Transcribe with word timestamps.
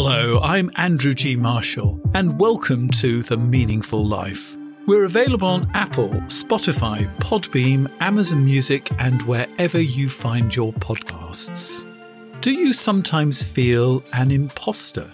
Hello, 0.00 0.38
I'm 0.44 0.70
Andrew 0.76 1.12
G. 1.12 1.34
Marshall, 1.34 2.00
and 2.14 2.38
welcome 2.38 2.88
to 2.90 3.24
The 3.24 3.36
Meaningful 3.36 4.06
Life. 4.06 4.54
We're 4.86 5.02
available 5.02 5.48
on 5.48 5.68
Apple, 5.74 6.10
Spotify, 6.28 7.12
Podbean, 7.16 7.90
Amazon 7.98 8.44
Music, 8.44 8.88
and 9.00 9.20
wherever 9.22 9.80
you 9.80 10.08
find 10.08 10.54
your 10.54 10.72
podcasts. 10.74 11.82
Do 12.40 12.52
you 12.52 12.72
sometimes 12.72 13.42
feel 13.42 14.04
an 14.12 14.30
imposter? 14.30 15.10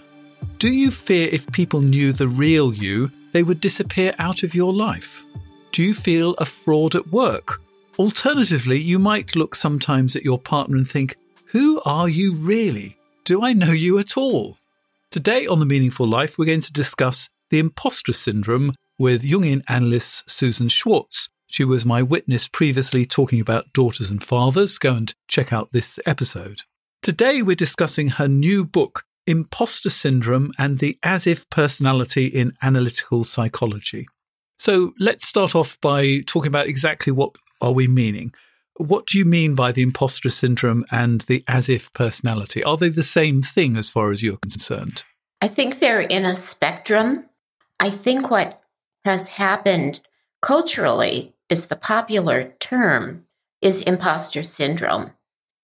Do 0.59 0.69
you 0.69 0.91
fear 0.91 1.29
if 1.31 1.51
people 1.51 1.81
knew 1.81 2.13
the 2.13 2.27
real 2.27 2.71
you, 2.71 3.11
they 3.31 3.41
would 3.41 3.61
disappear 3.61 4.13
out 4.19 4.43
of 4.43 4.53
your 4.53 4.71
life? 4.71 5.23
Do 5.71 5.81
you 5.81 5.95
feel 5.95 6.35
a 6.35 6.45
fraud 6.45 6.93
at 6.93 7.07
work? 7.07 7.59
Alternatively, 7.97 8.79
you 8.79 8.99
might 8.99 9.35
look 9.35 9.55
sometimes 9.55 10.15
at 10.15 10.23
your 10.23 10.37
partner 10.37 10.77
and 10.77 10.87
think, 10.87 11.15
Who 11.53 11.81
are 11.87 12.07
you 12.07 12.35
really? 12.35 12.97
Do 13.23 13.43
I 13.43 13.53
know 13.53 13.71
you 13.71 13.97
at 13.97 14.15
all? 14.15 14.59
Today 15.15 15.47
on 15.47 15.59
The 15.59 15.65
Meaningful 15.65 16.05
Life, 16.05 16.37
we're 16.37 16.43
going 16.43 16.59
to 16.59 16.73
discuss 16.73 17.29
the 17.49 17.57
imposter 17.57 18.11
syndrome 18.11 18.73
with 18.99 19.23
Jungian 19.23 19.63
analyst 19.69 20.29
Susan 20.29 20.67
Schwartz. 20.67 21.29
She 21.47 21.63
was 21.63 21.85
my 21.85 22.03
witness 22.03 22.49
previously 22.49 23.05
talking 23.05 23.39
about 23.39 23.71
daughters 23.71 24.11
and 24.11 24.21
fathers. 24.21 24.77
Go 24.77 24.93
and 24.93 25.15
check 25.29 25.53
out 25.53 25.71
this 25.71 25.99
episode. 26.05 26.63
Today, 27.01 27.41
we're 27.41 27.55
discussing 27.55 28.09
her 28.09 28.27
new 28.27 28.65
book, 28.65 29.05
Imposter 29.25 29.89
Syndrome 29.89 30.51
and 30.59 30.79
the 30.79 30.99
As 31.01 31.25
If 31.25 31.49
Personality 31.49 32.25
in 32.25 32.51
Analytical 32.61 33.23
Psychology. 33.23 34.07
So 34.59 34.91
let's 34.99 35.25
start 35.25 35.55
off 35.55 35.79
by 35.79 36.23
talking 36.27 36.49
about 36.49 36.67
exactly 36.67 37.13
what 37.13 37.33
are 37.61 37.71
we 37.71 37.87
meaning. 37.87 38.33
What 38.77 39.05
do 39.07 39.17
you 39.17 39.23
mean 39.23 39.55
by 39.55 39.71
the 39.71 39.81
imposter 39.81 40.29
syndrome 40.29 40.83
and 40.91 41.21
the 41.21 41.43
as 41.47 41.69
if 41.69 41.93
personality? 41.93 42.61
Are 42.63 42.75
they 42.75 42.89
the 42.89 43.03
same 43.03 43.41
thing 43.41 43.77
as 43.77 43.89
far 43.89 44.11
as 44.11 44.21
you're 44.21 44.37
concerned? 44.37 45.03
I 45.41 45.47
think 45.47 45.79
they're 45.79 46.01
in 46.01 46.25
a 46.25 46.35
spectrum. 46.35 47.25
I 47.79 47.89
think 47.89 48.29
what 48.29 48.61
has 49.05 49.29
happened 49.29 50.01
culturally 50.41 51.33
is 51.49 51.67
the 51.67 51.77
popular 51.77 52.53
term 52.59 53.25
is 53.61 53.81
imposter 53.81 54.43
syndrome, 54.43 55.11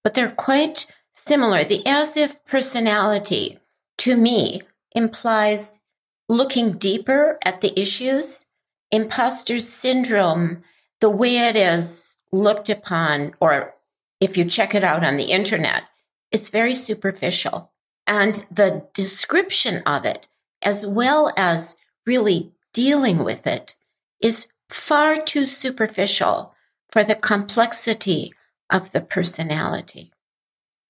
but 0.03 0.13
they're 0.13 0.31
quite 0.31 0.87
similar. 1.13 1.65
The 1.65 1.85
as 1.85 2.15
if 2.15 2.45
personality 2.45 3.59
to 3.99 4.15
me 4.15 4.61
implies 4.95 5.81
looking 6.29 6.77
deeper 6.77 7.37
at 7.43 7.59
the 7.59 7.77
issues. 7.77 8.45
Imposter 8.89 9.59
syndrome, 9.59 10.63
the 11.01 11.09
way 11.09 11.37
it 11.37 11.55
is 11.55 12.17
looked 12.31 12.69
upon, 12.69 13.33
or 13.39 13.75
if 14.19 14.37
you 14.37 14.45
check 14.45 14.75
it 14.75 14.83
out 14.83 15.03
on 15.03 15.17
the 15.17 15.31
internet, 15.31 15.83
it's 16.31 16.49
very 16.49 16.73
superficial. 16.73 17.71
And 18.07 18.45
the 18.51 18.87
description 18.93 19.83
of 19.85 20.05
it, 20.05 20.27
as 20.61 20.85
well 20.85 21.31
as 21.37 21.77
really 22.05 22.51
dealing 22.73 23.23
with 23.23 23.47
it, 23.47 23.75
is 24.21 24.47
far 24.69 25.17
too 25.17 25.45
superficial 25.45 26.53
for 26.89 27.03
the 27.03 27.15
complexity 27.15 28.31
of 28.69 28.91
the 28.91 29.01
personality. 29.01 30.11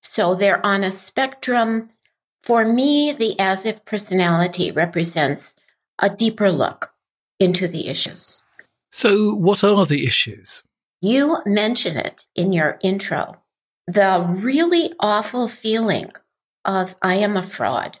So 0.02 0.34
they're 0.34 0.64
on 0.64 0.84
a 0.84 0.90
spectrum. 0.90 1.90
For 2.42 2.64
me, 2.64 3.12
the 3.12 3.38
as 3.38 3.66
if 3.66 3.84
personality 3.84 4.70
represents 4.70 5.56
a 5.98 6.10
deeper 6.10 6.50
look 6.50 6.92
into 7.38 7.68
the 7.68 7.88
issues. 7.88 8.44
So, 8.90 9.34
what 9.34 9.64
are 9.64 9.86
the 9.86 10.04
issues? 10.04 10.62
You 11.02 11.38
mention 11.44 11.96
it 11.96 12.26
in 12.36 12.52
your 12.52 12.78
intro. 12.80 13.42
The 13.88 14.24
really 14.28 14.92
awful 15.00 15.48
feeling 15.48 16.12
of 16.64 16.94
I 17.02 17.16
am 17.16 17.36
a 17.36 17.42
fraud. 17.42 17.98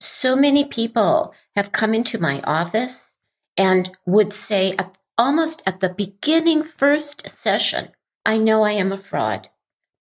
So 0.00 0.36
many 0.36 0.66
people 0.66 1.34
have 1.56 1.72
come 1.72 1.94
into 1.94 2.20
my 2.20 2.42
office 2.44 3.16
and 3.56 3.90
would 4.04 4.34
say 4.34 4.76
almost 5.16 5.62
at 5.64 5.80
the 5.80 5.88
beginning 5.88 6.62
first 6.62 7.26
session, 7.26 7.88
I 8.26 8.36
know 8.36 8.64
I 8.64 8.72
am 8.72 8.92
a 8.92 8.98
fraud. 8.98 9.48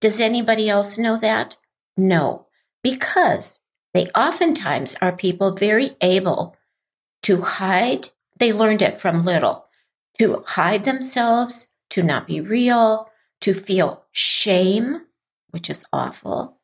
Does 0.01 0.19
anybody 0.19 0.69
else 0.69 0.97
know 0.97 1.15
that? 1.17 1.55
No, 1.95 2.47
because 2.83 3.61
they 3.93 4.07
oftentimes 4.07 4.97
are 5.01 5.15
people 5.15 5.53
very 5.53 5.91
able 6.01 6.57
to 7.23 7.39
hide. 7.39 8.09
They 8.37 8.51
learned 8.51 8.81
it 8.81 8.97
from 8.97 9.21
little 9.21 9.67
to 10.19 10.43
hide 10.45 10.83
themselves, 10.83 11.69
to 11.91 12.03
not 12.03 12.27
be 12.27 12.41
real, 12.41 13.09
to 13.41 13.53
feel 13.53 14.05
shame, 14.11 15.01
which 15.49 15.69
is 15.69 15.85
awful, 15.93 16.59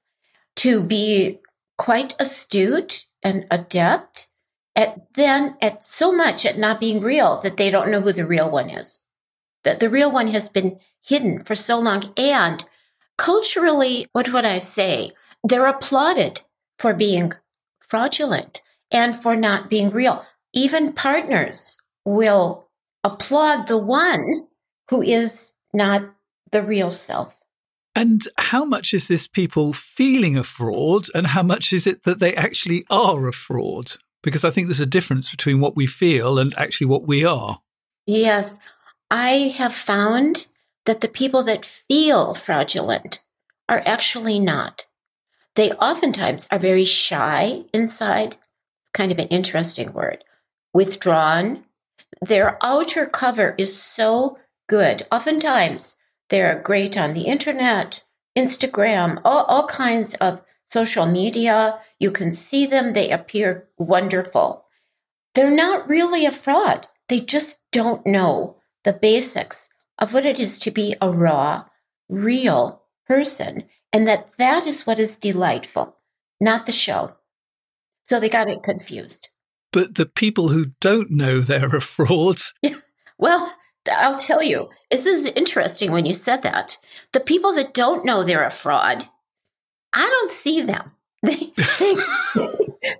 to 0.57 0.83
be 0.83 1.39
quite 1.77 2.15
astute 2.19 3.05
and 3.23 3.45
adept 3.51 4.27
at 4.75 5.13
then 5.13 5.55
at 5.61 5.83
so 5.83 6.11
much 6.11 6.45
at 6.45 6.57
not 6.57 6.79
being 6.79 7.01
real 7.01 7.39
that 7.41 7.57
they 7.57 7.69
don't 7.69 7.91
know 7.91 8.01
who 8.01 8.13
the 8.13 8.25
real 8.25 8.49
one 8.49 8.69
is. 8.69 8.99
That 9.63 9.79
the 9.79 9.89
real 9.89 10.11
one 10.11 10.27
has 10.27 10.49
been 10.49 10.79
hidden 11.03 11.43
for 11.43 11.55
so 11.55 11.79
long. 11.79 12.03
And 12.17 12.63
culturally, 13.17 14.07
what 14.13 14.31
would 14.33 14.45
I 14.45 14.59
say? 14.59 15.11
They're 15.43 15.67
applauded 15.67 16.41
for 16.77 16.93
being 16.93 17.33
fraudulent 17.79 18.61
and 18.91 19.15
for 19.15 19.35
not 19.35 19.69
being 19.69 19.89
real. 19.89 20.25
Even 20.53 20.93
partners 20.93 21.77
will 22.05 22.67
applaud 23.03 23.67
the 23.67 23.77
one 23.77 24.47
who 24.91 25.01
is 25.01 25.55
not 25.73 26.03
the 26.51 26.61
real 26.61 26.91
self. 26.91 27.37
And 27.95 28.21
how 28.37 28.63
much 28.65 28.93
is 28.93 29.07
this 29.07 29.25
people 29.25 29.73
feeling 29.73 30.37
a 30.37 30.43
fraud, 30.43 31.07
and 31.15 31.27
how 31.27 31.43
much 31.43 31.73
is 31.73 31.87
it 31.87 32.03
that 32.03 32.19
they 32.19 32.35
actually 32.35 32.85
are 32.89 33.27
a 33.27 33.33
fraud? 33.33 33.93
Because 34.21 34.45
I 34.45 34.51
think 34.51 34.67
there's 34.67 34.79
a 34.81 34.85
difference 34.85 35.31
between 35.31 35.61
what 35.61 35.75
we 35.75 35.87
feel 35.87 36.37
and 36.37 36.53
actually 36.57 36.87
what 36.87 37.07
we 37.07 37.25
are. 37.25 37.61
Yes. 38.05 38.59
I 39.09 39.53
have 39.57 39.73
found 39.73 40.47
that 40.85 41.01
the 41.01 41.07
people 41.07 41.43
that 41.43 41.65
feel 41.65 42.33
fraudulent 42.33 43.21
are 43.67 43.81
actually 43.85 44.39
not. 44.39 44.85
They 45.55 45.71
oftentimes 45.71 46.47
are 46.51 46.59
very 46.59 46.85
shy 46.85 47.63
inside. 47.73 48.35
It's 48.81 48.89
kind 48.93 49.11
of 49.11 49.19
an 49.19 49.27
interesting 49.27 49.93
word. 49.93 50.23
Withdrawn. 50.73 51.63
Their 52.21 52.57
outer 52.61 53.05
cover 53.05 53.55
is 53.57 53.81
so 53.81 54.37
good. 54.71 55.05
Oftentimes, 55.11 55.97
they're 56.29 56.61
great 56.61 56.97
on 56.97 57.13
the 57.13 57.23
internet, 57.23 58.01
Instagram, 58.37 59.21
all, 59.25 59.43
all 59.43 59.67
kinds 59.67 60.15
of 60.15 60.41
social 60.63 61.05
media. 61.05 61.77
You 61.99 62.09
can 62.09 62.31
see 62.31 62.65
them, 62.65 62.93
they 62.93 63.11
appear 63.11 63.67
wonderful. 63.77 64.63
They're 65.35 65.53
not 65.53 65.89
really 65.89 66.25
a 66.25 66.31
fraud. 66.31 66.87
They 67.09 67.19
just 67.19 67.59
don't 67.73 68.07
know 68.07 68.55
the 68.85 68.93
basics 68.93 69.69
of 69.99 70.13
what 70.13 70.25
it 70.25 70.39
is 70.39 70.57
to 70.59 70.71
be 70.71 70.95
a 71.01 71.11
raw, 71.11 71.65
real 72.07 72.81
person, 73.05 73.65
and 73.91 74.07
that 74.07 74.37
that 74.37 74.65
is 74.65 74.87
what 74.87 74.99
is 74.99 75.17
delightful, 75.17 75.97
not 76.39 76.65
the 76.65 76.71
show. 76.71 77.15
So 78.05 78.21
they 78.21 78.29
got 78.29 78.49
it 78.49 78.63
confused. 78.63 79.27
But 79.73 79.95
the 79.95 80.05
people 80.05 80.47
who 80.47 80.67
don't 80.79 81.11
know 81.11 81.41
they're 81.41 81.75
a 81.75 81.81
fraud. 81.81 82.37
Yeah. 82.61 82.75
Well, 83.21 83.53
I'll 83.89 84.17
tell 84.17 84.43
you, 84.43 84.69
this 84.89 85.05
is 85.05 85.27
interesting 85.27 85.91
when 85.91 86.05
you 86.05 86.13
said 86.13 86.43
that. 86.43 86.77
The 87.13 87.19
people 87.19 87.53
that 87.55 87.73
don't 87.73 88.05
know 88.05 88.23
they're 88.23 88.45
a 88.45 88.51
fraud, 88.51 89.07
I 89.93 90.07
don't 90.07 90.31
see 90.31 90.61
them. 90.61 90.91
They, 91.23 91.53
they, 91.79 91.95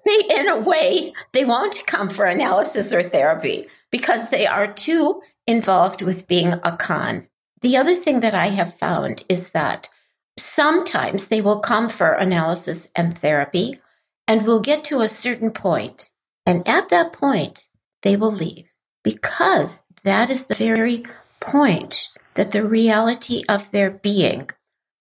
they, 0.06 0.36
in 0.38 0.48
a 0.48 0.60
way, 0.60 1.12
they 1.34 1.44
won't 1.44 1.82
come 1.88 2.08
for 2.08 2.26
analysis 2.26 2.94
or 2.94 3.02
therapy 3.02 3.68
because 3.90 4.30
they 4.30 4.46
are 4.46 4.72
too 4.72 5.24
involved 5.48 6.04
with 6.04 6.28
being 6.28 6.54
a 6.54 6.78
con. 6.78 7.28
The 7.62 7.78
other 7.78 7.96
thing 7.96 8.20
that 8.20 8.36
I 8.36 8.48
have 8.48 8.78
found 8.78 9.24
is 9.28 9.50
that 9.52 9.90
sometimes 10.38 11.28
they 11.28 11.42
will 11.42 11.60
come 11.60 11.90
for 11.90 12.14
analysis 12.14 12.92
and 12.96 13.18
therapy 13.18 13.80
and 14.28 14.46
will 14.46 14.62
get 14.62 14.84
to 14.86 15.02
a 15.02 15.08
certain 15.08 15.52
point, 15.52 16.10
And 16.46 16.68
at 16.68 16.90
that 16.90 17.14
point, 17.14 17.68
they 18.02 18.16
will 18.18 18.32
leave 18.32 18.72
because 19.04 19.86
that 20.04 20.30
is 20.30 20.46
the 20.46 20.56
very 20.56 21.04
point 21.40 22.10
that 22.36 22.52
the 22.52 22.68
reality 22.68 23.44
of 23.50 23.70
their 23.72 23.92
being 23.92 24.50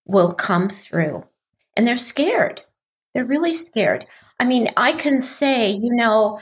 will 0.06 0.32
come 0.32 0.68
through. 0.68 1.24
And 1.76 1.86
they're 1.86 1.96
scared. 1.96 2.62
They're 3.14 3.24
really 3.24 3.54
scared. 3.54 4.04
I 4.38 4.44
mean, 4.44 4.68
I 4.76 4.92
can 4.92 5.20
say, 5.20 5.70
you 5.70 5.94
know, 5.94 6.40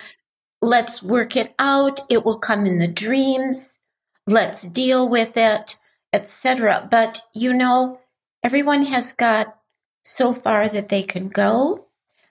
let's 0.63 1.03
work 1.03 1.37
it 1.37 1.55
out. 1.59 2.01
It 2.09 2.25
will 2.25 2.39
come 2.39 2.67
in 2.67 2.79
the 2.79 2.89
dreams. 2.89 3.79
Let's 4.27 4.63
deal 4.63 5.09
with 5.09 5.37
it, 5.37 5.77
etc. 6.13 6.87
But 6.91 7.21
you 7.35 7.53
know, 7.53 8.01
everyone 8.43 8.83
has 8.83 9.13
got 9.13 9.57
so 10.05 10.33
far 10.33 10.69
that 10.69 10.89
they 10.89 11.03
can 11.03 11.29
go. 11.29 11.87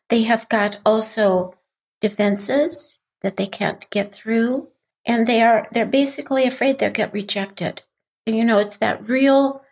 They 0.10 0.24
have 0.24 0.48
got 0.50 0.80
also 0.86 1.56
defenses 2.02 3.00
that 3.22 3.38
they 3.38 3.48
can't 3.48 3.90
get 3.90 4.14
through 4.14 4.70
and 5.08 5.26
they 5.26 5.42
are 5.42 5.68
they're 5.72 5.86
basically 5.86 6.46
afraid 6.46 6.78
they'll 6.78 6.92
get 6.92 7.14
rejected. 7.14 7.82
And 8.28 8.36
you 8.36 8.44
know, 8.44 8.60
it's 8.60 8.78
that 8.78 9.08
real 9.08 9.64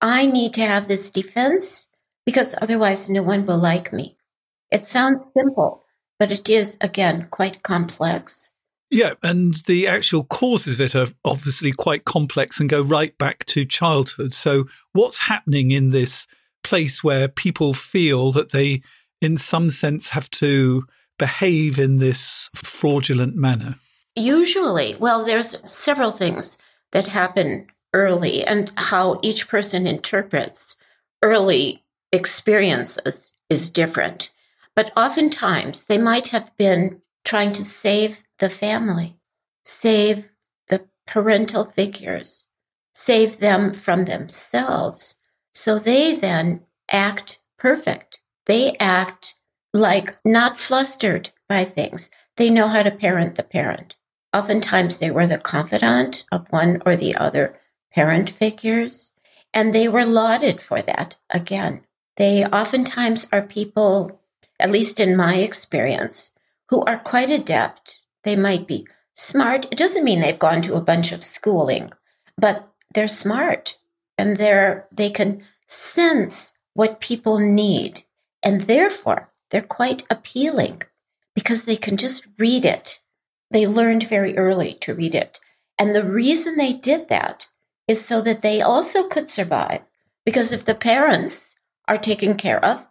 I 0.00 0.26
need 0.26 0.54
to 0.54 0.66
have 0.66 0.88
this 0.88 1.10
defense 1.10 1.88
because 2.24 2.54
otherwise 2.62 3.10
no 3.10 3.22
one 3.22 3.44
will 3.44 3.58
like 3.58 3.92
me. 3.92 4.16
It 4.70 4.86
sounds 4.86 5.32
simple, 5.32 5.84
but 6.18 6.32
it 6.32 6.48
is 6.48 6.78
again 6.80 7.28
quite 7.30 7.62
complex. 7.62 8.54
Yeah, 8.90 9.14
and 9.22 9.54
the 9.66 9.88
actual 9.88 10.24
causes 10.24 10.74
of 10.74 10.80
it 10.80 10.94
are 10.94 11.12
obviously 11.24 11.72
quite 11.72 12.04
complex 12.04 12.60
and 12.60 12.68
go 12.68 12.80
right 12.80 13.16
back 13.18 13.44
to 13.46 13.64
childhood. 13.64 14.32
So, 14.32 14.66
what's 14.92 15.20
happening 15.20 15.72
in 15.72 15.90
this 15.90 16.28
place 16.62 17.02
where 17.02 17.26
people 17.26 17.74
feel 17.74 18.30
that 18.32 18.52
they, 18.52 18.82
in 19.20 19.36
some 19.36 19.70
sense, 19.70 20.10
have 20.10 20.30
to 20.30 20.84
behave 21.18 21.78
in 21.78 21.98
this 21.98 22.50
fraudulent 22.54 23.34
manner? 23.34 23.76
Usually, 24.16 24.94
well, 24.96 25.24
there's 25.24 25.60
several 25.70 26.10
things 26.10 26.58
that 26.92 27.08
happen 27.08 27.66
early 27.92 28.44
and 28.44 28.72
how 28.76 29.18
each 29.22 29.48
person 29.48 29.86
interprets 29.86 30.76
early 31.22 31.82
experiences 32.12 33.32
is 33.50 33.70
different. 33.70 34.30
But 34.76 34.92
oftentimes 34.96 35.84
they 35.86 35.98
might 35.98 36.28
have 36.28 36.56
been 36.56 37.00
trying 37.24 37.52
to 37.52 37.64
save 37.64 38.22
the 38.38 38.48
family, 38.48 39.16
save 39.64 40.30
the 40.68 40.86
parental 41.06 41.64
figures, 41.64 42.46
save 42.92 43.38
them 43.38 43.74
from 43.74 44.04
themselves. 44.04 45.16
So 45.52 45.78
they 45.78 46.14
then 46.14 46.60
act 46.90 47.40
perfect. 47.58 48.20
They 48.46 48.76
act 48.78 49.34
like 49.72 50.16
not 50.24 50.58
flustered 50.58 51.30
by 51.48 51.64
things. 51.64 52.10
They 52.36 52.50
know 52.50 52.68
how 52.68 52.82
to 52.82 52.90
parent 52.90 53.36
the 53.36 53.42
parent. 53.42 53.96
Oftentimes, 54.34 54.98
they 54.98 55.12
were 55.12 55.28
the 55.28 55.38
confidant 55.38 56.24
of 56.32 56.48
one 56.50 56.82
or 56.84 56.96
the 56.96 57.14
other 57.14 57.58
parent 57.92 58.28
figures, 58.28 59.12
and 59.54 59.72
they 59.72 59.86
were 59.86 60.04
lauded 60.04 60.60
for 60.60 60.82
that 60.82 61.16
again. 61.30 61.84
They 62.16 62.44
oftentimes 62.44 63.28
are 63.32 63.42
people, 63.42 64.20
at 64.58 64.72
least 64.72 64.98
in 64.98 65.16
my 65.16 65.36
experience, 65.36 66.32
who 66.68 66.82
are 66.84 66.98
quite 66.98 67.30
adept. 67.30 68.00
They 68.24 68.34
might 68.34 68.66
be 68.66 68.88
smart. 69.14 69.66
It 69.70 69.78
doesn't 69.78 70.02
mean 70.02 70.20
they've 70.20 70.36
gone 70.36 70.62
to 70.62 70.74
a 70.74 70.80
bunch 70.80 71.12
of 71.12 71.22
schooling, 71.22 71.92
but 72.36 72.68
they're 72.92 73.06
smart 73.06 73.78
and 74.18 74.36
they're 74.36 74.88
they 74.90 75.10
can 75.10 75.42
sense 75.66 76.52
what 76.74 77.00
people 77.00 77.38
need 77.38 78.02
and 78.42 78.62
therefore 78.62 79.30
they're 79.50 79.62
quite 79.62 80.04
appealing 80.10 80.82
because 81.34 81.64
they 81.64 81.76
can 81.76 81.96
just 81.96 82.26
read 82.38 82.64
it 82.64 83.00
they 83.54 83.68
learned 83.68 84.02
very 84.08 84.36
early 84.36 84.74
to 84.74 84.94
read 84.94 85.14
it. 85.14 85.38
And 85.78 85.94
the 85.94 86.04
reason 86.04 86.56
they 86.56 86.72
did 86.72 87.08
that 87.08 87.46
is 87.86 88.04
so 88.04 88.20
that 88.20 88.42
they 88.42 88.60
also 88.60 89.06
could 89.06 89.30
survive. 89.30 89.80
Because 90.26 90.52
if 90.52 90.64
the 90.64 90.74
parents 90.74 91.54
are 91.86 91.96
taken 91.96 92.34
care 92.34 92.62
of, 92.64 92.84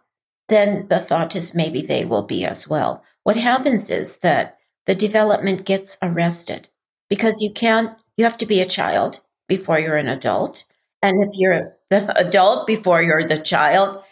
then 0.48 0.88
the 0.88 0.98
thought 0.98 1.36
is 1.36 1.54
maybe 1.54 1.82
they 1.82 2.06
will 2.06 2.22
be 2.22 2.46
as 2.46 2.66
well. 2.66 3.04
What 3.24 3.36
happens 3.36 3.90
is 3.90 4.16
that 4.18 4.56
the 4.86 4.94
development 4.94 5.66
gets 5.66 5.98
arrested 6.00 6.68
because 7.10 7.42
you 7.42 7.52
can't, 7.52 7.98
you 8.16 8.24
have 8.24 8.38
to 8.38 8.46
be 8.46 8.62
a 8.62 8.66
child 8.66 9.20
before 9.48 9.78
you're 9.78 9.96
an 9.96 10.08
adult. 10.08 10.64
And 11.02 11.22
if 11.22 11.30
you're 11.34 11.76
the 11.90 12.10
adult 12.26 12.66
before 12.66 13.02
you're 13.02 13.28
the 13.28 13.38
child, 13.38 14.02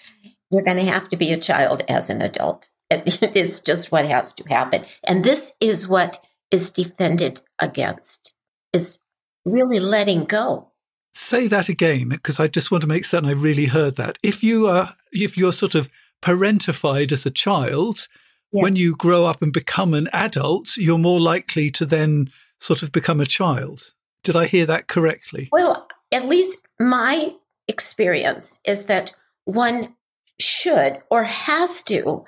you're 0.51 0.65
going 0.65 0.77
to 0.77 0.85
have 0.85 1.09
to 1.09 1.17
be 1.17 1.33
a 1.33 1.39
child 1.39 1.83
as 1.89 2.11
an 2.11 2.21
adult. 2.21 2.69
It's 2.91 3.61
just 3.61 3.91
what 3.91 4.05
has 4.05 4.35
to 4.35 4.45
happen. 4.51 4.85
And 5.05 5.25
this 5.25 5.55
is 5.59 5.89
what 5.89 6.21
is 6.53 6.71
defended 6.71 7.41
against, 7.59 8.35
is 8.73 9.01
really 9.45 9.81
letting 9.81 10.25
go. 10.25 10.69
Say 11.15 11.49
that 11.49 11.69
again, 11.69 12.11
because 12.11 12.39
I 12.39 12.47
just 12.47 12.71
want 12.71 12.83
to 12.83 12.89
make 12.89 13.05
certain 13.05 13.29
I 13.29 13.33
really 13.33 13.67
heard 13.67 13.97
that. 13.97 14.19
If 14.23 14.43
you 14.43 14.69
are, 14.69 14.95
if 15.11 15.37
you're 15.37 15.53
sort 15.53 15.75
of 15.75 15.91
parentified 16.23 17.11
as 17.11 17.27
a 17.27 17.31
child, 17.31 18.07
yes. 18.53 18.63
when 18.63 18.77
you 18.77 18.95
grow 18.95 19.27
up 19.27 19.43
and 19.43 19.53
become 19.53 19.95
an 19.95 20.09
adult, 20.13 20.77
you're 20.77 20.99
more 20.99 21.21
likely 21.21 21.71
to 21.73 21.85
then 21.85 22.31
sort 22.61 22.83
of 22.83 22.93
become 22.93 23.21
a 23.21 23.27
child. 23.27 23.93
Did 24.23 24.37
I 24.37 24.47
hear 24.47 24.67
that 24.67 24.87
correctly? 24.87 25.49
Well, 25.51 25.89
at 26.13 26.27
least 26.27 26.67
my 26.79 27.33
experience 27.67 28.61
is 28.65 28.85
that 28.87 29.13
one 29.45 29.95
should 30.39 31.03
or 31.11 31.25
has 31.25 31.83
to 31.85 32.25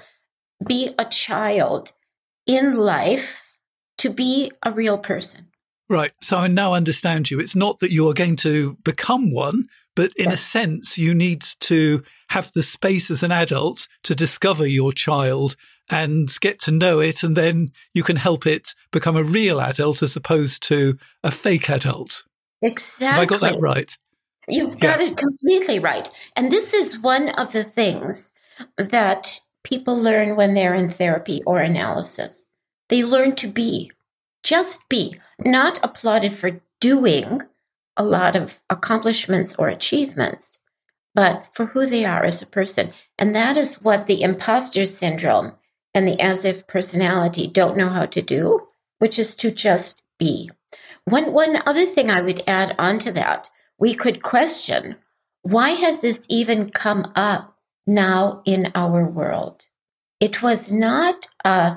be 0.67 0.95
a 0.99 1.05
child 1.05 1.93
in 2.47 2.77
life 2.77 3.45
to 3.99 4.11
be 4.11 4.51
a 4.63 4.73
real 4.73 4.99
person. 4.99 5.49
Right. 5.89 6.13
So 6.23 6.39
I 6.39 6.49
now 6.49 6.75
understand 6.75 7.31
you. 7.31 7.41
It's 7.41 7.57
not 7.57 7.81
that 7.81 7.91
you 7.91 8.09
are 8.09 8.15
going 8.15 8.37
to 8.37 8.77
become 8.85 9.33
one, 9.33 9.65
but 9.95 10.13
in 10.17 10.27
yes. 10.27 10.35
a 10.35 10.37
sense, 10.39 10.99
you 10.99 11.15
need 11.15 11.43
to 11.61 12.03
have 12.31 12.51
the 12.53 12.63
space 12.63 13.11
as 13.11 13.23
an 13.23 13.33
adult 13.33 13.87
to 14.05 14.15
discover 14.15 14.67
your 14.67 14.93
child 14.93 15.57
and 15.91 16.29
get 16.41 16.59
to 16.61 16.71
know 16.71 17.01
it. 17.01 17.23
And 17.23 17.37
then 17.37 17.73
you 17.93 18.03
can 18.03 18.17
help 18.17 18.47
it 18.47 18.75
become 18.91 19.17
a 19.17 19.23
real 19.23 19.61
adult 19.61 20.03
as 20.03 20.17
opposed 20.17 20.63
to 20.65 20.97
a 21.23 21.31
fake 21.31 21.69
adult. 21.69 22.25
Exactly. 22.63 23.07
Have 23.07 23.21
I 23.21 23.27
got 23.27 23.41
that 23.41 23.61
right? 23.61 23.97
You've 24.49 24.79
got 24.79 25.01
yeah. 25.01 25.09
it 25.09 25.17
completely 25.17 25.79
right. 25.79 26.09
And 26.35 26.51
this 26.51 26.73
is 26.75 27.01
one 27.01 27.29
of 27.31 27.53
the 27.53 27.65
things 27.65 28.33
that 28.77 29.39
people 29.65 29.97
learn 29.97 30.37
when 30.37 30.55
they're 30.55 30.75
in 30.75 30.89
therapy 30.89 31.41
or 31.47 31.61
analysis. 31.61 32.47
They 32.89 33.03
learn 33.03 33.35
to 33.37 33.49
be, 33.49 33.91
just 34.43 34.89
be, 34.89 35.17
not 35.39 35.79
applauded 35.83 36.33
for 36.33 36.61
doing 36.81 37.41
a 37.97 38.05
lot 38.05 38.37
of 38.37 38.61
accomplishments 38.69 39.55
or 39.59 39.69
achievements, 39.69 40.59
but 41.15 41.49
for 41.53 41.67
who 41.67 41.87
they 41.87 42.05
are 42.05 42.25
as 42.25 42.43
a 42.43 42.47
person. 42.47 42.93
And 43.19 43.35
that 43.35 43.57
is 43.57 43.83
what 43.83 44.07
the 44.07 44.23
imposter 44.23 44.85
syndrome 44.85 45.55
and 45.95 46.07
the 46.07 46.21
as 46.21 46.45
if 46.45 46.67
personality 46.67 47.47
don't 47.47 47.77
know 47.77 47.89
how 47.89 48.07
to 48.07 48.21
do, 48.21 48.69
which 48.99 49.19
is 49.19 49.37
to 49.37 49.51
just 49.51 50.03
be. 50.19 50.51
One, 51.05 51.33
one 51.33 51.63
other 51.67 51.85
thing 51.85 52.11
I 52.11 52.23
would 52.23 52.43
add 52.47 52.75
on 52.79 52.99
to 53.01 53.13
that, 53.13 53.49
we 53.79 53.95
could 53.95 54.23
question 54.23 54.97
why 55.43 55.71
has 55.71 56.01
this 56.01 56.27
even 56.31 56.71
come 56.71 57.05
up 57.15 57.59
now 57.87 58.41
in 58.47 58.73
our 58.75 59.07
world? 59.07 59.67
It 60.19 60.43
was 60.43 60.73
not 60.73 61.29
a 61.45 61.77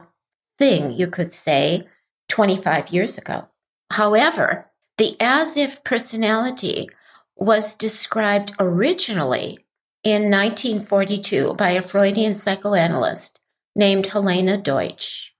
thing, 0.57 0.89
mm. 0.89 0.97
you 0.97 1.07
could 1.07 1.33
say, 1.33 1.87
25 2.29 2.89
years 2.89 3.17
ago. 3.17 3.47
However, 3.91 4.69
the 4.97 5.15
as 5.19 5.57
if 5.57 5.83
personality 5.83 6.89
was 7.35 7.75
described 7.75 8.51
originally 8.59 9.59
in 10.03 10.31
1942 10.31 11.53
by 11.55 11.71
a 11.71 11.81
Freudian 11.81 12.35
psychoanalyst 12.35 13.39
named 13.75 14.07
Helena 14.07 14.59
Deutsch. 14.59 15.35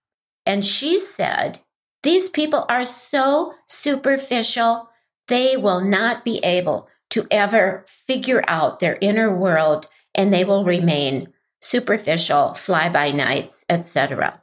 And 0.46 0.66
she 0.66 1.00
said, 1.00 1.60
These 2.04 2.30
people 2.30 2.66
are 2.70 2.86
so 2.86 3.54
superficial, 3.68 4.90
they 5.28 5.58
will 5.58 5.82
not 5.82 6.24
be 6.24 6.40
able 6.44 6.88
to 7.10 7.28
ever 7.32 7.86
figure 7.88 8.44
out 8.48 8.80
their 8.80 8.98
inner 9.02 9.36
world 9.36 9.88
and 10.16 10.34
they 10.34 10.46
will 10.46 10.64
remain 10.64 11.34
superficial, 11.62 12.54
fly 12.54 12.90
by 12.90 13.12
nights, 13.12 13.66
etc. 13.70 14.42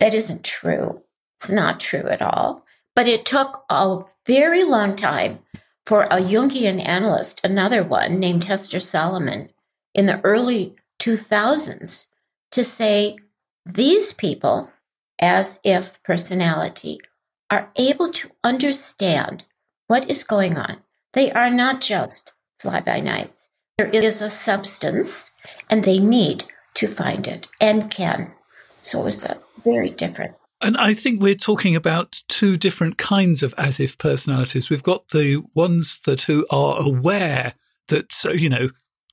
That 0.00 0.14
isn't 0.14 0.44
true. 0.44 1.02
It's 1.38 1.50
not 1.50 1.78
true 1.78 2.08
at 2.08 2.22
all. 2.22 2.64
But 2.96 3.06
it 3.06 3.24
took 3.24 3.64
a 3.70 4.00
very 4.26 4.64
long 4.64 4.96
time 4.96 5.38
for 5.86 6.04
a 6.04 6.18
Jungian 6.18 6.84
analyst, 6.86 7.40
another 7.44 7.84
one 7.84 8.18
named 8.18 8.44
Hester 8.44 8.80
Solomon, 8.80 9.50
in 9.94 10.06
the 10.06 10.20
early 10.22 10.74
2000s 10.98 12.08
to 12.52 12.64
say 12.64 13.16
these 13.64 14.12
people, 14.12 14.70
as 15.18 15.60
if 15.64 16.02
personality, 16.02 17.00
are 17.50 17.70
able 17.76 18.08
to 18.08 18.30
understand 18.42 19.44
what 19.86 20.10
is 20.10 20.24
going 20.24 20.56
on. 20.56 20.78
They 21.12 21.32
are 21.32 21.50
not 21.50 21.80
just 21.80 22.32
fly 22.58 22.80
by 22.80 23.00
nights. 23.00 23.48
There 23.78 23.88
is 23.88 24.22
a 24.22 24.30
substance, 24.30 25.32
and 25.68 25.84
they 25.84 25.98
need 25.98 26.44
to 26.74 26.86
find 26.86 27.26
it 27.26 27.48
and 27.60 27.90
can. 27.90 28.32
So 28.82 29.06
it's 29.06 29.24
a 29.24 29.36
uh, 29.36 29.38
very 29.58 29.90
different. 29.90 30.34
And 30.62 30.76
I 30.76 30.92
think 30.92 31.22
we're 31.22 31.34
talking 31.34 31.74
about 31.74 32.22
two 32.28 32.56
different 32.56 32.98
kinds 32.98 33.42
of 33.42 33.54
as 33.56 33.80
if 33.80 33.96
personalities. 33.96 34.68
We've 34.68 34.82
got 34.82 35.08
the 35.08 35.42
ones 35.54 36.00
that 36.04 36.22
who 36.22 36.46
are 36.50 36.76
aware 36.82 37.54
that, 37.88 38.12
you 38.24 38.50
know, 38.50 38.68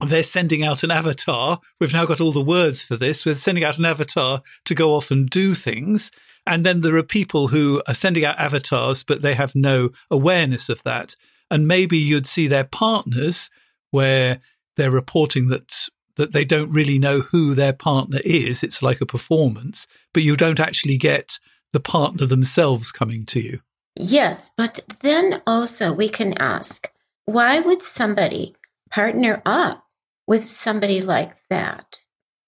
they're 0.06 0.24
sending 0.24 0.64
out 0.64 0.84
an 0.84 0.92
avatar. 0.92 1.60
We've 1.80 1.94
now 1.94 2.06
got 2.06 2.20
all 2.20 2.34
the 2.34 2.42
words 2.42 2.84
for 2.84 2.98
this. 2.98 3.26
We're 3.26 3.36
sending 3.36 3.64
out 3.64 3.78
an 3.78 3.86
avatar 3.86 4.42
to 4.66 4.76
go 4.76 4.94
off 4.94 5.10
and 5.10 5.30
do 5.30 5.54
things. 5.54 6.12
And 6.46 6.66
then 6.66 6.82
there 6.82 6.96
are 6.96 7.04
people 7.04 7.48
who 7.48 7.82
are 7.88 7.94
sending 7.94 8.24
out 8.24 8.40
avatars, 8.40 9.04
but 9.04 9.22
they 9.22 9.34
have 9.34 9.56
no 9.56 9.90
awareness 10.12 10.70
of 10.70 10.84
that. 10.84 11.16
And 11.50 11.68
maybe 11.68 11.98
you'd 11.98 12.28
see 12.28 12.48
their 12.48 12.66
partners 12.66 13.50
where 13.92 14.40
they're 14.76 14.92
reporting 14.92 15.48
that 15.48 15.88
that 16.18 16.34
they 16.34 16.44
don't 16.44 16.72
really 16.72 17.00
know 17.00 17.20
who 17.20 17.54
their 17.54 17.74
partner 17.74 18.20
is. 18.26 18.64
It's 18.64 18.84
like 18.84 19.02
a 19.02 19.06
performance, 19.06 19.88
but 20.14 20.24
you 20.24 20.36
don't 20.36 20.60
actually 20.60 20.98
get 20.98 21.40
the 21.74 21.80
partner 21.80 22.26
themselves 22.26 22.92
coming 22.92 23.26
to 23.28 23.40
you. 23.40 23.60
Yes, 23.96 24.52
but 24.56 24.82
then 25.02 25.42
also 25.48 25.94
we 25.94 26.10
can 26.10 26.34
ask 26.40 26.92
why 27.26 27.60
would 27.60 27.84
somebody 27.84 28.56
partner 28.90 29.42
up 29.46 29.86
with 30.28 30.44
somebody 30.44 31.02
like 31.02 31.36
that? 31.50 32.04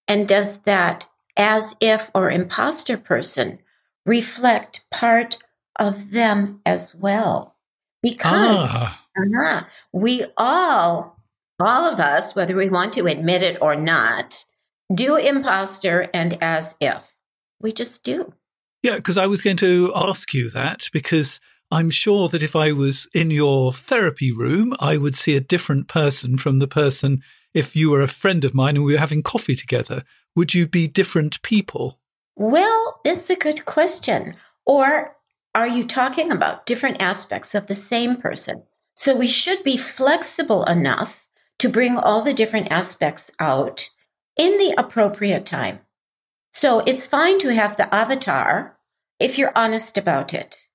And 0.07 0.27
does 0.27 0.61
that 0.61 1.05
as 1.35 1.75
if 1.81 2.09
or 2.15 2.31
imposter 2.31 2.97
person 2.97 3.59
reflect 4.05 4.85
part 4.91 5.37
of 5.77 6.11
them 6.11 6.61
as 6.65 6.95
well? 6.95 7.57
Because 8.01 8.69
ah. 8.71 9.05
uh-huh, 9.17 9.63
we 9.91 10.25
all, 10.37 11.18
all 11.59 11.85
of 11.85 11.99
us, 11.99 12.35
whether 12.35 12.55
we 12.55 12.69
want 12.69 12.93
to 12.93 13.07
admit 13.07 13.43
it 13.43 13.57
or 13.61 13.75
not, 13.75 14.45
do 14.93 15.15
imposter 15.15 16.09
and 16.13 16.37
as 16.41 16.75
if. 16.79 17.17
We 17.59 17.71
just 17.71 18.03
do. 18.03 18.33
Yeah, 18.81 18.95
because 18.95 19.17
I 19.17 19.27
was 19.27 19.41
going 19.41 19.57
to 19.57 19.91
ask 19.93 20.33
you 20.33 20.49
that 20.51 20.89
because 20.93 21.39
I'm 21.71 21.89
sure 21.89 22.29
that 22.29 22.41
if 22.41 22.55
I 22.55 22.71
was 22.71 23.07
in 23.13 23.29
your 23.29 23.73
therapy 23.73 24.31
room, 24.31 24.73
I 24.79 24.97
would 24.97 25.15
see 25.15 25.35
a 25.35 25.41
different 25.41 25.87
person 25.87 26.37
from 26.37 26.59
the 26.59 26.67
person 26.67 27.21
if 27.53 27.75
you 27.75 27.91
were 27.91 28.01
a 28.01 28.07
friend 28.07 28.45
of 28.45 28.55
mine 28.55 28.75
and 28.75 28.85
we 28.85 28.93
were 28.93 28.99
having 28.99 29.21
coffee 29.21 29.55
together. 29.55 30.01
Would 30.35 30.53
you 30.53 30.67
be 30.67 30.87
different 30.87 31.41
people? 31.41 31.99
Well, 32.35 33.01
it's 33.03 33.29
a 33.29 33.35
good 33.35 33.65
question. 33.65 34.33
Or 34.65 35.15
are 35.53 35.67
you 35.67 35.85
talking 35.85 36.31
about 36.31 36.65
different 36.65 37.01
aspects 37.01 37.53
of 37.53 37.67
the 37.67 37.75
same 37.75 38.15
person? 38.15 38.63
So 38.95 39.15
we 39.15 39.27
should 39.27 39.63
be 39.63 39.77
flexible 39.77 40.63
enough 40.65 41.27
to 41.59 41.69
bring 41.69 41.97
all 41.97 42.23
the 42.23 42.33
different 42.33 42.71
aspects 42.71 43.31
out 43.39 43.89
in 44.37 44.57
the 44.57 44.73
appropriate 44.77 45.45
time. 45.45 45.79
So 46.53 46.79
it's 46.79 47.07
fine 47.07 47.39
to 47.39 47.53
have 47.53 47.77
the 47.77 47.93
avatar 47.93 48.77
if 49.19 49.37
you're 49.37 49.51
honest 49.55 49.97
about 49.97 50.33
it. 50.33 50.65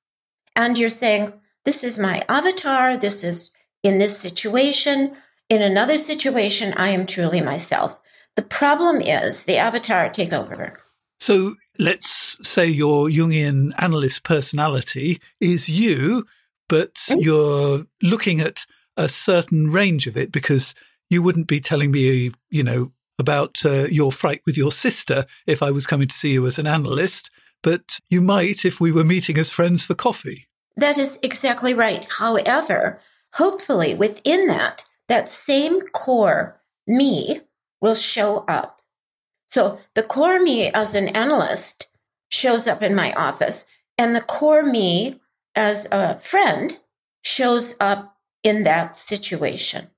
And 0.55 0.79
you're 0.79 0.91
saying, 0.91 1.33
this 1.65 1.83
is 1.83 1.99
my 1.99 2.23
avatar. 2.29 2.97
This 2.97 3.25
is 3.25 3.51
in 3.83 3.99
this 3.99 4.19
situation. 4.19 5.17
In 5.49 5.63
another 5.63 5.99
situation, 5.99 6.75
I 6.77 6.89
am 6.89 7.07
truly 7.07 7.41
myself. 7.41 8.01
The 8.37 8.43
problem 8.43 9.01
is 9.01 9.45
the 9.45 9.57
avatar 9.57 10.11
takes 10.11 10.35
over. 10.35 10.79
So 11.21 11.55
let's 11.79 12.39
say 12.47 12.67
your 12.67 13.07
Jungian 13.07 13.73
analyst 13.79 14.25
personality 14.25 15.21
is 15.41 15.69
you, 15.69 16.27
but 16.69 16.95
mm-hmm. 16.95 17.21
you're 17.21 17.87
looking 18.03 18.41
at 18.41 18.67
a 18.97 19.09
certain 19.09 19.71
range 19.71 20.07
of 20.07 20.17
it 20.17 20.33
because 20.33 20.75
you 21.11 21.23
wouldn't 21.23 21.47
be 21.47 21.61
telling 21.61 21.91
me, 21.91 22.33
you 22.51 22.63
know, 22.63 22.93
about 23.19 23.65
uh, 23.65 23.87
your 23.87 24.11
fright 24.11 24.41
with 24.47 24.57
your 24.57 24.73
sister 24.73 25.27
if 25.47 25.63
I 25.63 25.71
was 25.71 25.87
coming 25.87 26.09
to 26.09 26.15
see 26.15 26.33
you 26.33 26.47
as 26.47 26.59
an 26.59 26.67
analyst, 26.67 27.31
but 27.63 27.99
you 28.09 28.21
might 28.21 28.65
if 28.65 28.81
we 28.81 28.91
were 28.91 29.05
meeting 29.05 29.39
as 29.39 29.51
friends 29.51 29.85
for 29.85 29.95
coffee. 29.95 30.47
That 30.77 30.99
is 30.99 31.19
exactly 31.23 31.75
right. 31.75 32.07
However, 32.19 33.01
hopefully 33.35 33.95
within 33.95 34.49
that, 34.49 34.85
that 35.09 35.29
same 35.29 35.81
core 35.89 36.61
me 36.87 37.41
will 37.81 37.95
show 37.95 38.45
up. 38.49 38.81
So 39.49 39.79
the 39.95 40.03
core 40.03 40.41
me 40.41 40.69
as 40.73 40.95
an 40.95 41.09
analyst 41.09 41.87
shows 42.29 42.67
up 42.67 42.83
in 42.83 42.95
my 42.95 43.13
office, 43.13 43.67
and 43.97 44.17
the 44.17 44.21
core 44.21 44.65
me 44.65 45.21
as 45.55 45.87
a 45.93 46.19
friend 46.19 46.77
shows 47.23 47.77
up 47.79 48.14
in 48.45 48.63
that 48.63 48.95
situation. 48.95 49.89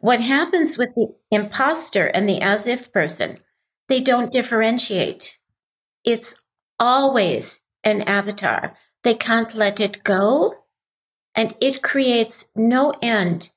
What 0.00 0.20
happens 0.20 0.78
with 0.78 0.94
the 0.94 1.08
imposter 1.30 2.06
and 2.06 2.28
the 2.28 2.40
as 2.40 2.66
if 2.66 2.92
person, 2.92 3.38
they 3.88 4.00
don't 4.00 4.30
differentiate. 4.30 5.38
It's 6.04 6.36
always 6.78 7.60
an 7.82 8.02
avatar. 8.02 8.76
They 9.02 9.14
can't 9.14 9.54
let 9.54 9.80
it 9.80 10.04
go. 10.04 10.54
And 11.34 11.56
it 11.60 11.82
creates 11.82 12.50
no 12.54 12.92
end 13.02 13.50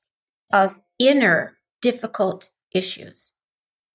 of 0.52 0.80
inner 0.98 1.58
difficult 1.80 2.50
issues. 2.74 3.32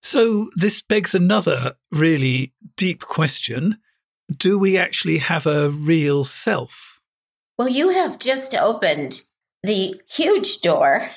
So, 0.03 0.49
this 0.55 0.81
begs 0.81 1.15
another 1.15 1.75
really 1.91 2.53
deep 2.75 3.01
question 3.01 3.79
Do 4.29 4.59
we 4.59 4.77
actually 4.77 5.17
have 5.17 5.47
a 5.47 5.69
real 5.69 6.23
self? 6.23 7.01
Well, 7.57 7.67
you 7.67 7.89
have 7.89 8.19
just 8.19 8.53
opened 8.53 9.23
the 9.67 10.01
huge 10.09 10.61
door 10.61 11.07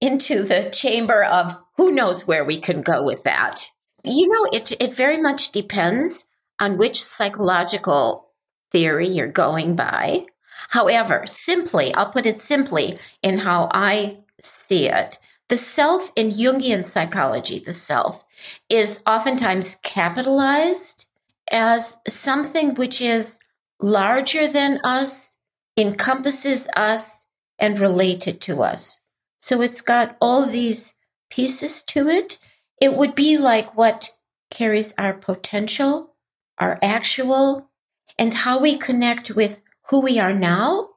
into 0.00 0.42
the 0.42 0.68
chamber 0.70 1.22
of 1.22 1.56
who 1.76 1.92
knows 1.92 2.26
where 2.26 2.44
we 2.44 2.58
can 2.58 2.82
go 2.82 3.04
with 3.04 3.22
that. 3.22 3.70
You 4.02 4.28
know, 4.28 4.50
it, 4.52 4.72
it 4.80 4.92
very 4.92 5.22
much 5.22 5.52
depends 5.52 6.26
on 6.58 6.78
which 6.78 7.02
psychological 7.02 8.28
theory 8.72 9.06
you're 9.06 9.28
going 9.28 9.76
by. 9.76 10.26
However, 10.70 11.22
simply, 11.26 11.94
I'll 11.94 12.10
put 12.10 12.26
it 12.26 12.40
simply 12.40 12.98
in 13.22 13.38
how 13.38 13.68
I 13.72 14.18
see 14.40 14.88
it. 14.88 15.18
The 15.48 15.56
self 15.56 16.10
in 16.16 16.30
Jungian 16.30 16.84
psychology, 16.84 17.60
the 17.60 17.72
self, 17.72 18.24
is 18.68 19.02
oftentimes 19.06 19.76
capitalized 19.84 21.06
as 21.52 21.98
something 22.08 22.74
which 22.74 23.00
is 23.00 23.38
larger 23.80 24.48
than 24.48 24.80
us, 24.82 25.38
encompasses 25.76 26.66
us, 26.74 27.28
and 27.62 27.78
related 27.78 28.40
to 28.42 28.62
us. 28.62 29.00
So 29.38 29.62
it's 29.62 29.80
got 29.80 30.16
all 30.20 30.44
these 30.44 30.94
pieces 31.30 31.82
to 31.84 32.08
it. 32.08 32.38
It 32.80 32.94
would 32.94 33.14
be 33.14 33.38
like 33.38 33.76
what 33.76 34.10
carries 34.50 34.92
our 34.98 35.14
potential, 35.14 36.14
our 36.58 36.78
actual, 36.82 37.70
and 38.18 38.34
how 38.34 38.60
we 38.60 38.76
connect 38.76 39.30
with 39.30 39.62
who 39.88 40.00
we 40.00 40.18
are 40.18 40.34
now, 40.34 40.88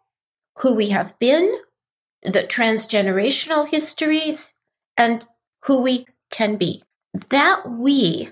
who 0.57 0.75
we 0.75 0.89
have 0.89 1.17
been, 1.19 1.55
the 2.23 2.41
transgenerational 2.41 3.67
histories, 3.67 4.55
and 4.97 5.23
who 5.65 5.81
we 5.81 6.07
can 6.31 6.55
be. 6.55 6.83
That 7.29 7.69
we, 7.69 8.29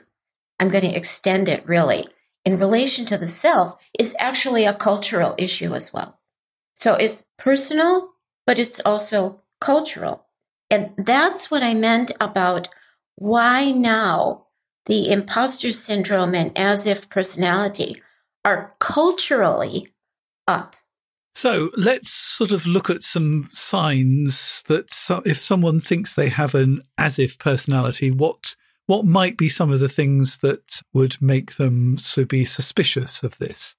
I'm 0.59 0.69
going 0.69 0.83
to 0.89 0.97
extend 0.97 1.49
it 1.49 1.67
really, 1.67 2.07
in 2.45 2.57
relation 2.57 3.05
to 3.05 3.17
the 3.17 3.27
self, 3.27 3.75
is 3.97 4.15
actually 4.19 4.65
a 4.65 4.73
cultural 4.73 5.35
issue 5.37 5.75
as 5.75 5.93
well. 5.93 6.19
So 6.75 6.95
it's 6.95 7.23
personal, 7.37 8.12
but 8.45 8.59
it's 8.59 8.79
also 8.81 9.41
cultural. 9.59 10.25
And 10.69 10.91
that's 10.97 11.51
what 11.51 11.63
I 11.63 11.73
meant 11.73 12.11
about 12.19 12.69
why 13.15 13.71
now 13.71 14.47
the 14.85 15.11
imposter 15.11 15.71
syndrome 15.71 16.35
and 16.35 16.57
as 16.57 16.85
if 16.85 17.09
personality 17.09 18.01
are 18.43 18.75
culturally 18.79 19.87
up. 20.47 20.75
So 21.35 21.71
let's 21.75 22.09
sort 22.09 22.51
of 22.51 22.67
look 22.67 22.89
at 22.89 23.01
some 23.01 23.49
signs 23.51 24.63
that 24.67 24.93
so 24.93 25.21
if 25.25 25.37
someone 25.37 25.79
thinks 25.79 26.13
they 26.13 26.29
have 26.29 26.53
an 26.53 26.81
as 26.97 27.17
if 27.17 27.39
personality, 27.39 28.11
what 28.11 28.55
what 28.85 29.05
might 29.05 29.37
be 29.37 29.49
some 29.49 29.71
of 29.71 29.79
the 29.79 29.89
things 29.89 30.39
that 30.39 30.81
would 30.93 31.21
make 31.21 31.55
them 31.55 31.97
so 31.97 32.25
be 32.25 32.45
suspicious 32.45 33.23
of 33.23 33.37
this? 33.37 33.75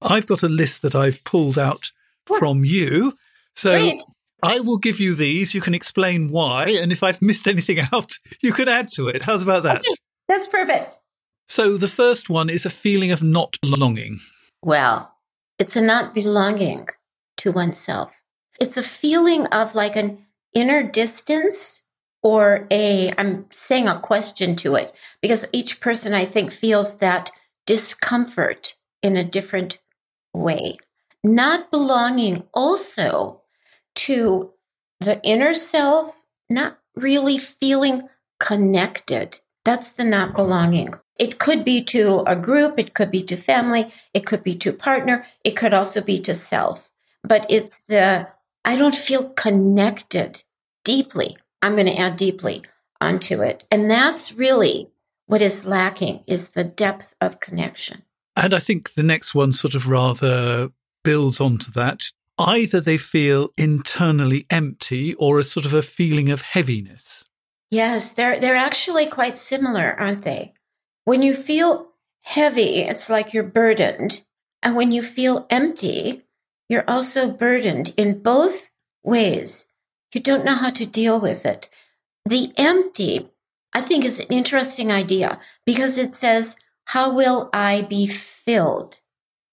I've 0.00 0.26
got 0.26 0.42
a 0.42 0.48
list 0.48 0.82
that 0.82 0.94
I've 0.94 1.22
pulled 1.24 1.58
out 1.58 1.92
from 2.26 2.64
you. 2.64 3.14
So 3.58 3.72
Great. 3.72 4.02
I 4.40 4.60
will 4.60 4.78
give 4.78 5.00
you 5.00 5.16
these. 5.16 5.52
You 5.52 5.60
can 5.60 5.74
explain 5.74 6.30
why, 6.30 6.68
and 6.80 6.92
if 6.92 7.02
I've 7.02 7.20
missed 7.20 7.48
anything 7.48 7.80
out, 7.92 8.12
you 8.40 8.52
can 8.52 8.68
add 8.68 8.86
to 8.94 9.08
it. 9.08 9.22
How's 9.22 9.42
about 9.42 9.64
that? 9.64 9.82
That's 10.28 10.46
perfect. 10.46 11.00
So 11.48 11.76
the 11.76 11.88
first 11.88 12.30
one 12.30 12.48
is 12.48 12.64
a 12.64 12.70
feeling 12.70 13.10
of 13.10 13.22
not 13.22 13.58
belonging. 13.60 14.18
Well, 14.62 15.12
it's 15.58 15.74
a 15.74 15.80
not 15.80 16.14
belonging 16.14 16.86
to 17.38 17.50
oneself. 17.50 18.20
It's 18.60 18.76
a 18.76 18.82
feeling 18.82 19.46
of 19.46 19.74
like 19.74 19.96
an 19.96 20.24
inner 20.54 20.84
distance 20.84 21.82
or 22.22 22.66
a, 22.70 23.12
I'm 23.18 23.46
saying 23.50 23.88
a 23.88 23.98
question 23.98 24.54
to 24.56 24.76
it 24.76 24.94
because 25.20 25.48
each 25.52 25.80
person 25.80 26.14
I 26.14 26.26
think 26.26 26.52
feels 26.52 26.98
that 26.98 27.30
discomfort 27.66 28.74
in 29.02 29.16
a 29.16 29.24
different 29.24 29.78
way. 30.32 30.76
Not 31.24 31.70
belonging 31.70 32.44
also 32.54 33.42
to 34.08 34.50
the 35.00 35.20
inner 35.22 35.52
self, 35.52 36.24
not 36.48 36.78
really 36.96 37.36
feeling 37.36 38.08
connected. 38.40 39.38
That's 39.66 39.92
the 39.92 40.04
not 40.04 40.34
belonging. 40.34 40.94
It 41.18 41.38
could 41.38 41.62
be 41.62 41.84
to 41.84 42.24
a 42.26 42.34
group, 42.34 42.78
it 42.78 42.94
could 42.94 43.10
be 43.10 43.22
to 43.24 43.36
family, 43.36 43.92
it 44.14 44.24
could 44.24 44.42
be 44.42 44.54
to 44.56 44.72
partner, 44.72 45.26
it 45.44 45.56
could 45.56 45.74
also 45.74 46.00
be 46.00 46.18
to 46.20 46.34
self. 46.34 46.90
But 47.22 47.44
it's 47.50 47.82
the 47.88 48.28
I 48.64 48.76
don't 48.76 48.94
feel 48.94 49.28
connected 49.30 50.42
deeply. 50.84 51.36
I'm 51.60 51.74
going 51.74 51.86
to 51.86 51.98
add 51.98 52.16
deeply 52.16 52.62
onto 53.02 53.42
it. 53.42 53.64
And 53.70 53.90
that's 53.90 54.32
really 54.32 54.88
what 55.26 55.42
is 55.42 55.66
lacking 55.66 56.24
is 56.26 56.50
the 56.50 56.64
depth 56.64 57.14
of 57.20 57.40
connection. 57.40 58.04
And 58.36 58.54
I 58.54 58.58
think 58.58 58.94
the 58.94 59.02
next 59.02 59.34
one 59.34 59.52
sort 59.52 59.74
of 59.74 59.86
rather 59.88 60.70
builds 61.04 61.40
onto 61.40 61.70
that. 61.72 62.10
Either 62.38 62.80
they 62.80 62.98
feel 62.98 63.50
internally 63.56 64.46
empty 64.50 65.14
or 65.14 65.38
a 65.38 65.44
sort 65.44 65.66
of 65.66 65.74
a 65.74 65.82
feeling 65.82 66.30
of 66.30 66.42
heaviness. 66.42 67.24
Yes, 67.70 68.14
they're 68.14 68.40
they're 68.40 68.56
actually 68.56 69.06
quite 69.06 69.36
similar, 69.36 69.94
aren't 69.98 70.22
they? 70.22 70.52
When 71.04 71.22
you 71.22 71.34
feel 71.34 71.88
heavy, 72.22 72.80
it's 72.82 73.10
like 73.10 73.32
you're 73.32 73.42
burdened. 73.42 74.22
And 74.62 74.76
when 74.76 74.92
you 74.92 75.02
feel 75.02 75.46
empty, 75.50 76.24
you're 76.68 76.88
also 76.88 77.30
burdened 77.30 77.94
in 77.96 78.22
both 78.22 78.70
ways. 79.02 79.72
You 80.14 80.20
don't 80.20 80.44
know 80.44 80.54
how 80.54 80.70
to 80.70 80.86
deal 80.86 81.20
with 81.20 81.46
it. 81.46 81.68
The 82.24 82.52
empty, 82.56 83.30
I 83.72 83.80
think, 83.80 84.04
is 84.04 84.20
an 84.20 84.26
interesting 84.30 84.90
idea 84.90 85.38
because 85.64 85.98
it 85.98 86.12
says, 86.12 86.56
How 86.86 87.12
will 87.12 87.50
I 87.52 87.82
be 87.82 88.06
filled? 88.06 89.00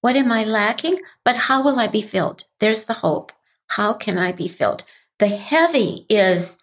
What 0.06 0.16
am 0.16 0.32
I 0.32 0.44
lacking? 0.44 1.02
But 1.24 1.36
how 1.36 1.64
will 1.64 1.80
I 1.80 1.88
be 1.88 2.04
filled? 2.04 2.46
There's 2.60 2.86
the 2.86 2.94
hope. 2.94 3.32
How 3.70 3.92
can 3.92 4.20
I 4.20 4.34
be 4.34 4.48
filled? 4.48 4.84
The 5.18 5.30
heavy 5.30 6.06
is 6.10 6.60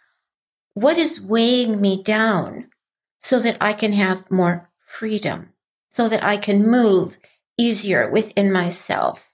what 0.75 0.97
is 0.97 1.21
weighing 1.21 1.81
me 1.81 2.01
down 2.01 2.69
so 3.19 3.41
that 3.41 3.57
I 3.61 3.73
can 3.73 3.95
have 3.95 4.31
more 4.31 4.71
freedom, 4.79 5.49
so 5.91 6.09
that 6.09 6.23
I 6.23 6.37
can 6.37 6.71
move 6.71 7.19
easier 7.59 8.09
within 8.09 8.53
myself, 8.53 9.33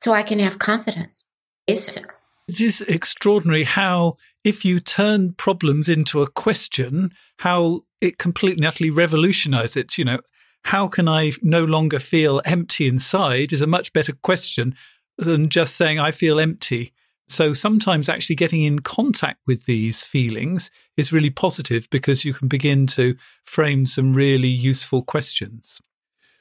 so 0.00 0.14
I 0.14 0.22
can 0.22 0.38
have 0.38 0.58
confidence. 0.58 1.22
Basic. 1.66 2.06
It 2.48 2.62
is 2.62 2.80
extraordinary 2.88 3.64
how, 3.64 4.16
if 4.44 4.64
you 4.64 4.80
turn 4.80 5.34
problems 5.34 5.90
into 5.90 6.22
a 6.22 6.30
question, 6.30 7.10
how 7.40 7.82
it 8.00 8.16
completely 8.16 8.66
utterly 8.66 8.88
revolutionizes 8.88 9.76
it. 9.76 9.98
You 9.98 10.06
know, 10.06 10.20
how 10.66 10.88
can 10.88 11.06
I 11.06 11.30
no 11.42 11.64
longer 11.64 12.00
feel 12.00 12.42
empty 12.44 12.88
inside 12.88 13.52
is 13.52 13.62
a 13.62 13.68
much 13.68 13.92
better 13.92 14.12
question 14.12 14.74
than 15.16 15.48
just 15.48 15.76
saying 15.76 16.00
I 16.00 16.10
feel 16.10 16.40
empty. 16.40 16.92
So 17.28 17.52
sometimes 17.52 18.08
actually 18.08 18.34
getting 18.34 18.62
in 18.62 18.80
contact 18.80 19.40
with 19.46 19.66
these 19.66 20.02
feelings 20.02 20.72
is 20.96 21.12
really 21.12 21.30
positive 21.30 21.88
because 21.90 22.24
you 22.24 22.34
can 22.34 22.48
begin 22.48 22.88
to 22.88 23.16
frame 23.44 23.86
some 23.86 24.12
really 24.12 24.48
useful 24.48 25.02
questions. 25.02 25.80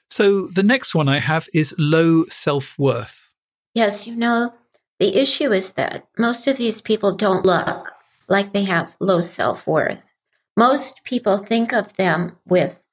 So 0.10 0.48
the 0.48 0.63
next 0.63 0.96
one 0.96 1.08
I 1.08 1.20
have 1.20 1.48
is 1.53 1.75
low 1.77 2.25
self 2.25 2.79
worth. 2.79 3.36
Yes, 3.75 4.08
you 4.08 4.15
know, 4.15 4.55
the 5.00 5.15
issue 5.15 5.51
is 5.51 5.74
that 5.74 6.08
most 6.17 6.48
of 6.48 6.58
these 6.58 6.82
people 6.82 7.15
don't 7.15 7.46
look 7.46 7.94
like 8.27 8.53
they 8.53 8.63
have 8.63 8.96
low 9.00 9.22
self 9.22 9.67
worth. 9.67 10.15
Most 10.58 11.03
people 11.03 11.38
think 11.38 11.74
of 11.74 11.96
them 11.98 12.38
with 12.48 12.85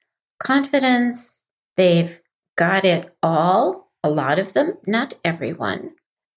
confidence. 0.43 1.45
They've 1.77 2.19
got 2.57 2.85
it 2.85 3.15
all. 3.23 3.91
A 4.03 4.09
lot 4.09 4.39
of 4.39 4.53
them, 4.53 4.73
not 4.85 5.13
everyone. 5.23 5.91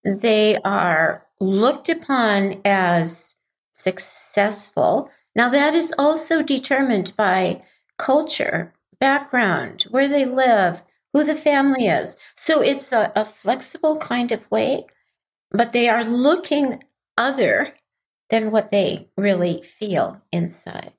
They 0.04 0.56
are 0.64 1.26
looked 1.40 1.88
upon 1.88 2.60
as 2.64 3.34
successful. 3.72 5.10
Now, 5.34 5.48
that 5.50 5.74
is 5.74 5.92
also 5.98 6.42
determined 6.42 7.12
by 7.16 7.62
culture, 7.98 8.72
background, 9.00 9.86
where 9.90 10.08
they 10.08 10.24
live, 10.24 10.82
who 11.12 11.24
the 11.24 11.34
family 11.34 11.88
is. 11.88 12.16
So 12.36 12.62
it's 12.62 12.92
a, 12.92 13.12
a 13.16 13.24
flexible 13.24 13.98
kind 13.98 14.32
of 14.32 14.50
way 14.50 14.84
but 15.50 15.72
they 15.72 15.88
are 15.88 16.04
looking 16.04 16.82
other 17.16 17.74
than 18.30 18.50
what 18.50 18.70
they 18.70 19.08
really 19.16 19.62
feel 19.62 20.20
inside. 20.32 20.92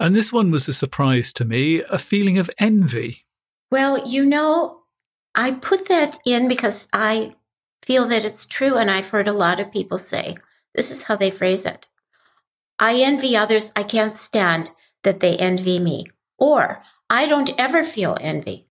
And 0.00 0.16
this 0.16 0.32
one 0.32 0.50
was 0.50 0.66
a 0.66 0.72
surprise 0.72 1.30
to 1.34 1.44
me 1.44 1.82
a 1.82 1.98
feeling 1.98 2.38
of 2.38 2.50
envy. 2.58 3.26
Well, 3.70 4.08
you 4.08 4.24
know, 4.24 4.80
I 5.34 5.52
put 5.52 5.88
that 5.88 6.18
in 6.24 6.48
because 6.48 6.88
I 6.92 7.36
feel 7.82 8.08
that 8.08 8.24
it's 8.24 8.46
true. 8.46 8.76
And 8.76 8.90
I've 8.90 9.10
heard 9.10 9.28
a 9.28 9.32
lot 9.32 9.60
of 9.60 9.70
people 9.70 9.98
say 9.98 10.36
this 10.74 10.90
is 10.90 11.02
how 11.02 11.16
they 11.16 11.30
phrase 11.30 11.66
it 11.66 11.86
I 12.78 13.02
envy 13.02 13.36
others. 13.36 13.72
I 13.76 13.82
can't 13.82 14.14
stand 14.14 14.70
that 15.02 15.20
they 15.20 15.36
envy 15.36 15.78
me. 15.78 16.06
Or 16.38 16.82
I 17.10 17.26
don't 17.26 17.52
ever 17.58 17.84
feel 17.84 18.16
envy. 18.20 18.66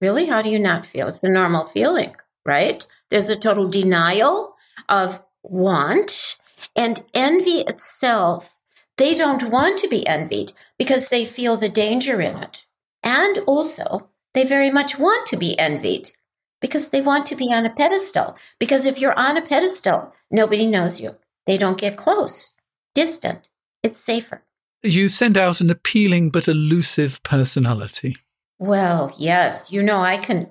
Really? 0.00 0.26
How 0.26 0.42
do 0.42 0.50
you 0.50 0.58
not 0.58 0.84
feel? 0.84 1.06
It's 1.06 1.22
a 1.22 1.28
normal 1.28 1.66
feeling, 1.66 2.16
right? 2.44 2.84
There's 3.10 3.30
a 3.30 3.36
total 3.36 3.68
denial 3.68 4.56
of 4.88 5.22
want 5.44 6.38
and 6.74 7.00
envy 7.14 7.60
itself. 7.60 8.58
They 9.02 9.16
don't 9.16 9.50
want 9.50 9.80
to 9.80 9.88
be 9.88 10.06
envied 10.06 10.52
because 10.78 11.08
they 11.08 11.24
feel 11.24 11.56
the 11.56 11.68
danger 11.68 12.20
in 12.20 12.36
it. 12.36 12.64
And 13.02 13.38
also, 13.48 14.10
they 14.32 14.44
very 14.44 14.70
much 14.70 14.96
want 14.96 15.26
to 15.26 15.36
be 15.36 15.58
envied 15.58 16.12
because 16.60 16.90
they 16.90 17.00
want 17.00 17.26
to 17.26 17.34
be 17.34 17.52
on 17.52 17.66
a 17.66 17.74
pedestal. 17.74 18.36
Because 18.60 18.86
if 18.86 19.00
you're 19.00 19.18
on 19.18 19.36
a 19.36 19.42
pedestal, 19.42 20.14
nobody 20.30 20.68
knows 20.68 21.00
you. 21.00 21.16
They 21.48 21.58
don't 21.58 21.80
get 21.80 21.96
close, 21.96 22.54
distant. 22.94 23.40
It's 23.82 23.98
safer. 23.98 24.44
You 24.84 25.08
send 25.08 25.36
out 25.36 25.60
an 25.60 25.68
appealing 25.68 26.30
but 26.30 26.46
elusive 26.46 27.20
personality. 27.24 28.14
Well, 28.60 29.10
yes, 29.18 29.72
you 29.72 29.82
know, 29.82 29.98
I 29.98 30.16
can 30.16 30.48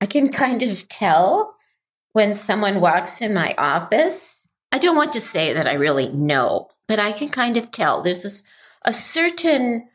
I 0.00 0.06
can 0.06 0.30
kind 0.30 0.62
of 0.62 0.88
tell 0.88 1.56
when 2.12 2.34
someone 2.34 2.80
walks 2.80 3.20
in 3.20 3.34
my 3.34 3.56
office, 3.58 4.46
I 4.70 4.78
don't 4.78 4.96
want 4.96 5.14
to 5.14 5.20
say 5.20 5.54
that 5.54 5.66
I 5.66 5.74
really 5.74 6.10
know, 6.10 6.68
but 6.88 6.98
I 6.98 7.12
can 7.12 7.28
kind 7.28 7.56
of 7.56 7.70
tell 7.70 8.02
there's 8.02 8.24
this, 8.24 8.42
a 8.84 8.92
certain 8.92 9.88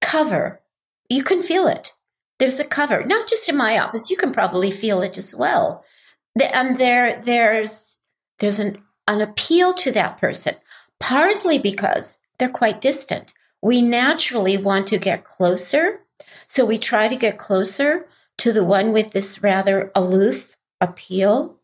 cover. 0.00 0.62
You 1.10 1.22
can 1.22 1.42
feel 1.42 1.66
it. 1.66 1.92
There's 2.38 2.60
a 2.60 2.64
cover, 2.64 3.04
not 3.04 3.28
just 3.28 3.48
in 3.48 3.56
my 3.56 3.78
office. 3.78 4.10
You 4.10 4.16
can 4.16 4.32
probably 4.32 4.70
feel 4.70 5.02
it 5.02 5.18
as 5.18 5.34
well. 5.34 5.84
And 6.52 6.78
there, 6.78 7.20
there's, 7.22 7.98
there's 8.38 8.58
an, 8.58 8.82
an 9.08 9.20
appeal 9.20 9.72
to 9.74 9.92
that 9.92 10.18
person, 10.18 10.54
partly 11.00 11.58
because 11.58 12.18
they're 12.38 12.48
quite 12.48 12.80
distant. 12.80 13.34
We 13.62 13.82
naturally 13.82 14.58
want 14.58 14.86
to 14.88 14.98
get 14.98 15.24
closer. 15.24 16.00
So 16.46 16.64
we 16.64 16.78
try 16.78 17.08
to 17.08 17.16
get 17.16 17.38
closer 17.38 18.06
to 18.38 18.52
the 18.52 18.64
one 18.64 18.92
with 18.92 19.12
this 19.12 19.42
rather 19.42 19.90
aloof 19.96 20.56
appeal. 20.80 21.58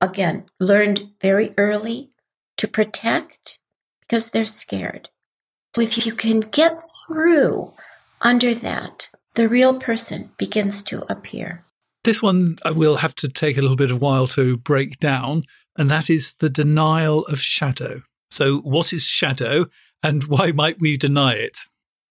Again, 0.00 0.46
learned 0.60 1.10
very 1.20 1.52
early 1.58 2.12
to 2.58 2.68
protect 2.68 3.57
because 4.08 4.30
they're 4.30 4.44
scared. 4.44 5.08
So 5.74 5.82
if 5.82 6.06
you 6.06 6.12
can 6.12 6.40
get 6.40 6.74
through 7.06 7.72
under 8.20 8.54
that, 8.54 9.10
the 9.34 9.48
real 9.48 9.78
person 9.78 10.30
begins 10.38 10.82
to 10.84 11.04
appear. 11.12 11.64
This 12.04 12.22
one 12.22 12.56
I 12.64 12.70
will 12.70 12.96
have 12.96 13.14
to 13.16 13.28
take 13.28 13.58
a 13.58 13.60
little 13.60 13.76
bit 13.76 13.90
of 13.90 14.00
while 14.00 14.26
to 14.28 14.56
break 14.56 14.98
down, 14.98 15.42
and 15.76 15.90
that 15.90 16.08
is 16.08 16.34
the 16.34 16.48
denial 16.48 17.24
of 17.26 17.40
shadow. 17.40 18.02
So, 18.30 18.58
what 18.58 18.92
is 18.92 19.04
shadow 19.04 19.66
and 20.02 20.24
why 20.24 20.52
might 20.52 20.80
we 20.80 20.96
deny 20.96 21.34
it? 21.34 21.58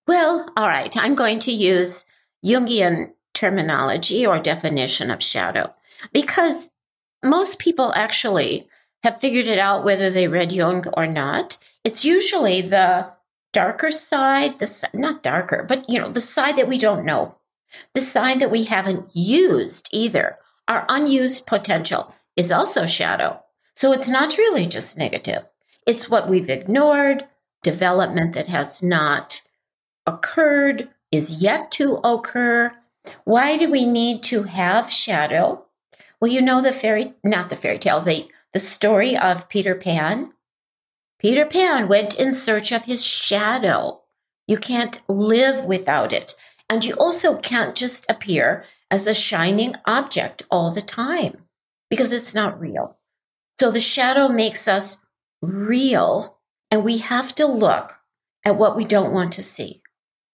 Well, 0.07 0.51
all 0.55 0.67
right, 0.67 0.95
I'm 0.95 1.15
going 1.15 1.39
to 1.39 1.51
use 1.51 2.05
Jungian 2.45 3.12
terminology 3.33 4.25
or 4.25 4.39
definition 4.39 5.12
of 5.12 5.21
shadow 5.21 5.73
because 6.13 6.71
most 7.23 7.60
people 7.60 7.93
actually 7.95 8.67
have 9.03 9.19
figured 9.19 9.47
it 9.47 9.60
out 9.60 9.83
whether 9.83 10.10
they 10.10 10.27
read 10.27 10.51
Jung 10.51 10.86
or 10.95 11.05
not. 11.05 11.57
It's 11.88 12.04
usually 12.04 12.60
the 12.60 13.13
darker 13.54 13.91
side, 13.91 14.60
the 14.60 14.89
not 14.93 15.23
darker, 15.23 15.63
but 15.65 15.89
you 15.89 15.97
know, 15.97 16.10
the 16.10 16.19
side 16.19 16.58
that 16.58 16.67
we 16.67 16.78
don't 16.78 17.06
know, 17.06 17.38
the 17.93 18.02
side 18.02 18.41
that 18.41 18.52
we 18.52 18.65
haven't 18.65 19.15
used 19.15 19.88
either. 19.93 20.38
Our 20.67 20.86
unused 20.89 21.47
potential 21.47 22.13
is 22.36 22.52
also 22.52 22.86
shadow. 22.86 23.41
So 23.73 23.93
it's 23.93 24.10
not 24.10 24.38
really 24.38 24.65
just 24.65 24.97
negative. 24.97 25.45
It's 25.86 26.10
what 26.10 26.28
we've 26.28 26.50
ignored, 26.50 27.26
development 27.63 28.34
that 28.34 28.50
has 28.50 28.84
not 28.84 29.41
occurred, 30.06 30.89
is 31.13 31.41
yet 31.41 31.71
to 31.80 32.02
occur. 32.04 32.73
Why 33.23 33.56
do 33.56 33.71
we 33.71 33.86
need 33.86 34.23
to 34.23 34.43
have 34.43 34.91
shadow? 34.91 35.63
Well, 36.19 36.30
you 36.30 36.41
know 36.41 36.62
the 36.62 36.73
fairy, 36.73 37.13
not 37.23 37.50
the 37.50 37.56
fairy 37.56 37.80
tale, 37.80 38.02
the, 38.02 38.28
the 38.52 38.60
story 38.60 39.15
of 39.15 39.47
Peter 39.47 39.73
Pan. 39.73 40.34
Peter 41.19 41.45
Pan 41.45 41.88
went 41.88 42.19
in 42.19 42.34
search 42.34 42.71
of 42.71 42.86
his 42.86 43.06
shadow. 43.06 44.01
You 44.47 44.58
can't 44.58 45.01
live 45.10 45.65
without 45.65 46.13
it. 46.13 46.36
And 46.69 46.84
you 46.84 46.93
also 46.95 47.38
can't 47.38 47.75
just 47.75 48.06
appear 48.10 48.63
as 48.91 49.08
a 49.08 49.15
shining 49.15 49.75
object 49.86 50.43
all 50.51 50.71
the 50.71 50.82
time 50.82 51.43
because 51.89 52.12
it's 52.12 52.36
not 52.36 52.60
real. 52.60 52.97
So 53.60 53.71
the 53.71 53.80
shadow 53.80 54.27
makes 54.27 54.67
us 54.67 55.06
real, 55.41 56.39
and 56.69 56.84
we 56.84 56.99
have 56.99 57.34
to 57.36 57.45
look 57.47 57.93
at 58.45 58.58
what 58.58 58.75
we 58.75 58.86
don't 58.86 59.13
want 59.13 59.34
to 59.34 59.43
see. 59.43 59.82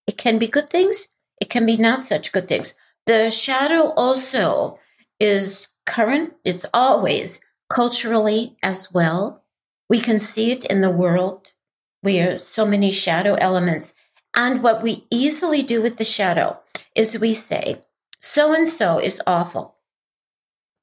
It 0.08 0.17
can 0.17 0.39
be 0.39 0.48
good 0.48 0.69
things, 0.69 1.08
it 1.39 1.50
can 1.50 1.65
be 1.65 1.78
not 1.78 2.04
such 2.04 2.32
good 2.32 2.48
things. 2.48 2.74
The 3.06 3.30
shadow 3.30 3.93
also 3.96 4.80
is 5.19 5.69
current, 5.86 6.34
it's 6.43 6.65
always 6.74 7.41
culturally 7.69 8.58
as 8.62 8.91
well. 8.91 9.42
We 9.93 9.99
can 9.99 10.19
see 10.19 10.49
it 10.49 10.65
in 10.65 10.82
the 10.82 10.89
world 10.89 11.51
where 12.01 12.39
so 12.39 12.65
many 12.65 12.89
shadow 12.89 13.36
elements. 13.36 13.93
And 14.34 14.63
what 14.63 14.82
we 14.82 15.06
easily 15.12 15.62
do 15.62 15.84
with 15.84 15.97
the 15.97 16.03
shadow 16.03 16.60
is 16.95 17.19
we 17.19 17.36
say, 17.36 17.84
so 18.19 18.56
and 18.56 18.67
so 18.67 18.97
is 18.97 19.21
awful. 19.27 19.75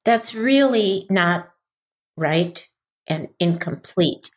That's 0.04 0.32
really 0.32 1.08
not 1.10 1.50
right 2.16 2.64
and 3.08 3.30
incomplete. 3.40 4.30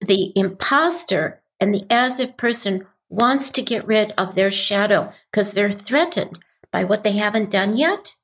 The 0.00 0.32
imposter 0.36 1.42
and 1.58 1.74
the 1.74 1.84
as 1.90 2.20
if 2.20 2.36
person 2.36 2.86
wants 3.08 3.50
to 3.50 3.62
get 3.62 3.84
rid 3.84 4.12
of 4.16 4.36
their 4.36 4.52
shadow 4.52 5.10
because 5.32 5.54
they're 5.54 5.72
threatened 5.72 6.38
by 6.70 6.84
what 6.84 7.02
they 7.02 7.16
haven't 7.16 7.50
done 7.50 7.76
yet, 7.76 8.14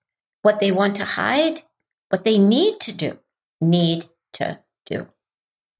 what 0.42 0.61
they 0.61 0.70
want 0.70 0.94
to 0.94 1.05
hide, 1.05 1.62
what 2.11 2.22
they 2.22 2.38
need 2.38 2.79
to 2.79 2.92
do, 2.92 3.18
need 3.61 4.05
to. 4.35 4.61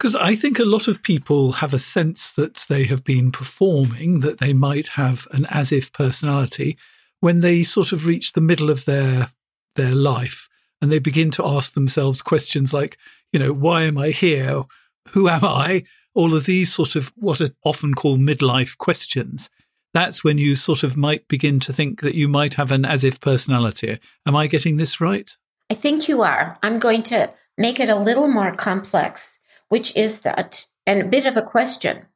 Because 0.01 0.17
I 0.17 0.35
think 0.35 0.59
a 0.59 0.65
lot 0.65 0.89
of 0.89 1.03
people 1.03 1.53
have 1.53 1.75
a 1.75 1.79
sense 1.79 2.33
that 2.33 2.65
they 2.71 2.85
have 2.85 3.05
been 3.05 3.31
performing, 3.31 4.21
that 4.21 4.39
they 4.39 4.55
might 4.55 4.89
have 4.89 5.29
an 5.31 5.45
as 5.51 5.73
if 5.73 5.93
personality 5.93 6.79
when 7.21 7.41
they 7.41 7.63
sort 7.63 7.93
of 7.93 8.07
reach 8.07 8.33
the 8.33 8.41
middle 8.41 8.71
of 8.71 8.87
their 8.87 9.31
their 9.77 9.95
life 9.95 10.49
and 10.81 10.91
they 10.91 11.01
begin 11.01 11.31
to 11.33 11.47
ask 11.47 11.75
themselves 11.75 12.23
questions 12.23 12.73
like, 12.73 12.97
you 13.31 13.39
know, 13.39 13.53
why 13.53 13.83
am 13.83 13.99
I 13.99 14.09
here? 14.09 14.63
Who 15.11 15.29
am 15.29 15.45
I? 15.45 15.85
All 16.15 16.35
of 16.35 16.47
these 16.47 16.73
sort 16.73 16.97
of 16.97 17.13
what 17.15 17.43
are 17.43 17.51
often 17.63 17.93
called 17.93 18.21
midlife 18.21 18.79
questions. 18.79 19.51
That's 19.93 20.25
when 20.25 20.39
you 20.39 20.55
sort 20.55 20.83
of 20.83 20.97
might 20.97 21.29
begin 21.29 21.61
to 21.61 21.75
think 21.75 22.01
that 22.01 22.15
you 22.15 22.27
might 22.27 22.55
have 22.55 22.73
an 22.73 22.87
as 22.87 23.05
if 23.05 23.21
personality. 23.21 23.99
Am 24.27 24.35
I 24.35 24.47
getting 24.47 24.79
this 24.79 24.99
right? 24.99 25.31
I 25.69 25.75
think 25.75 26.09
you 26.09 26.23
are. 26.23 26.59
I'm 26.63 26.79
going 26.79 27.03
to 27.05 27.31
make 27.59 27.81
it 27.81 27.91
a 27.91 27.97
little 27.97 28.29
more 28.29 28.55
complex 28.55 29.37
which 29.71 29.97
is 29.97 30.21
that, 30.21 30.67
and 30.87 31.01
a 31.01 31.09
bit 31.09 31.25
of 31.25 31.37
a 31.37 31.43
question. 31.43 32.07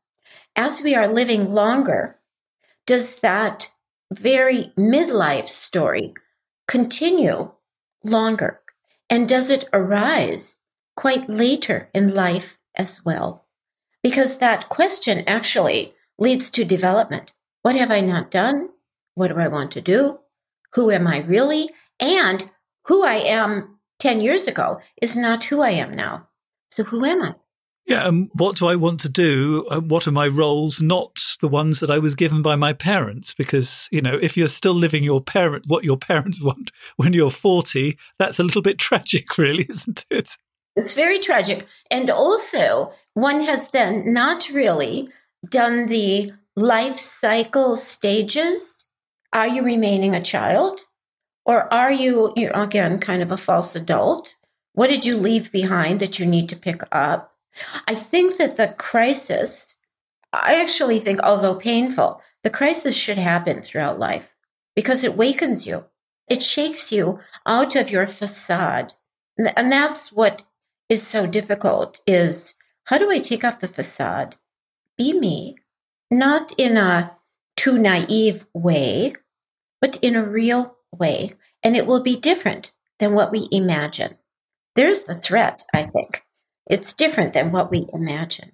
As 0.55 0.83
we 0.83 0.95
are 0.95 1.09
living 1.09 1.51
longer, 1.51 2.19
does 2.87 3.21
that 3.21 3.71
very 4.13 4.73
midlife 4.77 5.49
story 5.49 6.13
continue 6.69 7.53
longer? 8.05 8.61
And 9.09 9.29
does 9.29 9.51
it 9.51 9.69
arise 9.73 10.61
quite 10.97 11.29
later 11.29 11.89
in 11.95 12.15
life 12.15 12.59
as 12.77 13.05
well? 13.05 13.47
Because 14.03 14.39
that 14.39 14.69
question 14.69 15.25
actually 15.27 15.95
leads 16.19 16.51
to 16.51 16.65
development. 16.65 17.33
What 17.63 17.77
have 17.77 17.91
I 17.91 18.01
not 18.01 18.31
done? 18.31 18.69
What 19.15 19.29
do 19.29 19.39
I 19.39 19.49
want 19.49 19.73
to 19.73 19.81
do? 19.81 20.21
Who 20.75 20.91
am 20.91 21.07
I 21.07 21.21
really? 21.21 21.71
And 22.01 22.51
who 22.87 23.05
I 23.05 23.15
am 23.15 23.79
10 24.01 24.21
years 24.21 24.49
ago 24.49 24.81
is 25.01 25.17
not 25.17 25.45
who 25.45 25.63
I 25.63 25.71
am 25.71 25.93
now. 25.93 26.29
So 26.71 26.83
who 26.83 27.05
am 27.05 27.23
I? 27.23 27.35
Yeah, 27.87 28.09
and 28.09 28.31
what 28.33 28.57
do 28.57 28.67
I 28.67 28.77
want 28.77 29.01
to 29.01 29.11
do? 29.11 29.67
Uh, 29.71 29.81
what 29.81 30.07
are 30.07 30.13
my 30.13 30.27
roles? 30.27 30.81
Not 30.81 31.19
the 31.43 31.49
ones 31.49 31.81
that 31.81 31.91
I 31.91 31.99
was 31.99 32.15
given 32.15 32.41
by 32.41 32.57
my 32.57 32.73
parents, 32.73 33.35
because 33.35 33.89
you 33.93 34.01
know, 34.01 34.19
if 34.21 34.37
you're 34.37 34.49
still 34.49 34.73
living 34.73 35.05
your 35.05 35.21
parent 35.21 35.67
what 35.67 35.85
your 35.85 35.97
parents 36.11 36.43
want 36.43 36.71
when 36.97 37.13
you're 37.13 37.31
forty, 37.31 37.99
that's 38.19 38.39
a 38.39 38.43
little 38.43 38.63
bit 38.63 38.79
tragic, 38.79 39.37
really, 39.39 39.67
isn't 39.69 40.07
it? 40.11 40.37
It's 40.77 40.95
very 40.95 41.19
tragic, 41.19 41.67
and 41.91 42.09
also 42.11 42.93
one 43.13 43.41
has 43.43 43.69
then 43.69 44.13
not 44.13 44.49
really 44.49 45.11
done 45.49 45.87
the 45.87 46.33
life 46.57 46.99
cycle 46.99 47.77
stages. 47.77 48.89
Are 49.33 49.49
you 49.49 49.63
remaining 49.63 50.15
a 50.15 50.23
child, 50.23 50.81
or 51.45 51.73
are 51.73 51.93
you, 51.93 52.33
again 52.55 52.99
kind 52.99 53.21
of 53.21 53.31
a 53.31 53.37
false 53.37 53.77
adult? 53.77 54.37
What 54.73 54.89
did 54.89 55.05
you 55.05 55.17
leave 55.17 55.53
behind 55.53 56.01
that 56.01 56.19
you 56.19 56.25
need 56.25 56.49
to 56.49 56.57
pick 56.57 56.81
up? 56.91 57.34
I 57.87 57.95
think 57.95 58.37
that 58.37 58.57
the 58.57 58.69
crisis, 58.69 59.77
I 60.33 60.61
actually 60.61 60.99
think, 60.99 61.21
although 61.23 61.55
painful, 61.55 62.21
the 62.43 62.51
crisis 62.51 62.97
should 62.97 63.19
happen 63.19 63.63
throughout 63.63 63.99
life 63.99 64.37
because 64.75 65.05
it 65.05 65.17
wakens 65.17 65.67
you. 65.67 65.85
It 66.29 66.43
shakes 66.43 66.91
you 66.93 67.21
out 67.47 67.77
of 67.77 67.91
your 67.91 68.07
facade. 68.07 68.95
And 69.39 69.71
that's 69.71 70.13
what 70.13 70.45
is 70.89 71.07
so 71.07 71.27
difficult 71.27 72.01
is 72.07 72.55
how 72.85 72.99
do 72.99 73.11
I 73.11 73.19
take 73.19 73.45
off 73.45 73.61
the 73.61 73.69
facade? 73.69 74.37
Be 74.97 75.19
me, 75.19 75.57
not 76.11 76.53
in 76.59 76.77
a 76.77 77.17
too 77.57 77.79
naive 77.79 78.47
way, 78.55 79.15
but 79.81 79.97
in 80.03 80.17
a 80.17 80.25
real 80.25 80.77
way. 80.93 81.35
And 81.63 81.77
it 81.77 81.87
will 81.87 82.03
be 82.03 82.17
different 82.17 82.73
than 82.99 83.15
what 83.15 83.33
we 83.33 83.49
imagine. 83.51 84.17
There's 84.77 85.05
the 85.05 85.15
threat, 85.15 85.65
I 85.75 85.85
think. 85.85 86.23
It's 86.67 86.93
different 86.93 87.33
than 87.33 87.53
what 87.53 87.71
we 87.71 87.87
imagine. 87.93 88.53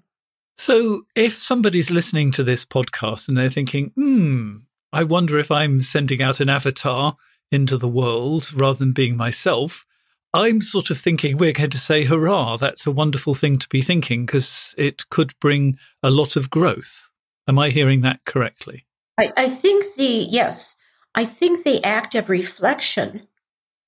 So, 0.59 1.03
if 1.15 1.33
somebody's 1.33 1.91
listening 1.91 2.33
to 2.33 2.43
this 2.43 2.65
podcast 2.65 3.29
and 3.29 3.37
they're 3.37 3.49
thinking, 3.49 3.93
hmm, 3.95 4.57
I 4.93 5.05
wonder 5.05 5.39
if 5.39 5.51
I'm 5.51 5.81
sending 5.81 6.21
out 6.21 6.41
an 6.41 6.49
avatar 6.49 7.17
into 7.51 7.77
the 7.77 7.89
world 7.89 8.53
rather 8.53 8.79
than 8.79 8.93
being 8.93 9.17
myself, 9.17 9.87
I'm 10.33 10.61
sort 10.61 10.91
of 10.91 10.99
thinking 10.99 11.37
we're 11.37 11.53
going 11.53 11.71
to 11.71 11.79
say, 11.79 12.05
hurrah, 12.05 12.57
that's 12.57 12.87
a 12.87 12.93
wonderful 12.93 13.35
thing 13.35 13.59
to 13.59 13.69
be 13.69 13.83
thinking 13.83 14.27
because 14.27 14.75
it 14.79 15.09
could 15.09 15.33
bring 15.41 15.77
a 16.03 16.11
lot 16.11 16.37
of 16.37 16.51
growth. 16.51 17.09
Am 17.49 17.59
I 17.59 17.71
hearing 17.71 18.03
that 18.03 18.25
correctly? 18.25 18.87
I, 19.19 19.33
I 19.37 19.49
think 19.49 19.85
the, 19.97 20.27
yes, 20.31 20.77
I 21.15 21.25
think 21.25 21.65
the 21.65 21.85
act 21.85 22.15
of 22.15 22.31
reflection 22.31 23.27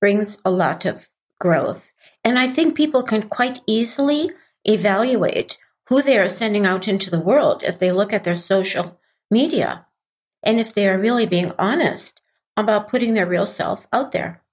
brings 0.01 0.41
a 0.43 0.51
lot 0.51 0.85
of 0.85 1.07
growth. 1.39 1.92
And 2.23 2.39
I 2.39 2.47
think 2.47 2.75
people 2.75 3.03
can 3.03 3.29
quite 3.29 3.59
easily 3.67 4.31
evaluate 4.65 5.57
who 5.89 6.01
they 6.01 6.17
are 6.17 6.27
sending 6.27 6.65
out 6.65 6.87
into 6.87 7.09
the 7.09 7.19
world 7.19 7.63
if 7.63 7.79
they 7.79 7.91
look 7.91 8.13
at 8.13 8.23
their 8.23 8.35
social 8.35 8.99
media 9.29 9.85
and 10.41 10.59
if 10.59 10.73
they 10.73 10.87
are 10.87 10.99
really 10.99 11.25
being 11.25 11.51
honest 11.59 12.21
about 12.55 12.87
putting 12.87 13.13
their 13.13 13.25
real 13.25 13.45
self 13.45 13.87
out 13.91 14.11
there. 14.11 14.43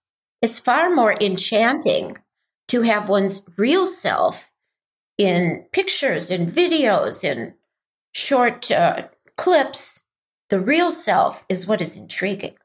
It's 0.43 0.61
far 0.61 0.95
more 0.95 1.15
enchanting 1.21 2.19
to 2.69 2.83
have 2.83 3.09
one's 3.09 3.43
real 3.57 3.87
self 3.87 4.51
in 5.19 5.67
pictures, 5.73 6.31
in 6.31 6.47
videos, 6.47 7.25
in 7.25 7.55
short 8.13 8.71
uh, 8.71 9.09
clips. 9.37 10.07
The 10.49 10.61
real 10.61 10.91
self 10.91 11.45
is 11.49 11.67
what 11.67 11.83
is 11.83 11.97
intriguing. 11.97 12.57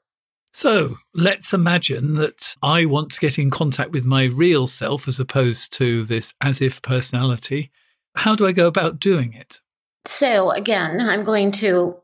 So 0.58 0.96
let's 1.14 1.52
imagine 1.52 2.14
that 2.14 2.56
I 2.64 2.86
want 2.86 3.12
to 3.12 3.20
get 3.20 3.38
in 3.38 3.50
contact 3.50 3.92
with 3.92 4.06
my 4.06 4.24
real 4.24 4.68
self 4.68 5.06
as 5.06 5.20
opposed 5.20 5.74
to 5.74 6.06
this 6.06 6.34
as 6.40 6.62
if 6.62 6.82
personality. 6.82 7.72
How 8.16 8.36
do 8.36 8.48
I 8.48 8.54
go 8.54 8.66
about 8.66 8.98
doing 8.98 9.34
it? 9.34 9.60
So, 10.06 10.52
again, 10.52 11.02
I'm 11.02 11.26
going 11.26 11.52
to 11.60 11.98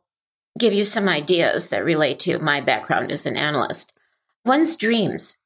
give 0.59 0.73
you 0.73 0.83
some 0.83 1.07
ideas 1.07 1.69
that 1.69 1.85
relate 1.85 2.19
to 2.19 2.39
my 2.39 2.59
background 2.59 3.09
as 3.09 3.25
an 3.25 3.37
analyst. 3.37 3.93
One's 4.43 4.75
dreams. 4.75 5.39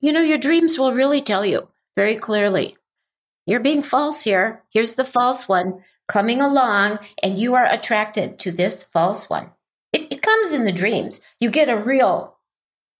You 0.00 0.12
know, 0.12 0.22
your 0.22 0.38
dreams 0.38 0.78
will 0.78 0.94
really 0.94 1.20
tell 1.20 1.44
you 1.44 1.66
very 1.96 2.16
clearly 2.16 2.76
you're 3.44 3.58
being 3.58 3.82
false 3.82 4.22
here. 4.22 4.62
Here's 4.72 4.94
the 4.94 5.04
false 5.04 5.48
one 5.48 5.82
coming 6.06 6.40
along, 6.40 7.00
and 7.24 7.36
you 7.36 7.56
are 7.56 7.66
attracted 7.66 8.38
to 8.38 8.52
this 8.52 8.84
false 8.84 9.28
one. 9.28 9.50
It, 9.92 10.12
it 10.12 10.22
comes 10.22 10.54
in 10.54 10.64
the 10.64 10.70
dreams. 10.70 11.20
You 11.40 11.50
get 11.50 11.68
a 11.68 11.76
real 11.76 12.31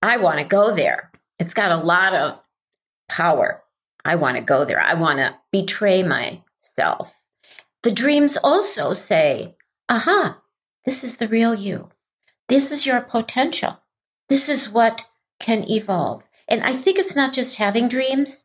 I 0.02 0.16
want 0.16 0.40
to 0.40 0.44
go 0.44 0.74
there. 0.74 1.12
It's 1.38 1.54
got 1.54 1.70
a 1.70 1.76
lot 1.76 2.14
of 2.14 2.40
power. 3.08 3.62
I 4.04 4.16
want 4.16 4.36
to 4.36 4.42
go 4.42 4.64
there. 4.64 4.80
I 4.80 4.94
want 4.94 5.18
to 5.18 5.38
betray 5.52 6.02
myself. 6.02 7.22
The 7.82 7.92
dreams 7.92 8.36
also 8.36 8.92
say, 8.92 9.56
aha, 9.88 10.40
this 10.84 11.04
is 11.04 11.16
the 11.16 11.28
real 11.28 11.54
you. 11.54 11.90
This 12.48 12.72
is 12.72 12.84
your 12.84 13.00
potential. 13.00 13.80
This 14.28 14.48
is 14.48 14.68
what 14.68 15.06
can 15.40 15.68
evolve. 15.70 16.24
And 16.48 16.62
I 16.62 16.72
think 16.72 16.98
it's 16.98 17.16
not 17.16 17.32
just 17.32 17.56
having 17.56 17.88
dreams, 17.88 18.44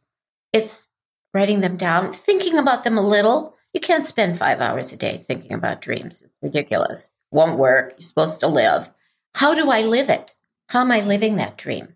it's 0.54 0.90
writing 1.34 1.62
them 1.62 1.78
down, 1.78 2.14
thinking 2.14 2.58
about 2.58 2.84
them 2.84 2.98
a 2.98 3.08
little. 3.08 3.56
You 3.74 3.80
can't 3.80 4.06
spend 4.06 4.38
five 4.38 4.60
hours 4.60 4.94
a 4.94 4.98
day 4.98 5.18
thinking 5.18 5.54
about 5.54 5.82
dreams. 5.82 6.22
It's 6.22 6.38
ridiculous. 6.42 7.12
Won't 7.32 7.58
work. 7.58 7.92
You're 7.92 8.02
supposed 8.02 8.40
to 8.40 8.48
live. 8.48 8.90
How 9.36 9.54
do 9.54 9.70
I 9.70 9.82
live 9.82 10.10
it? 10.10 10.34
How 10.70 10.82
am 10.82 10.92
I 10.92 11.00
living 11.00 11.38
that 11.38 11.58
dream? 11.58 11.96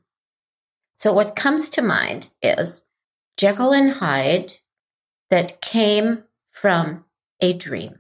So, 0.98 1.14
what 1.14 1.36
comes 1.36 1.70
to 1.72 1.82
mind 1.82 2.30
is 2.42 2.86
Jekyll 3.36 3.74
and 3.74 3.92
Hyde 3.92 4.54
that 5.30 5.62
came 5.62 6.24
from 6.52 7.06
a 7.42 7.54
dream. 7.54 8.00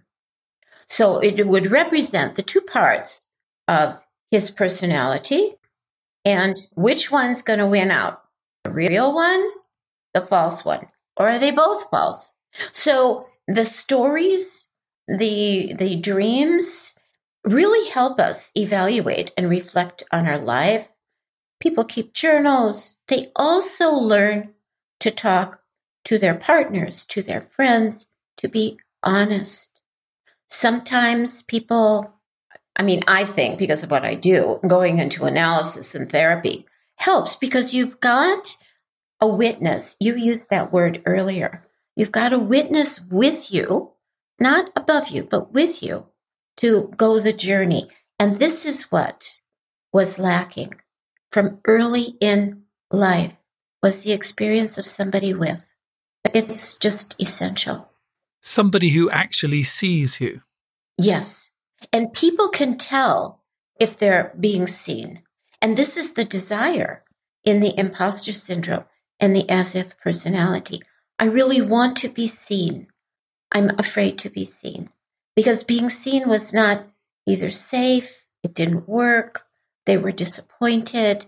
So, 0.87 1.19
it 1.19 1.45
would 1.45 1.71
represent 1.71 2.35
the 2.35 2.43
two 2.43 2.61
parts 2.61 3.27
of 3.67 4.05
his 4.29 4.51
personality 4.51 5.55
and 6.23 6.57
which 6.75 7.11
one's 7.11 7.41
going 7.41 7.59
to 7.59 7.67
win 7.67 7.91
out 7.91 8.21
the 8.63 8.71
real 8.71 9.13
one, 9.13 9.43
the 10.13 10.21
false 10.21 10.63
one, 10.63 10.87
or 11.17 11.27
are 11.27 11.39
they 11.39 11.51
both 11.51 11.89
false? 11.89 12.31
So, 12.71 13.27
the 13.47 13.65
stories, 13.65 14.67
the, 15.07 15.73
the 15.73 15.95
dreams, 15.97 16.95
really 17.43 17.89
help 17.89 18.19
us 18.19 18.51
evaluate 18.55 19.31
and 19.37 19.49
reflect 19.49 20.03
on 20.11 20.27
our 20.27 20.37
life. 20.37 20.91
People 21.59 21.83
keep 21.83 22.13
journals. 22.13 22.97
They 23.07 23.31
also 23.35 23.91
learn 23.91 24.53
to 24.99 25.11
talk 25.11 25.61
to 26.05 26.17
their 26.17 26.35
partners, 26.35 27.05
to 27.05 27.21
their 27.21 27.41
friends, 27.41 28.07
to 28.37 28.47
be 28.47 28.79
honest. 29.03 29.69
Sometimes 30.49 31.43
people, 31.43 32.13
I 32.75 32.83
mean, 32.83 33.01
I 33.07 33.25
think 33.25 33.57
because 33.57 33.83
of 33.83 33.91
what 33.91 34.05
I 34.05 34.15
do, 34.15 34.59
going 34.67 34.99
into 34.99 35.25
analysis 35.25 35.95
and 35.95 36.09
therapy, 36.09 36.65
helps 36.95 37.35
because 37.35 37.73
you've 37.73 37.99
got 37.99 38.55
a 39.19 39.27
witness. 39.27 39.95
You 39.99 40.15
used 40.15 40.49
that 40.49 40.71
word 40.71 41.01
earlier. 41.05 41.65
You've 41.95 42.11
got 42.11 42.33
a 42.33 42.39
witness 42.39 42.99
with 43.01 43.51
you, 43.51 43.91
not 44.39 44.71
above 44.75 45.09
you, 45.09 45.23
but 45.23 45.53
with 45.53 45.83
you 45.83 46.05
to 46.61 46.93
go 46.95 47.19
the 47.19 47.33
journey. 47.33 47.89
And 48.19 48.35
this 48.35 48.65
is 48.65 48.91
what 48.91 49.39
was 49.91 50.19
lacking 50.19 50.75
from 51.31 51.59
early 51.65 52.15
in 52.21 52.63
life 52.91 53.35
was 53.81 54.03
the 54.03 54.11
experience 54.11 54.77
of 54.77 54.85
somebody 54.85 55.33
with. 55.33 55.73
It's 56.35 56.77
just 56.77 57.15
essential. 57.19 57.89
Somebody 58.41 58.89
who 58.89 59.09
actually 59.09 59.63
sees 59.63 60.21
you. 60.21 60.41
Yes. 60.99 61.55
And 61.91 62.13
people 62.13 62.49
can 62.49 62.77
tell 62.77 63.41
if 63.79 63.97
they're 63.97 64.31
being 64.39 64.67
seen. 64.67 65.23
And 65.63 65.75
this 65.75 65.97
is 65.97 66.13
the 66.13 66.25
desire 66.25 67.03
in 67.43 67.59
the 67.59 67.77
imposter 67.77 68.33
syndrome 68.33 68.85
and 69.19 69.35
the 69.35 69.49
as 69.49 69.73
if 69.73 69.97
personality. 69.97 70.83
I 71.17 71.25
really 71.25 71.61
want 71.61 71.97
to 71.97 72.09
be 72.09 72.27
seen. 72.27 72.85
I'm 73.51 73.71
afraid 73.79 74.19
to 74.19 74.29
be 74.29 74.45
seen 74.45 74.91
because 75.35 75.63
being 75.63 75.89
seen 75.89 76.27
was 76.27 76.53
not 76.53 76.87
either 77.27 77.49
safe, 77.49 78.27
it 78.43 78.53
didn't 78.53 78.87
work, 78.87 79.45
they 79.85 79.97
were 79.97 80.11
disappointed. 80.11 81.25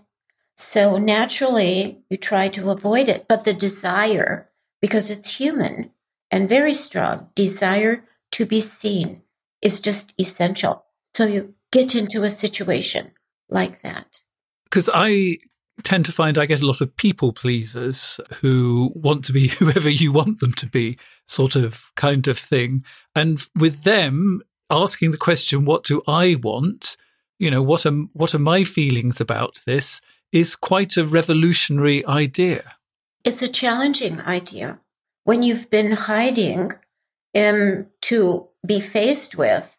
So 0.56 0.98
naturally, 0.98 2.04
you 2.08 2.16
try 2.16 2.48
to 2.50 2.70
avoid 2.70 3.08
it. 3.08 3.26
But 3.28 3.44
the 3.44 3.54
desire, 3.54 4.50
because 4.80 5.10
it's 5.10 5.38
human 5.38 5.90
and 6.30 6.48
very 6.48 6.72
strong, 6.72 7.28
desire 7.34 8.04
to 8.32 8.46
be 8.46 8.60
seen 8.60 9.22
is 9.62 9.80
just 9.80 10.14
essential. 10.20 10.84
So 11.14 11.26
you 11.26 11.54
get 11.72 11.94
into 11.94 12.22
a 12.22 12.30
situation 12.30 13.12
like 13.48 13.82
that. 13.82 14.20
Because 14.64 14.90
I 14.92 15.38
tend 15.82 16.06
to 16.06 16.12
find 16.12 16.38
I 16.38 16.46
get 16.46 16.62
a 16.62 16.66
lot 16.66 16.80
of 16.80 16.96
people 16.96 17.32
pleasers 17.32 18.20
who 18.40 18.92
want 18.94 19.24
to 19.26 19.32
be 19.32 19.48
whoever 19.58 19.90
you 19.90 20.12
want 20.12 20.40
them 20.40 20.52
to 20.54 20.66
be, 20.66 20.98
sort 21.26 21.56
of 21.56 21.90
kind 21.96 22.28
of 22.28 22.38
thing. 22.38 22.84
And 23.14 23.40
with 23.58 23.84
them, 23.84 24.42
asking 24.70 25.10
the 25.10 25.18
question, 25.18 25.64
what 25.64 25.84
do 25.84 26.02
I 26.06 26.36
want? 26.36 26.96
You 27.38 27.50
know, 27.50 27.62
what 27.62 27.84
are, 27.86 27.92
what 28.12 28.34
are 28.34 28.38
my 28.38 28.64
feelings 28.64 29.20
about 29.20 29.62
this 29.66 30.00
is 30.32 30.56
quite 30.56 30.96
a 30.96 31.06
revolutionary 31.06 32.04
idea. 32.06 32.76
It's 33.24 33.42
a 33.42 33.48
challenging 33.48 34.20
idea. 34.20 34.80
When 35.24 35.42
you've 35.42 35.70
been 35.70 35.92
hiding 35.92 36.72
um, 37.36 37.86
to 38.02 38.48
be 38.66 38.80
faced 38.80 39.36
with, 39.36 39.78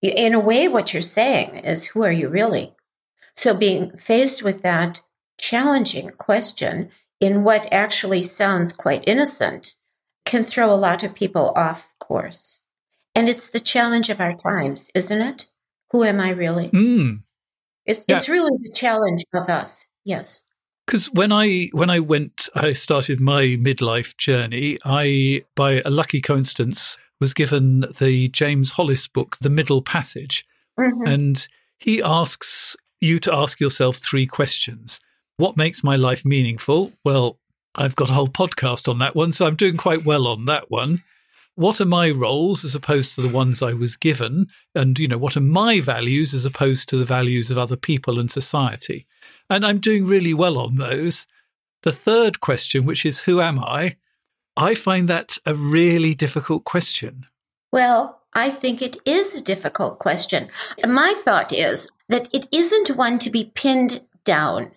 in 0.00 0.34
a 0.34 0.40
way, 0.40 0.68
what 0.68 0.92
you're 0.92 1.02
saying 1.02 1.58
is, 1.58 1.84
who 1.84 2.04
are 2.04 2.12
you 2.12 2.28
really? 2.28 2.72
So 3.34 3.56
being 3.56 3.96
faced 3.98 4.42
with 4.42 4.62
that 4.62 5.02
challenging 5.40 6.10
question 6.18 6.90
in 7.20 7.44
what 7.44 7.72
actually 7.72 8.22
sounds 8.22 8.72
quite 8.72 9.04
innocent 9.06 9.74
can 10.24 10.44
throw 10.44 10.72
a 10.72 10.76
lot 10.76 11.02
of 11.02 11.14
people 11.14 11.52
off 11.56 11.94
course. 11.98 12.64
And 13.14 13.28
it's 13.28 13.50
the 13.50 13.60
challenge 13.60 14.10
of 14.10 14.20
our 14.20 14.34
times, 14.34 14.90
isn't 14.94 15.20
it? 15.20 15.46
Who 15.90 16.04
am 16.04 16.20
I 16.20 16.30
really? 16.30 16.68
Mm. 16.68 17.22
It's 17.86 18.04
yeah. 18.06 18.18
it's 18.18 18.28
really 18.28 18.56
the 18.62 18.72
challenge 18.74 19.24
of 19.34 19.48
us. 19.48 19.86
Yes. 20.04 20.44
Because 20.86 21.10
when 21.12 21.32
I 21.32 21.68
when 21.72 21.90
I 21.90 22.00
went, 22.00 22.48
I 22.54 22.72
started 22.72 23.20
my 23.20 23.42
midlife 23.60 24.16
journey. 24.16 24.78
I, 24.84 25.42
by 25.54 25.82
a 25.84 25.90
lucky 25.90 26.20
coincidence, 26.20 26.96
was 27.20 27.34
given 27.34 27.86
the 27.98 28.28
James 28.28 28.72
Hollis 28.72 29.08
book, 29.08 29.36
The 29.38 29.50
Middle 29.50 29.82
Passage, 29.82 30.46
mm-hmm. 30.78 31.06
and 31.06 31.48
he 31.78 32.02
asks 32.02 32.76
you 33.00 33.18
to 33.20 33.34
ask 33.34 33.60
yourself 33.60 33.96
three 33.96 34.26
questions: 34.26 35.00
What 35.38 35.56
makes 35.56 35.82
my 35.82 35.96
life 35.96 36.24
meaningful? 36.24 36.92
Well, 37.04 37.38
I've 37.74 37.96
got 37.96 38.10
a 38.10 38.14
whole 38.14 38.28
podcast 38.28 38.88
on 38.88 38.98
that 38.98 39.14
one, 39.14 39.32
so 39.32 39.46
I'm 39.46 39.56
doing 39.56 39.76
quite 39.76 40.04
well 40.04 40.26
on 40.26 40.44
that 40.44 40.70
one 40.70 41.02
what 41.58 41.80
are 41.80 41.86
my 41.86 42.08
roles 42.08 42.64
as 42.64 42.76
opposed 42.76 43.16
to 43.16 43.20
the 43.20 43.28
ones 43.28 43.62
I 43.62 43.72
was 43.72 43.96
given? 43.96 44.46
And, 44.76 44.96
you 44.96 45.08
know, 45.08 45.18
what 45.18 45.36
are 45.36 45.40
my 45.40 45.80
values 45.80 46.32
as 46.32 46.44
opposed 46.44 46.88
to 46.88 46.96
the 46.96 47.04
values 47.04 47.50
of 47.50 47.58
other 47.58 47.74
people 47.74 48.20
and 48.20 48.30
society? 48.30 49.08
And 49.50 49.66
I'm 49.66 49.80
doing 49.80 50.06
really 50.06 50.32
well 50.32 50.56
on 50.56 50.76
those. 50.76 51.26
The 51.82 51.90
third 51.90 52.38
question, 52.38 52.86
which 52.86 53.04
is 53.04 53.22
who 53.22 53.40
am 53.40 53.58
I? 53.58 53.96
I 54.56 54.76
find 54.76 55.08
that 55.08 55.36
a 55.44 55.56
really 55.56 56.14
difficult 56.14 56.62
question. 56.62 57.26
Well, 57.72 58.22
I 58.34 58.50
think 58.50 58.80
it 58.80 58.96
is 59.04 59.34
a 59.34 59.42
difficult 59.42 59.98
question. 59.98 60.46
My 60.86 61.12
thought 61.16 61.52
is 61.52 61.90
that 62.08 62.32
it 62.32 62.46
isn't 62.52 62.96
one 62.96 63.18
to 63.18 63.30
be 63.30 63.50
pinned 63.56 64.08
down. 64.22 64.70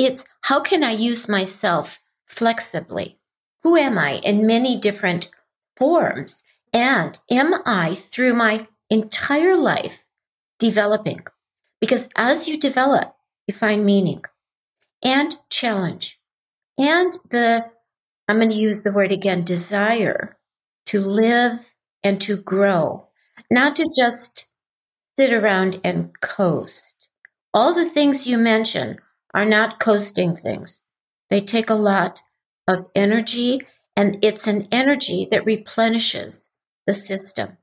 It's 0.00 0.24
how 0.40 0.60
can 0.60 0.82
I 0.82 0.92
use 0.92 1.28
myself 1.28 1.98
flexibly? 2.24 3.18
Who 3.62 3.76
am 3.76 3.98
I 3.98 4.18
in 4.24 4.46
many 4.46 4.78
different 4.78 5.28
forms? 5.76 6.42
And 6.72 7.18
am 7.30 7.52
I, 7.66 7.94
through 7.96 8.32
my 8.32 8.66
entire 8.88 9.56
life, 9.56 10.06
developing? 10.58 11.20
Because 11.82 12.08
as 12.16 12.48
you 12.48 12.58
develop, 12.58 13.14
you 13.46 13.52
find 13.52 13.84
meaning 13.84 14.24
and 15.04 15.36
challenge 15.50 16.18
and 16.78 17.18
the, 17.28 17.66
I'm 18.26 18.38
going 18.38 18.48
to 18.48 18.54
use 18.54 18.82
the 18.82 18.92
word 18.92 19.12
again, 19.12 19.44
desire 19.44 20.38
to 20.86 21.00
live 21.02 21.74
and 22.02 22.18
to 22.22 22.38
grow, 22.38 23.08
not 23.50 23.76
to 23.76 23.90
just 23.94 24.46
sit 25.18 25.30
around 25.30 25.78
and 25.84 26.18
coast. 26.22 26.96
All 27.52 27.74
the 27.74 27.84
things 27.84 28.26
you 28.26 28.38
mention 28.38 28.96
are 29.34 29.44
not 29.44 29.80
coasting 29.80 30.36
things. 30.36 30.82
They 31.28 31.40
take 31.40 31.70
a 31.70 31.74
lot 31.74 32.20
of 32.66 32.86
energy 32.94 33.60
and 33.96 34.18
it's 34.22 34.46
an 34.46 34.68
energy 34.72 35.28
that 35.30 35.44
replenishes 35.44 36.50
the 36.86 36.94
system. 36.94 37.56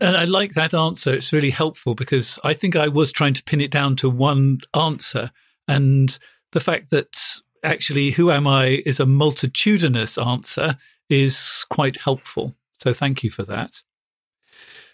And 0.00 0.16
I 0.16 0.24
like 0.24 0.54
that 0.54 0.74
answer. 0.74 1.14
It's 1.14 1.32
really 1.32 1.50
helpful 1.50 1.94
because 1.94 2.38
I 2.42 2.52
think 2.52 2.74
I 2.74 2.88
was 2.88 3.12
trying 3.12 3.34
to 3.34 3.44
pin 3.44 3.60
it 3.60 3.70
down 3.70 3.96
to 3.96 4.10
one 4.10 4.58
answer. 4.74 5.30
And 5.68 6.18
the 6.52 6.60
fact 6.60 6.90
that 6.90 7.16
actually, 7.62 8.10
who 8.10 8.30
am 8.30 8.46
I 8.46 8.82
is 8.84 8.98
a 8.98 9.06
multitudinous 9.06 10.18
answer 10.18 10.76
is 11.08 11.64
quite 11.70 11.98
helpful. 11.98 12.54
So 12.82 12.92
thank 12.92 13.22
you 13.22 13.30
for 13.30 13.44
that. 13.44 13.82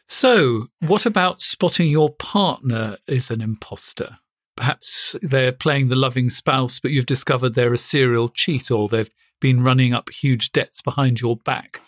So, 0.08 0.68
what 0.80 1.06
about 1.06 1.40
spotting 1.40 1.88
your 1.88 2.10
partner 2.10 2.96
is 3.06 3.30
an 3.30 3.40
imposter? 3.40 4.18
Perhaps 4.60 5.16
they're 5.22 5.52
playing 5.52 5.88
the 5.88 5.96
loving 5.96 6.28
spouse, 6.28 6.80
but 6.80 6.90
you've 6.90 7.06
discovered 7.06 7.54
they're 7.54 7.72
a 7.72 7.78
serial 7.78 8.28
cheat 8.28 8.70
or 8.70 8.88
they've 8.90 9.10
been 9.40 9.64
running 9.64 9.94
up 9.94 10.10
huge 10.10 10.52
debts 10.52 10.82
behind 10.82 11.22
your 11.22 11.38
back. 11.38 11.80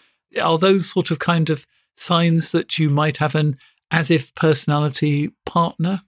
Are 0.43 0.57
those 0.57 0.91
sort 0.91 1.11
of 1.11 1.19
kind 1.19 1.51
of 1.51 1.67
signs 1.99 2.51
that 2.53 2.79
you 2.79 2.89
might 2.89 3.19
have 3.19 3.35
an 3.35 3.59
as 3.91 4.11
if 4.11 4.35
personality 4.35 5.33
partner? 5.45 6.01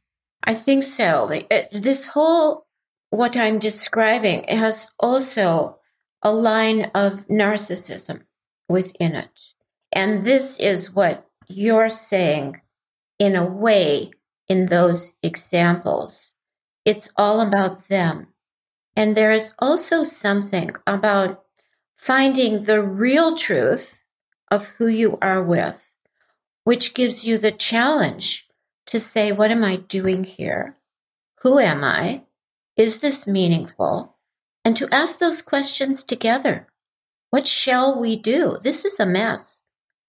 I 0.43 0.55
think 0.55 0.85
so. 0.85 1.31
This 1.71 2.07
whole, 2.07 2.67
what 3.11 3.37
I'm 3.37 3.59
describing, 3.59 4.45
has 4.49 4.91
also 4.99 5.81
a 6.23 6.33
line 6.33 6.91
of 6.95 7.29
narcissism 7.29 8.23
within 8.71 9.15
it. 9.15 9.41
And 9.93 10.25
this 10.25 10.59
is 10.59 10.95
what 10.95 11.27
you're 11.47 11.91
saying 11.91 12.63
in 13.19 13.37
a 13.37 13.45
way 13.45 14.13
in 14.49 14.67
those 14.67 15.19
examples. 15.23 16.34
It's 16.85 17.11
all 17.17 17.41
about 17.41 17.89
them. 17.89 18.29
And 18.97 19.17
there 19.17 19.33
is 19.33 19.55
also 19.59 20.03
something 20.03 20.71
about 20.87 21.45
finding 21.97 22.63
the 22.63 22.83
real 22.83 23.37
truth 23.37 24.05
of 24.51 24.67
who 24.79 24.87
you 24.87 25.19
are 25.21 25.43
with, 25.43 25.97
which 26.65 26.95
gives 26.95 27.25
you 27.25 27.39
the 27.39 27.51
challenge 27.51 28.47
to 28.87 29.01
say, 29.01 29.33
What 29.33 29.51
am 29.51 29.65
I 29.65 29.77
doing 29.77 30.25
here? 30.25 30.77
Who 31.43 31.59
am 31.59 31.83
I? 31.83 32.25
Is 32.77 32.99
this 32.99 33.27
meaningful? 33.27 34.17
And 34.65 34.77
to 34.77 34.89
ask 34.93 35.19
those 35.19 35.43
questions 35.43 36.03
together. 36.03 36.69
What 37.31 37.49
shall 37.49 37.99
we 37.99 38.17
do? 38.17 38.59
This 38.63 38.85
is 38.85 39.01
a 39.01 39.07
mess. 39.07 39.63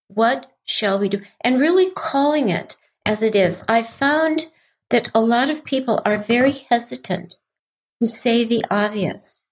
What 0.08 0.52
shall 0.64 1.00
we 1.00 1.10
do? 1.10 1.22
And 1.42 1.60
really 1.60 1.92
calling 1.92 2.50
it 2.50 2.78
as 3.06 3.24
it 3.24 3.36
is. 3.36 3.64
I 3.68 3.82
found 3.82 4.48
that 4.90 5.10
a 5.14 5.22
lot 5.22 5.50
of 5.50 5.66
people 5.66 6.02
are 6.06 6.18
very 6.18 6.54
hesitant 6.70 7.38
to 8.02 8.08
say 8.08 8.44
the 8.44 8.64
obvious, 8.70 9.44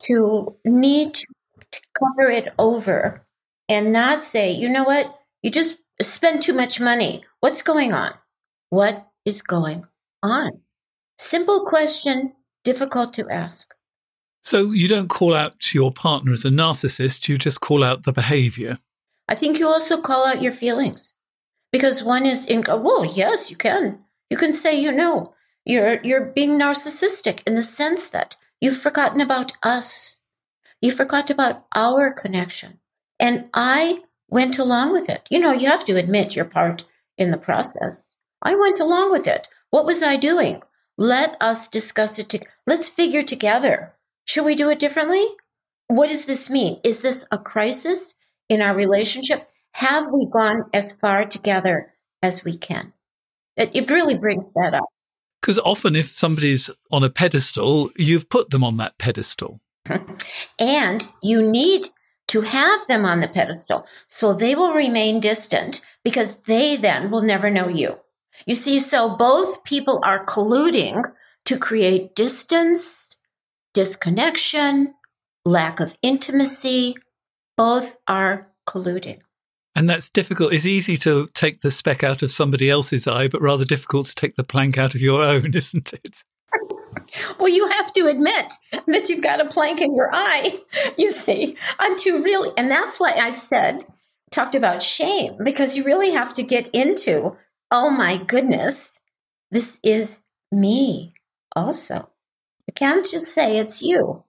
to 0.00 0.56
need 0.64 1.14
to, 1.14 1.26
to 1.72 1.80
cover 1.98 2.30
it 2.30 2.48
over 2.58 3.26
and 3.68 3.92
not 3.92 4.22
say, 4.22 4.50
you 4.50 4.68
know 4.68 4.84
what, 4.84 5.18
you 5.42 5.50
just 5.50 5.78
spend 6.00 6.42
too 6.42 6.52
much 6.52 6.80
money. 6.80 7.24
What's 7.40 7.62
going 7.62 7.92
on? 7.92 8.12
What 8.70 9.08
is 9.24 9.42
going 9.42 9.84
on? 10.22 10.60
Simple 11.18 11.64
question, 11.66 12.32
difficult 12.64 13.14
to 13.14 13.28
ask. 13.30 13.74
So 14.42 14.70
you 14.70 14.86
don't 14.86 15.08
call 15.08 15.34
out 15.34 15.74
your 15.74 15.90
partner 15.90 16.32
as 16.32 16.44
a 16.44 16.50
narcissist, 16.50 17.28
you 17.28 17.38
just 17.38 17.60
call 17.60 17.82
out 17.82 18.04
the 18.04 18.12
behavior. 18.12 18.78
I 19.28 19.34
think 19.34 19.58
you 19.58 19.66
also 19.66 20.00
call 20.00 20.24
out 20.24 20.40
your 20.40 20.52
feelings 20.52 21.12
because 21.72 22.04
one 22.04 22.26
is 22.26 22.46
in, 22.46 22.64
well, 22.68 23.04
yes, 23.04 23.50
you 23.50 23.56
can. 23.56 23.98
You 24.30 24.36
can 24.36 24.52
say, 24.52 24.78
you 24.78 24.92
know, 24.92 25.34
you're 25.64 26.00
you're 26.02 26.24
being 26.24 26.58
narcissistic 26.58 27.42
in 27.46 27.54
the 27.54 27.62
sense 27.62 28.08
that 28.10 28.36
You've 28.60 28.76
forgotten 28.76 29.20
about 29.20 29.52
us. 29.62 30.22
You 30.80 30.90
forgot 30.90 31.30
about 31.30 31.66
our 31.74 32.12
connection. 32.12 32.80
And 33.20 33.50
I 33.52 34.02
went 34.28 34.58
along 34.58 34.92
with 34.92 35.08
it. 35.08 35.26
You 35.30 35.38
know, 35.40 35.52
you 35.52 35.68
have 35.68 35.84
to 35.86 35.96
admit 35.96 36.34
your 36.34 36.44
part 36.44 36.84
in 37.18 37.30
the 37.30 37.38
process. 37.38 38.14
I 38.42 38.54
went 38.54 38.80
along 38.80 39.10
with 39.10 39.26
it. 39.26 39.48
What 39.70 39.86
was 39.86 40.02
I 40.02 40.16
doing? 40.16 40.62
Let 40.96 41.36
us 41.40 41.68
discuss 41.68 42.18
it. 42.18 42.28
To, 42.30 42.40
let's 42.66 42.88
figure 42.88 43.22
together. 43.22 43.94
Should 44.24 44.44
we 44.44 44.54
do 44.54 44.70
it 44.70 44.78
differently? 44.78 45.24
What 45.88 46.08
does 46.08 46.26
this 46.26 46.50
mean? 46.50 46.80
Is 46.82 47.02
this 47.02 47.26
a 47.30 47.38
crisis 47.38 48.14
in 48.48 48.62
our 48.62 48.74
relationship? 48.74 49.48
Have 49.74 50.10
we 50.12 50.26
gone 50.32 50.64
as 50.72 50.94
far 50.94 51.26
together 51.26 51.92
as 52.22 52.44
we 52.44 52.56
can? 52.56 52.92
It, 53.56 53.70
it 53.74 53.90
really 53.90 54.16
brings 54.16 54.52
that 54.52 54.74
up. 54.74 54.88
Because 55.40 55.58
often, 55.58 55.94
if 55.94 56.06
somebody's 56.06 56.70
on 56.90 57.04
a 57.04 57.10
pedestal, 57.10 57.90
you've 57.96 58.28
put 58.28 58.50
them 58.50 58.64
on 58.64 58.76
that 58.78 58.98
pedestal. 58.98 59.60
and 60.58 61.06
you 61.22 61.48
need 61.48 61.88
to 62.28 62.40
have 62.40 62.86
them 62.88 63.04
on 63.04 63.20
the 63.20 63.28
pedestal 63.28 63.86
so 64.08 64.34
they 64.34 64.56
will 64.56 64.72
remain 64.72 65.20
distant 65.20 65.80
because 66.02 66.40
they 66.42 66.76
then 66.76 67.10
will 67.10 67.22
never 67.22 67.50
know 67.50 67.68
you. 67.68 67.96
You 68.46 68.54
see, 68.54 68.80
so 68.80 69.16
both 69.16 69.64
people 69.64 70.00
are 70.04 70.24
colluding 70.24 71.04
to 71.46 71.58
create 71.58 72.14
distance, 72.14 73.16
disconnection, 73.72 74.94
lack 75.44 75.80
of 75.80 75.96
intimacy. 76.02 76.96
Both 77.56 77.96
are 78.06 78.52
colluding. 78.66 79.20
And 79.76 79.90
that's 79.90 80.08
difficult. 80.08 80.54
It's 80.54 80.64
easy 80.64 80.96
to 80.98 81.28
take 81.34 81.60
the 81.60 81.70
speck 81.70 82.02
out 82.02 82.22
of 82.22 82.30
somebody 82.30 82.70
else's 82.70 83.06
eye, 83.06 83.28
but 83.28 83.42
rather 83.42 83.66
difficult 83.66 84.06
to 84.06 84.14
take 84.14 84.34
the 84.34 84.42
plank 84.42 84.78
out 84.78 84.94
of 84.94 85.02
your 85.02 85.22
own, 85.22 85.54
isn't 85.54 85.92
it? 85.92 86.24
well, 87.38 87.50
you 87.50 87.68
have 87.68 87.92
to 87.92 88.06
admit 88.06 88.54
that 88.86 89.08
you've 89.10 89.22
got 89.22 89.40
a 89.40 89.44
plank 89.44 89.82
in 89.82 89.94
your 89.94 90.08
eye, 90.10 90.58
you 90.98 91.10
see, 91.12 91.56
unto 91.78 92.22
really, 92.22 92.52
and 92.56 92.70
that's 92.70 92.98
why 92.98 93.12
I 93.12 93.32
said, 93.32 93.84
talked 94.30 94.54
about 94.54 94.82
shame, 94.82 95.36
because 95.44 95.76
you 95.76 95.84
really 95.84 96.12
have 96.12 96.32
to 96.34 96.42
get 96.42 96.68
into, 96.68 97.36
oh 97.70 97.90
my 97.90 98.16
goodness, 98.16 99.00
this 99.50 99.78
is 99.82 100.24
me 100.50 101.12
also. 101.54 102.08
You 102.66 102.72
can't 102.74 103.04
just 103.04 103.26
say 103.26 103.58
it's 103.58 103.82
you. 103.82 103.98
You 103.98 104.24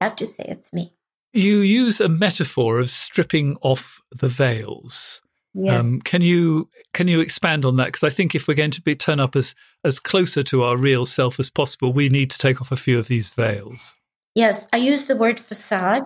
have 0.00 0.16
to 0.16 0.26
say 0.26 0.44
it's 0.48 0.72
me. 0.72 0.90
You 1.34 1.58
use 1.58 2.00
a 2.00 2.08
metaphor 2.08 2.78
of 2.78 2.88
stripping 2.88 3.56
off 3.60 4.00
the 4.10 4.28
veils. 4.28 5.20
Yes. 5.52 5.84
Um, 5.84 6.00
can 6.00 6.20
you 6.20 6.68
can 6.92 7.06
you 7.06 7.20
expand 7.20 7.64
on 7.64 7.76
that? 7.76 7.86
Because 7.86 8.02
I 8.02 8.10
think 8.10 8.34
if 8.34 8.48
we're 8.48 8.54
going 8.54 8.72
to 8.72 8.82
be 8.82 8.96
turn 8.96 9.20
up 9.20 9.36
as 9.36 9.54
as 9.84 10.00
closer 10.00 10.42
to 10.44 10.62
our 10.62 10.76
real 10.76 11.06
self 11.06 11.38
as 11.38 11.50
possible, 11.50 11.92
we 11.92 12.08
need 12.08 12.30
to 12.30 12.38
take 12.38 12.60
off 12.60 12.72
a 12.72 12.76
few 12.76 12.98
of 12.98 13.08
these 13.08 13.30
veils. 13.30 13.94
Yes, 14.34 14.66
I 14.72 14.78
used 14.78 15.06
the 15.06 15.16
word 15.16 15.38
facade 15.38 16.04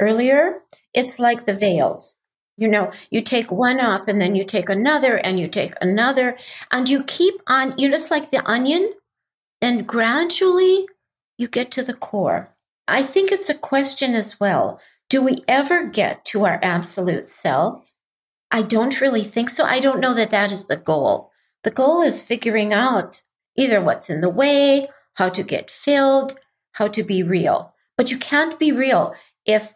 earlier. 0.00 0.62
It's 0.94 1.18
like 1.18 1.44
the 1.44 1.54
veils. 1.54 2.16
You 2.56 2.66
know, 2.66 2.90
you 3.10 3.22
take 3.22 3.52
one 3.52 3.78
off 3.78 4.08
and 4.08 4.20
then 4.20 4.34
you 4.34 4.42
take 4.42 4.68
another 4.68 5.16
and 5.16 5.38
you 5.38 5.46
take 5.46 5.74
another 5.80 6.36
and 6.72 6.88
you 6.88 7.04
keep 7.04 7.34
on, 7.46 7.78
you 7.78 7.92
it's 7.92 8.10
like 8.10 8.30
the 8.30 8.44
onion 8.44 8.92
and 9.62 9.86
gradually 9.86 10.88
you 11.36 11.46
get 11.46 11.70
to 11.72 11.84
the 11.84 11.94
core. 11.94 12.52
I 12.88 13.02
think 13.02 13.30
it's 13.30 13.50
a 13.50 13.54
question 13.54 14.14
as 14.14 14.40
well. 14.40 14.80
Do 15.08 15.22
we 15.22 15.44
ever 15.46 15.84
get 15.84 16.24
to 16.26 16.44
our 16.44 16.58
absolute 16.62 17.28
self? 17.28 17.94
I 18.50 18.62
don't 18.62 19.00
really 19.00 19.24
think 19.24 19.50
so. 19.50 19.64
I 19.64 19.80
don't 19.80 20.00
know 20.00 20.14
that 20.14 20.30
that 20.30 20.50
is 20.50 20.66
the 20.66 20.76
goal. 20.76 21.30
The 21.64 21.70
goal 21.70 22.02
is 22.02 22.22
figuring 22.22 22.72
out 22.72 23.22
either 23.56 23.80
what's 23.80 24.08
in 24.08 24.20
the 24.20 24.30
way, 24.30 24.88
how 25.14 25.28
to 25.28 25.42
get 25.42 25.70
filled, 25.70 26.38
how 26.72 26.88
to 26.88 27.02
be 27.02 27.22
real. 27.22 27.74
But 27.96 28.10
you 28.10 28.18
can't 28.18 28.58
be 28.58 28.72
real 28.72 29.14
if 29.44 29.74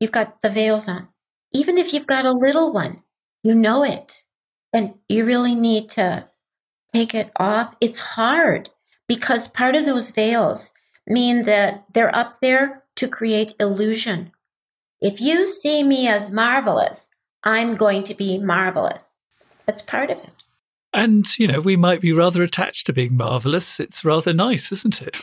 you've 0.00 0.12
got 0.12 0.40
the 0.40 0.50
veils 0.50 0.88
on. 0.88 1.08
Even 1.52 1.78
if 1.78 1.92
you've 1.92 2.06
got 2.06 2.24
a 2.24 2.32
little 2.32 2.72
one, 2.72 3.02
you 3.42 3.54
know 3.54 3.84
it. 3.84 4.24
And 4.72 4.94
you 5.08 5.24
really 5.24 5.54
need 5.54 5.90
to 5.90 6.28
take 6.92 7.14
it 7.14 7.30
off. 7.36 7.76
It's 7.80 8.00
hard 8.00 8.70
because 9.08 9.48
part 9.48 9.74
of 9.74 9.84
those 9.84 10.10
veils 10.10 10.72
mean 11.06 11.42
that 11.42 11.84
they're 11.92 12.14
up 12.14 12.40
there 12.40 12.82
to 12.96 13.08
create 13.08 13.54
illusion. 13.60 14.32
If 15.00 15.20
you 15.20 15.46
see 15.46 15.82
me 15.82 16.08
as 16.08 16.32
marvelous, 16.32 17.10
I'm 17.42 17.76
going 17.76 18.04
to 18.04 18.14
be 18.14 18.38
marvelous. 18.38 19.14
That's 19.66 19.82
part 19.82 20.10
of 20.10 20.18
it. 20.18 20.30
And, 20.92 21.26
you 21.38 21.48
know, 21.48 21.60
we 21.60 21.76
might 21.76 22.00
be 22.00 22.12
rather 22.12 22.42
attached 22.42 22.86
to 22.86 22.92
being 22.92 23.16
marvelous. 23.16 23.80
It's 23.80 24.04
rather 24.04 24.32
nice, 24.32 24.70
isn't 24.70 25.02
it? 25.02 25.16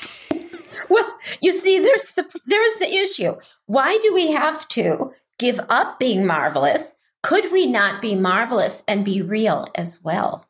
well, 0.89 1.17
you 1.41 1.53
see, 1.53 1.79
there's 1.79 2.11
the 2.11 2.23
there's 2.45 2.75
the 2.75 2.93
issue. 2.93 3.35
Why 3.67 3.97
do 4.01 4.13
we 4.13 4.31
have 4.31 4.67
to 4.69 5.13
give 5.39 5.59
up 5.69 5.97
being 5.97 6.27
marvelous? 6.27 6.97
Could 7.23 7.51
we 7.51 7.67
not 7.67 8.01
be 8.01 8.15
marvelous 8.15 8.83
and 8.87 9.05
be 9.05 9.21
real 9.21 9.67
as 9.75 10.03
well? 10.03 10.45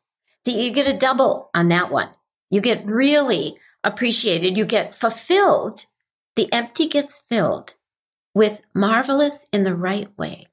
See, 0.46 0.65
you 0.65 0.74
get 0.74 0.94
a 0.94 0.98
double 0.98 1.50
on 1.54 1.67
that 1.67 1.91
one. 1.91 2.10
You 2.50 2.62
get 2.62 2.86
really 2.86 3.58
appreciated. 3.84 4.58
You 4.58 4.65
get 4.65 4.96
fulfilled. 4.96 5.86
The 6.36 6.52
empty 6.54 6.88
gets 6.88 7.20
filled 7.30 7.76
with 8.34 8.62
marvelous 8.74 9.48
in 9.52 9.63
the 9.63 9.76
right 9.76 10.08
way. 10.17 10.46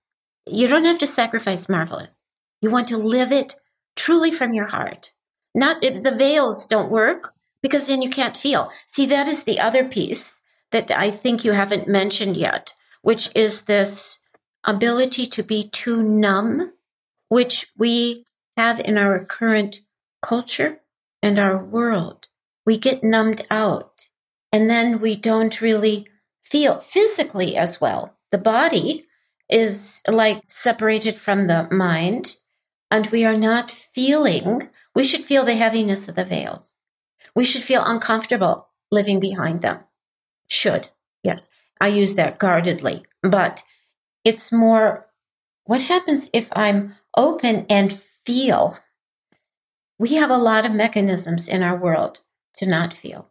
You 0.47 0.67
don't 0.69 0.85
have 0.85 0.99
to 0.99 1.07
sacrifice 1.07 1.69
marvelous. 1.69 2.25
You 2.61 2.71
want 2.71 2.89
to 2.89 2.97
live 2.97 3.31
it 3.31 3.55
truly 3.97 4.31
from 4.31 4.55
your 4.55 4.67
heart. 4.67 5.13
Not 5.55 5.83
if 5.85 6.03
the 6.03 6.15
veils 6.15 6.67
don't 6.67 6.91
work 6.91 7.35
because 7.63 7.89
then 7.89 8.03
you 8.03 8.11
can't 8.11 8.37
feel. 8.37 8.71
See, 8.87 9.07
that 9.07 9.29
is 9.29 9.45
the 9.45 9.61
other 9.61 9.85
piece 9.85 10.41
that 10.71 10.91
I 10.91 11.11
think 11.11 11.45
you 11.45 11.53
haven't 11.53 11.89
mentioned 11.89 12.37
yet, 12.37 12.75
which 13.03 13.31
is 13.35 13.63
this 13.63 14.19
ability 14.65 15.27
to 15.27 15.43
be 15.43 15.69
too 15.69 16.03
numb, 16.03 16.73
which 17.29 17.67
we 17.77 18.25
have 18.57 18.81
in 18.81 18.99
our 18.99 19.25
current 19.25 19.81
culture 20.23 20.81
and 21.23 21.39
our 21.39 21.65
world. 21.65 22.28
We 22.69 22.77
get 22.77 23.03
numbed 23.03 23.47
out 23.51 24.11
and 24.53 24.69
then 24.69 25.01
we 25.01 25.17
don't 25.17 25.63
really 25.63 26.07
feel 26.43 26.81
physically 26.81 27.57
as 27.57 27.81
well. 27.81 28.19
The 28.31 28.37
body 28.37 29.07
is 29.49 30.03
like 30.07 30.43
separated 30.49 31.19
from 31.19 31.47
the 31.47 31.67
mind 31.71 32.37
and 32.91 33.07
we 33.07 33.25
are 33.25 33.39
not 33.39 33.71
feeling, 33.71 34.69
we 34.95 35.03
should 35.03 35.25
feel 35.25 35.47
the 35.47 35.55
heaviness 35.55 36.11
of 36.11 36.15
the 36.15 36.25
veils. 36.27 36.75
We 37.35 37.47
should 37.47 37.63
feel 37.63 37.83
uncomfortable 37.83 38.69
living 38.91 39.19
behind 39.19 39.63
them. 39.63 39.79
Should. 40.51 40.91
Yes. 41.23 41.49
I 41.81 41.87
use 41.87 42.17
that 42.17 42.39
guardedly, 42.39 43.07
but 43.23 43.63
it's 44.27 44.53
more 44.53 45.07
what 45.65 45.81
happens 45.81 46.29
if 46.35 46.51
I'm 46.55 46.97
open 47.17 47.65
and 47.71 47.91
feel? 47.91 48.77
We 49.99 50.17
have 50.17 50.29
a 50.29 50.37
lot 50.37 50.67
of 50.67 50.73
mechanisms 50.73 51.49
in 51.49 51.63
our 51.63 51.81
world 51.81 52.21
to 52.59 52.69
not 52.69 52.93
feel. 52.93 53.31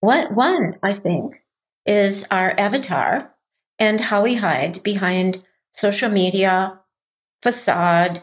What 0.00 0.32
one, 0.32 0.76
I 0.82 0.94
think, 0.94 1.44
is 1.86 2.26
our 2.30 2.54
avatar, 2.58 3.34
and 3.78 4.00
how 4.00 4.22
we 4.22 4.34
hide 4.36 4.82
behind 4.82 5.44
social 5.72 6.10
media, 6.10 6.80
facade, 7.42 8.20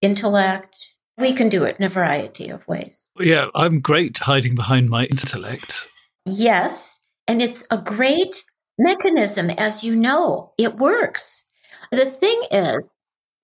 intellect. 0.00 0.94
We 1.16 1.32
can 1.32 1.48
do 1.48 1.64
it 1.64 1.76
in 1.78 1.84
a 1.84 1.88
variety 1.88 2.48
of 2.48 2.66
ways. 2.68 3.08
Yeah, 3.18 3.48
I'm 3.54 3.80
great 3.80 4.18
hiding 4.18 4.54
behind 4.54 4.88
my 4.88 5.06
intellect. 5.06 5.88
Yes, 6.24 7.00
and 7.26 7.42
it's 7.42 7.66
a 7.70 7.78
great 7.78 8.44
mechanism, 8.78 9.50
as 9.50 9.82
you 9.82 9.96
know, 9.96 10.52
it 10.56 10.76
works. 10.76 11.48
The 11.90 12.04
thing 12.04 12.42
is 12.50 12.78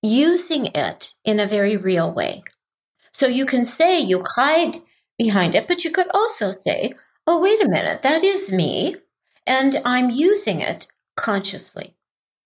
using 0.01 0.67
it 0.67 1.13
in 1.25 1.39
a 1.39 1.47
very 1.47 1.77
real 1.77 2.11
way. 2.11 2.43
So 3.13 3.27
you 3.27 3.45
can 3.45 3.65
say 3.65 3.99
you 3.99 4.23
hide 4.35 4.77
behind 5.17 5.55
it, 5.55 5.67
but 5.67 5.83
you 5.83 5.91
could 5.91 6.07
also 6.13 6.51
say, 6.51 6.93
oh, 7.27 7.41
wait 7.41 7.63
a 7.63 7.69
minute, 7.69 8.01
that 8.01 8.23
is 8.23 8.51
me, 8.51 8.95
and 9.47 9.81
I'm 9.85 10.09
using 10.09 10.61
it 10.61 10.87
consciously. 11.15 11.95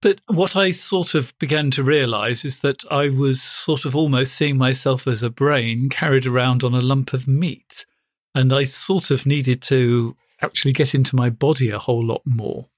But 0.02 0.22
what 0.28 0.56
I 0.56 0.72
sort 0.72 1.14
of 1.14 1.38
began 1.40 1.72
to 1.72 1.84
realize 1.84 2.46
is 2.46 2.60
that 2.60 2.84
I 2.90 3.10
was 3.10 3.42
sort 3.42 3.84
of 3.84 3.96
almost 3.96 4.34
seeing 4.34 4.58
myself 4.58 5.08
as 5.08 5.22
a 5.22 5.30
brain 5.30 5.90
carried 5.90 6.26
around 6.26 6.64
on 6.64 6.74
a 6.74 6.82
lump 6.82 7.12
of 7.12 7.28
meat. 7.28 7.86
And 8.34 8.54
I 8.54 8.64
sort 8.64 9.12
of 9.12 9.26
needed 9.26 9.62
to 9.64 10.16
actually 10.42 10.72
get 10.72 10.96
into 10.96 11.18
my 11.18 11.30
body 11.30 11.70
a 11.70 11.80
whole 11.80 12.04
lot 12.04 12.22
more. 12.26 12.70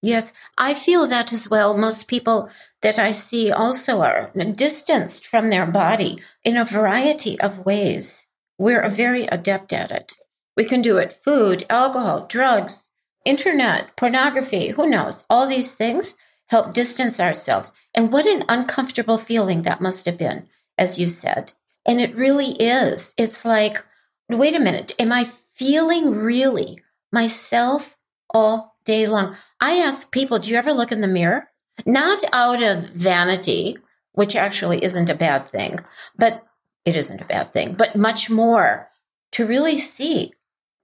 Yes, 0.00 0.32
I 0.56 0.72
feel 0.72 1.06
that 1.08 1.32
as 1.32 1.50
well. 1.50 1.76
Most 1.76 2.08
people 2.08 2.48
that 2.80 2.98
I 2.98 3.10
see 3.10 3.52
also 3.52 4.00
are 4.00 4.32
distanced 4.52 5.26
from 5.26 5.50
their 5.50 5.66
body 5.66 6.20
in 6.42 6.56
a 6.56 6.64
variety 6.64 7.38
of 7.38 7.66
ways. 7.66 8.28
We're 8.62 8.88
very 8.88 9.24
adept 9.24 9.72
at 9.72 9.90
it. 9.90 10.12
We 10.56 10.64
can 10.64 10.82
do 10.82 10.96
it 10.96 11.12
food, 11.12 11.66
alcohol, 11.68 12.26
drugs, 12.28 12.92
internet, 13.24 13.96
pornography, 13.96 14.68
who 14.68 14.88
knows? 14.88 15.24
All 15.28 15.48
these 15.48 15.74
things 15.74 16.16
help 16.46 16.72
distance 16.72 17.18
ourselves. 17.18 17.72
And 17.92 18.12
what 18.12 18.24
an 18.24 18.44
uncomfortable 18.48 19.18
feeling 19.18 19.62
that 19.62 19.80
must 19.80 20.06
have 20.06 20.16
been, 20.16 20.46
as 20.78 20.96
you 20.96 21.08
said. 21.08 21.52
And 21.84 22.00
it 22.00 22.14
really 22.14 22.52
is. 22.52 23.14
It's 23.18 23.44
like, 23.44 23.84
wait 24.28 24.54
a 24.54 24.60
minute, 24.60 24.92
am 24.96 25.10
I 25.10 25.24
feeling 25.24 26.12
really 26.14 26.78
myself 27.10 27.96
all 28.32 28.76
day 28.84 29.08
long. 29.08 29.34
I 29.60 29.78
ask 29.78 30.12
people, 30.12 30.38
do 30.38 30.52
you 30.52 30.56
ever 30.56 30.72
look 30.72 30.92
in 30.92 31.00
the 31.00 31.08
mirror? 31.08 31.48
Not 31.84 32.22
out 32.32 32.62
of 32.62 32.90
vanity, 32.90 33.78
which 34.12 34.36
actually 34.36 34.84
isn't 34.84 35.10
a 35.10 35.16
bad 35.16 35.48
thing, 35.48 35.80
but 36.16 36.44
it 36.84 36.96
isn't 36.96 37.20
a 37.20 37.26
bad 37.26 37.52
thing, 37.52 37.74
but 37.74 37.96
much 37.96 38.30
more 38.30 38.88
to 39.32 39.46
really 39.46 39.78
see 39.78 40.32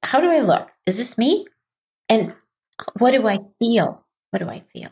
how 0.02 0.20
do 0.20 0.30
I 0.30 0.40
look? 0.40 0.70
Is 0.86 0.98
this 0.98 1.18
me? 1.18 1.46
And 2.08 2.34
what 2.98 3.10
do 3.10 3.26
I 3.26 3.38
feel? 3.58 4.04
What 4.30 4.38
do 4.38 4.48
I 4.48 4.60
feel? 4.60 4.90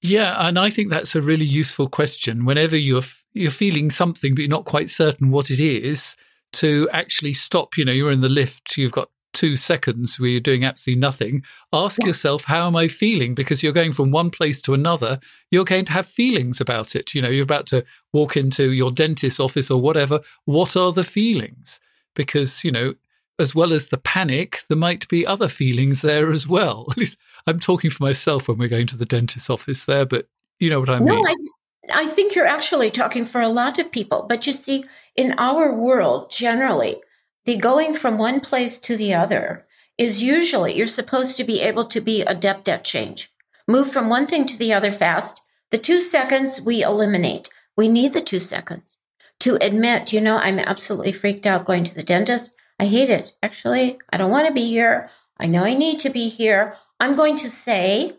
Yeah, 0.00 0.36
and 0.46 0.58
I 0.58 0.70
think 0.70 0.90
that's 0.90 1.14
a 1.14 1.22
really 1.22 1.44
useful 1.44 1.88
question. 1.88 2.44
Whenever 2.44 2.76
you're 2.76 3.02
you're 3.32 3.50
feeling 3.50 3.90
something 3.90 4.34
but 4.34 4.42
you're 4.42 4.48
not 4.48 4.64
quite 4.64 4.90
certain 4.90 5.30
what 5.30 5.50
it 5.50 5.60
is, 5.60 6.16
to 6.54 6.88
actually 6.92 7.32
stop. 7.32 7.76
You 7.76 7.84
know, 7.84 7.92
you're 7.92 8.12
in 8.12 8.20
the 8.20 8.28
lift, 8.28 8.76
you've 8.76 8.92
got 8.92 9.10
two 9.44 9.56
seconds 9.56 10.18
where 10.18 10.30
you're 10.30 10.40
doing 10.40 10.64
absolutely 10.64 10.98
nothing. 10.98 11.44
Ask 11.70 12.00
yeah. 12.00 12.06
yourself, 12.06 12.44
how 12.44 12.66
am 12.66 12.76
I 12.76 12.88
feeling? 12.88 13.34
Because 13.34 13.62
you're 13.62 13.74
going 13.74 13.92
from 13.92 14.10
one 14.10 14.30
place 14.30 14.62
to 14.62 14.72
another, 14.72 15.20
you're 15.50 15.66
going 15.66 15.84
to 15.84 15.92
have 15.92 16.06
feelings 16.06 16.62
about 16.62 16.96
it. 16.96 17.14
You 17.14 17.20
know, 17.20 17.28
you're 17.28 17.44
about 17.44 17.66
to 17.66 17.84
walk 18.14 18.38
into 18.38 18.72
your 18.72 18.90
dentist's 18.90 19.38
office 19.38 19.70
or 19.70 19.78
whatever. 19.78 20.20
What 20.46 20.78
are 20.78 20.92
the 20.92 21.04
feelings? 21.04 21.78
Because, 22.14 22.64
you 22.64 22.72
know, 22.72 22.94
as 23.38 23.54
well 23.54 23.74
as 23.74 23.90
the 23.90 23.98
panic, 23.98 24.60
there 24.70 24.78
might 24.78 25.06
be 25.08 25.26
other 25.26 25.48
feelings 25.48 26.00
there 26.00 26.30
as 26.30 26.48
well. 26.48 26.86
At 26.92 26.96
least 26.96 27.18
I'm 27.46 27.58
talking 27.58 27.90
for 27.90 28.02
myself 28.02 28.48
when 28.48 28.56
we're 28.56 28.68
going 28.68 28.86
to 28.86 28.96
the 28.96 29.04
dentist's 29.04 29.50
office 29.50 29.84
there, 29.84 30.06
but 30.06 30.26
you 30.58 30.70
know 30.70 30.80
what 30.80 30.88
I 30.88 31.00
mean. 31.00 31.22
No, 31.22 31.22
I, 31.22 32.04
I 32.04 32.06
think 32.06 32.34
you're 32.34 32.46
actually 32.46 32.90
talking 32.90 33.26
for 33.26 33.42
a 33.42 33.48
lot 33.48 33.78
of 33.78 33.92
people. 33.92 34.24
But 34.26 34.46
you 34.46 34.54
see, 34.54 34.86
in 35.16 35.34
our 35.36 35.74
world, 35.76 36.30
generally, 36.30 37.02
the 37.44 37.56
going 37.56 37.94
from 37.94 38.18
one 38.18 38.40
place 38.40 38.78
to 38.80 38.96
the 38.96 39.14
other 39.14 39.66
is 39.98 40.22
usually 40.22 40.76
you're 40.76 40.86
supposed 40.86 41.36
to 41.36 41.44
be 41.44 41.60
able 41.60 41.84
to 41.84 42.00
be 42.00 42.22
adept 42.22 42.68
at 42.68 42.84
change. 42.84 43.30
Move 43.68 43.90
from 43.90 44.08
one 44.08 44.26
thing 44.26 44.46
to 44.46 44.58
the 44.58 44.72
other 44.72 44.90
fast. 44.90 45.40
The 45.70 45.78
two 45.78 46.00
seconds 46.00 46.60
we 46.60 46.82
eliminate. 46.82 47.50
We 47.76 47.88
need 47.88 48.12
the 48.12 48.20
two 48.20 48.38
seconds 48.38 48.96
to 49.40 49.58
admit, 49.60 50.12
you 50.12 50.20
know, 50.20 50.36
I'm 50.36 50.58
absolutely 50.58 51.12
freaked 51.12 51.46
out 51.46 51.64
going 51.64 51.84
to 51.84 51.94
the 51.94 52.02
dentist. 52.02 52.54
I 52.78 52.86
hate 52.86 53.10
it. 53.10 53.32
Actually, 53.42 53.98
I 54.10 54.16
don't 54.16 54.30
want 54.30 54.46
to 54.46 54.54
be 54.54 54.66
here. 54.66 55.08
I 55.38 55.46
know 55.46 55.64
I 55.64 55.74
need 55.74 55.98
to 56.00 56.10
be 56.10 56.28
here. 56.28 56.76
I'm 57.00 57.14
going 57.14 57.36
to 57.36 57.48
say, 57.48 58.12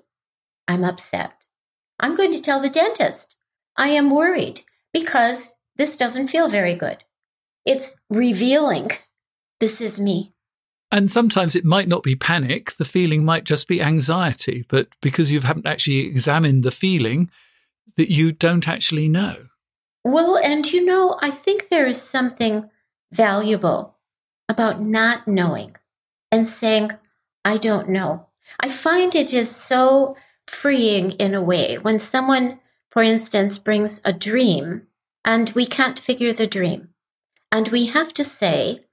I'm 0.68 0.84
upset. 0.84 1.48
I'm 2.00 2.16
going 2.16 2.32
to 2.32 2.42
tell 2.42 2.60
the 2.62 2.70
dentist, 2.70 3.38
I 3.78 3.90
am 3.90 4.10
worried 4.10 4.62
because 4.94 5.56
this 5.78 5.98
doesn't 5.98 6.28
feel 6.28 6.50
very 6.50 6.76
good. 6.76 7.04
It's 7.66 7.96
revealing 8.10 8.92
this 9.60 9.82
is 9.82 10.00
me. 10.00 10.34
And 10.92 11.10
sometimes 11.10 11.56
it 11.56 11.66
might 11.66 11.88
not 11.88 12.04
be 12.04 12.16
panic, 12.16 12.74
the 12.74 12.86
feeling 12.86 13.26
might 13.26 13.44
just 13.44 13.68
be 13.68 13.82
anxiety, 13.82 14.66
but 14.70 14.88
because 15.02 15.32
you 15.32 15.42
haven't 15.42 15.66
actually 15.66 16.08
examined 16.08 16.64
the 16.64 16.72
feeling, 16.72 17.30
that 17.98 18.12
you 18.12 18.32
don't 18.32 18.68
actually 18.68 19.08
know. 19.08 19.36
Well, 20.04 20.38
and 20.38 20.72
you 20.72 20.86
know, 20.86 21.18
I 21.22 21.32
think 21.32 21.68
there 21.68 21.88
is 21.88 22.02
something 22.02 22.70
valuable 23.12 23.98
about 24.48 24.80
not 24.80 25.28
knowing 25.28 25.76
and 26.32 26.48
saying, 26.48 26.92
I 27.44 27.58
don't 27.58 27.90
know. 27.90 28.28
I 28.60 28.70
find 28.70 29.16
it 29.16 29.34
is 29.34 29.54
so 29.54 30.16
freeing 30.48 31.12
in 31.14 31.34
a 31.34 31.42
way 31.42 31.78
when 31.78 32.00
someone, 32.00 32.60
for 32.92 33.02
instance, 33.02 33.58
brings 33.58 34.02
a 34.06 34.14
dream 34.14 34.84
and 35.24 35.50
we 35.52 35.66
can't 35.66 36.00
figure 36.00 36.34
the 36.34 36.48
dream. 36.48 36.90
And 37.52 37.70
we 37.70 37.88
have 37.88 38.14
to 38.16 38.24
say, 38.24 38.85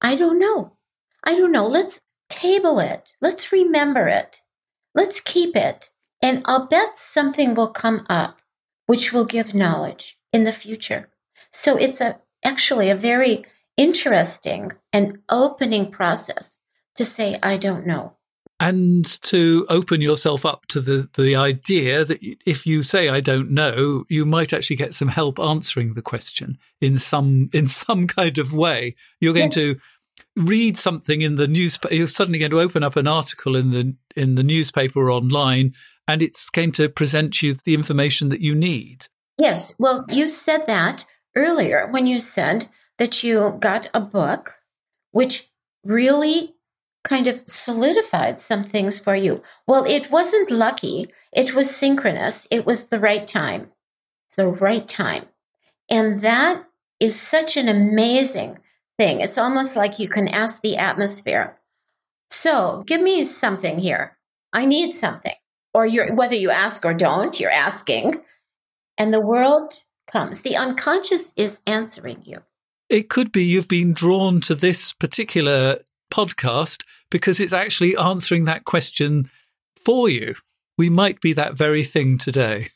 I 0.00 0.16
don't 0.16 0.38
know. 0.38 0.76
I 1.22 1.36
don't 1.36 1.52
know. 1.52 1.66
Let's 1.66 2.00
table 2.28 2.78
it. 2.80 3.14
Let's 3.20 3.52
remember 3.52 4.08
it. 4.08 4.42
Let's 4.94 5.20
keep 5.20 5.56
it. 5.56 5.90
And 6.22 6.42
I'll 6.44 6.66
bet 6.66 6.96
something 6.96 7.54
will 7.54 7.70
come 7.70 8.06
up 8.08 8.40
which 8.86 9.12
will 9.12 9.24
give 9.24 9.54
knowledge 9.54 10.18
in 10.32 10.44
the 10.44 10.52
future. 10.52 11.08
So 11.50 11.76
it's 11.76 12.00
a 12.00 12.20
actually 12.44 12.90
a 12.90 12.96
very 12.96 13.44
interesting 13.76 14.72
and 14.92 15.18
opening 15.28 15.90
process 15.90 16.60
to 16.96 17.04
say, 17.04 17.38
I 17.42 17.56
don't 17.56 17.86
know. 17.86 18.16
And 18.60 19.04
to 19.22 19.66
open 19.68 20.00
yourself 20.00 20.46
up 20.46 20.66
to 20.66 20.80
the, 20.80 21.08
the 21.14 21.34
idea 21.34 22.04
that 22.04 22.20
if 22.46 22.66
you 22.66 22.82
say 22.82 23.08
I 23.08 23.20
don't 23.20 23.50
know, 23.50 24.04
you 24.08 24.24
might 24.24 24.52
actually 24.52 24.76
get 24.76 24.94
some 24.94 25.08
help 25.08 25.40
answering 25.40 25.94
the 25.94 26.02
question 26.02 26.58
in 26.80 26.98
some 26.98 27.50
in 27.52 27.66
some 27.66 28.06
kind 28.06 28.38
of 28.38 28.52
way. 28.52 28.94
You're 29.20 29.34
going 29.34 29.46
yes. 29.46 29.54
to 29.54 29.76
read 30.36 30.76
something 30.76 31.20
in 31.20 31.36
the 31.36 31.48
newspaper. 31.48 31.94
You're 31.94 32.06
suddenly 32.06 32.38
going 32.38 32.52
to 32.52 32.60
open 32.60 32.82
up 32.82 32.96
an 32.96 33.08
article 33.08 33.56
in 33.56 33.70
the 33.70 33.96
in 34.16 34.36
the 34.36 34.44
newspaper 34.44 35.00
or 35.00 35.10
online, 35.10 35.74
and 36.06 36.22
it's 36.22 36.48
going 36.50 36.72
to 36.72 36.88
present 36.88 37.42
you 37.42 37.54
the 37.54 37.74
information 37.74 38.28
that 38.28 38.40
you 38.40 38.54
need. 38.54 39.06
Yes. 39.38 39.74
Well, 39.78 40.04
you 40.10 40.28
said 40.28 40.66
that 40.68 41.04
earlier 41.36 41.88
when 41.90 42.06
you 42.06 42.18
said 42.18 42.68
that 42.98 43.24
you 43.24 43.56
got 43.58 43.90
a 43.92 44.00
book 44.00 44.54
which 45.10 45.50
really 45.84 46.53
kind 47.04 47.26
of 47.26 47.42
solidified 47.46 48.40
some 48.40 48.64
things 48.64 48.98
for 48.98 49.14
you. 49.14 49.42
Well, 49.66 49.84
it 49.84 50.10
wasn't 50.10 50.50
lucky, 50.50 51.06
it 51.32 51.54
was 51.54 51.74
synchronous, 51.74 52.48
it 52.50 52.66
was 52.66 52.88
the 52.88 52.98
right 52.98 53.26
time. 53.26 53.70
The 54.36 54.48
right 54.48 54.88
time. 54.88 55.26
And 55.88 56.20
that 56.22 56.64
is 56.98 57.20
such 57.20 57.56
an 57.56 57.68
amazing 57.68 58.58
thing. 58.98 59.20
It's 59.20 59.38
almost 59.38 59.76
like 59.76 60.00
you 60.00 60.08
can 60.08 60.26
ask 60.26 60.60
the 60.60 60.76
atmosphere. 60.76 61.56
So, 62.30 62.82
give 62.86 63.00
me 63.00 63.22
something 63.22 63.78
here. 63.78 64.16
I 64.52 64.64
need 64.66 64.92
something. 64.92 65.34
Or 65.72 65.86
you're 65.86 66.14
whether 66.14 66.34
you 66.34 66.50
ask 66.50 66.84
or 66.84 66.94
don't, 66.94 67.38
you're 67.38 67.50
asking. 67.50 68.14
And 68.98 69.12
the 69.12 69.20
world 69.20 69.74
comes. 70.08 70.42
The 70.42 70.56
unconscious 70.56 71.32
is 71.36 71.62
answering 71.66 72.22
you. 72.24 72.42
It 72.88 73.08
could 73.08 73.30
be 73.30 73.44
you've 73.44 73.68
been 73.68 73.92
drawn 73.92 74.40
to 74.42 74.54
this 74.54 74.92
particular 74.92 75.78
podcast 76.12 76.82
because 77.10 77.40
it's 77.40 77.52
actually 77.52 77.96
answering 77.96 78.44
that 78.44 78.64
question 78.64 79.30
for 79.84 80.08
you. 80.08 80.34
We 80.76 80.90
might 80.90 81.20
be 81.20 81.32
that 81.34 81.56
very 81.56 81.84
thing 81.84 82.18
today. 82.18 82.68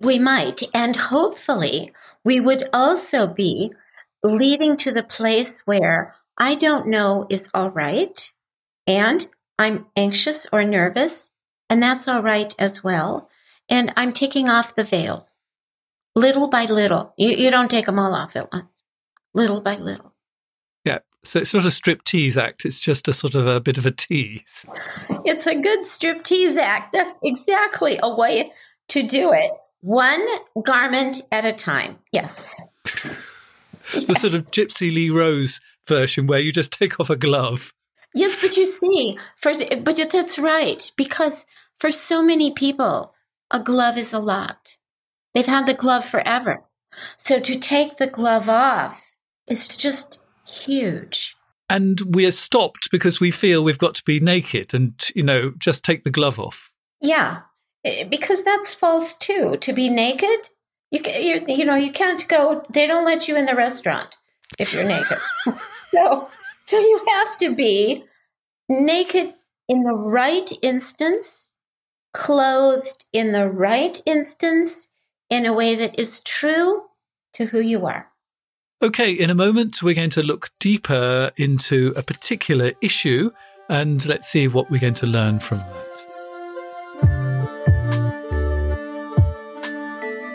We 0.00 0.18
might. 0.18 0.62
And 0.74 0.96
hopefully, 0.96 1.92
we 2.24 2.40
would 2.40 2.68
also 2.72 3.26
be 3.26 3.72
leading 4.22 4.76
to 4.78 4.90
the 4.90 5.04
place 5.04 5.60
where 5.66 6.14
I 6.36 6.56
don't 6.56 6.88
know 6.88 7.26
is 7.30 7.50
all 7.54 7.70
right. 7.70 8.32
And 8.86 9.26
I'm 9.58 9.86
anxious 9.96 10.46
or 10.52 10.64
nervous, 10.64 11.30
and 11.70 11.82
that's 11.82 12.08
all 12.08 12.22
right 12.22 12.52
as 12.58 12.82
well. 12.82 13.30
And 13.68 13.92
I'm 13.96 14.12
taking 14.12 14.48
off 14.48 14.74
the 14.74 14.84
veils 14.84 15.38
little 16.16 16.48
by 16.48 16.64
little. 16.64 17.14
You, 17.16 17.30
you 17.30 17.50
don't 17.50 17.70
take 17.70 17.86
them 17.86 17.98
all 17.98 18.14
off 18.14 18.36
at 18.36 18.52
once 18.52 18.82
little 19.34 19.60
by 19.60 19.76
little. 19.76 20.13
So 21.24 21.40
it's 21.40 21.54
not 21.54 21.64
a 21.64 21.70
strip 21.70 22.04
tease 22.04 22.36
act. 22.36 22.64
It's 22.64 22.78
just 22.78 23.08
a 23.08 23.12
sort 23.12 23.34
of 23.34 23.46
a 23.46 23.60
bit 23.60 23.78
of 23.78 23.86
a 23.86 23.90
tease. 23.90 24.66
It's 25.24 25.46
a 25.46 25.54
good 25.54 25.84
strip 25.84 26.22
tease 26.22 26.56
act. 26.56 26.92
That's 26.92 27.18
exactly 27.22 27.98
a 28.02 28.14
way 28.14 28.52
to 28.88 29.02
do 29.02 29.32
it. 29.32 29.50
One 29.80 30.24
garment 30.62 31.22
at 31.32 31.44
a 31.44 31.52
time. 31.52 31.98
Yes. 32.12 32.68
the 32.84 34.04
yes. 34.06 34.20
sort 34.20 34.34
of 34.34 34.44
Gypsy 34.44 34.94
Lee 34.94 35.10
Rose 35.10 35.60
version 35.86 36.26
where 36.26 36.38
you 36.38 36.52
just 36.52 36.72
take 36.72 37.00
off 37.00 37.10
a 37.10 37.16
glove. 37.16 37.72
Yes, 38.14 38.36
but 38.40 38.56
you 38.56 38.66
see, 38.66 39.18
for 39.36 39.52
but 39.80 39.96
that's 40.12 40.38
right 40.38 40.92
because 40.96 41.46
for 41.80 41.90
so 41.90 42.22
many 42.22 42.52
people, 42.52 43.12
a 43.50 43.60
glove 43.60 43.98
is 43.98 44.12
a 44.12 44.20
lot. 44.20 44.76
They've 45.34 45.44
had 45.44 45.66
the 45.66 45.74
glove 45.74 46.04
forever. 46.04 46.64
So 47.16 47.40
to 47.40 47.58
take 47.58 47.96
the 47.96 48.06
glove 48.06 48.48
off 48.48 49.10
it's 49.46 49.76
just 49.76 50.18
huge. 50.46 51.36
And 51.68 52.00
we 52.14 52.26
are 52.26 52.30
stopped 52.30 52.90
because 52.90 53.20
we 53.20 53.30
feel 53.30 53.64
we've 53.64 53.78
got 53.78 53.94
to 53.96 54.04
be 54.04 54.20
naked 54.20 54.74
and, 54.74 55.00
you 55.14 55.22
know, 55.22 55.52
just 55.58 55.84
take 55.84 56.04
the 56.04 56.10
glove 56.10 56.38
off. 56.38 56.72
Yeah, 57.00 57.40
because 58.08 58.44
that's 58.44 58.74
false 58.74 59.14
too. 59.14 59.56
To 59.56 59.72
be 59.72 59.88
naked, 59.88 60.50
you, 60.90 61.00
you, 61.18 61.44
you 61.48 61.64
know, 61.64 61.74
you 61.74 61.92
can't 61.92 62.26
go, 62.28 62.64
they 62.70 62.86
don't 62.86 63.04
let 63.04 63.28
you 63.28 63.36
in 63.36 63.46
the 63.46 63.54
restaurant 63.54 64.16
if 64.58 64.74
you're 64.74 64.84
naked. 64.84 65.18
so, 65.90 66.28
so 66.64 66.78
you 66.78 67.00
have 67.14 67.38
to 67.38 67.54
be 67.54 68.04
naked 68.68 69.34
in 69.68 69.82
the 69.82 69.94
right 69.94 70.50
instance, 70.62 71.52
clothed 72.12 73.06
in 73.12 73.32
the 73.32 73.50
right 73.50 74.00
instance, 74.06 74.88
in 75.30 75.46
a 75.46 75.52
way 75.52 75.74
that 75.74 75.98
is 75.98 76.20
true 76.20 76.82
to 77.32 77.46
who 77.46 77.60
you 77.60 77.86
are. 77.86 78.10
Okay, 78.84 79.12
in 79.12 79.30
a 79.30 79.34
moment, 79.34 79.82
we're 79.82 79.94
going 79.94 80.10
to 80.10 80.22
look 80.22 80.50
deeper 80.60 81.30
into 81.38 81.94
a 81.96 82.02
particular 82.02 82.72
issue 82.82 83.30
and 83.70 84.04
let's 84.04 84.28
see 84.28 84.46
what 84.46 84.70
we're 84.70 84.78
going 84.78 84.92
to 84.92 85.06
learn 85.06 85.38
from 85.38 85.56
that. 85.60 86.06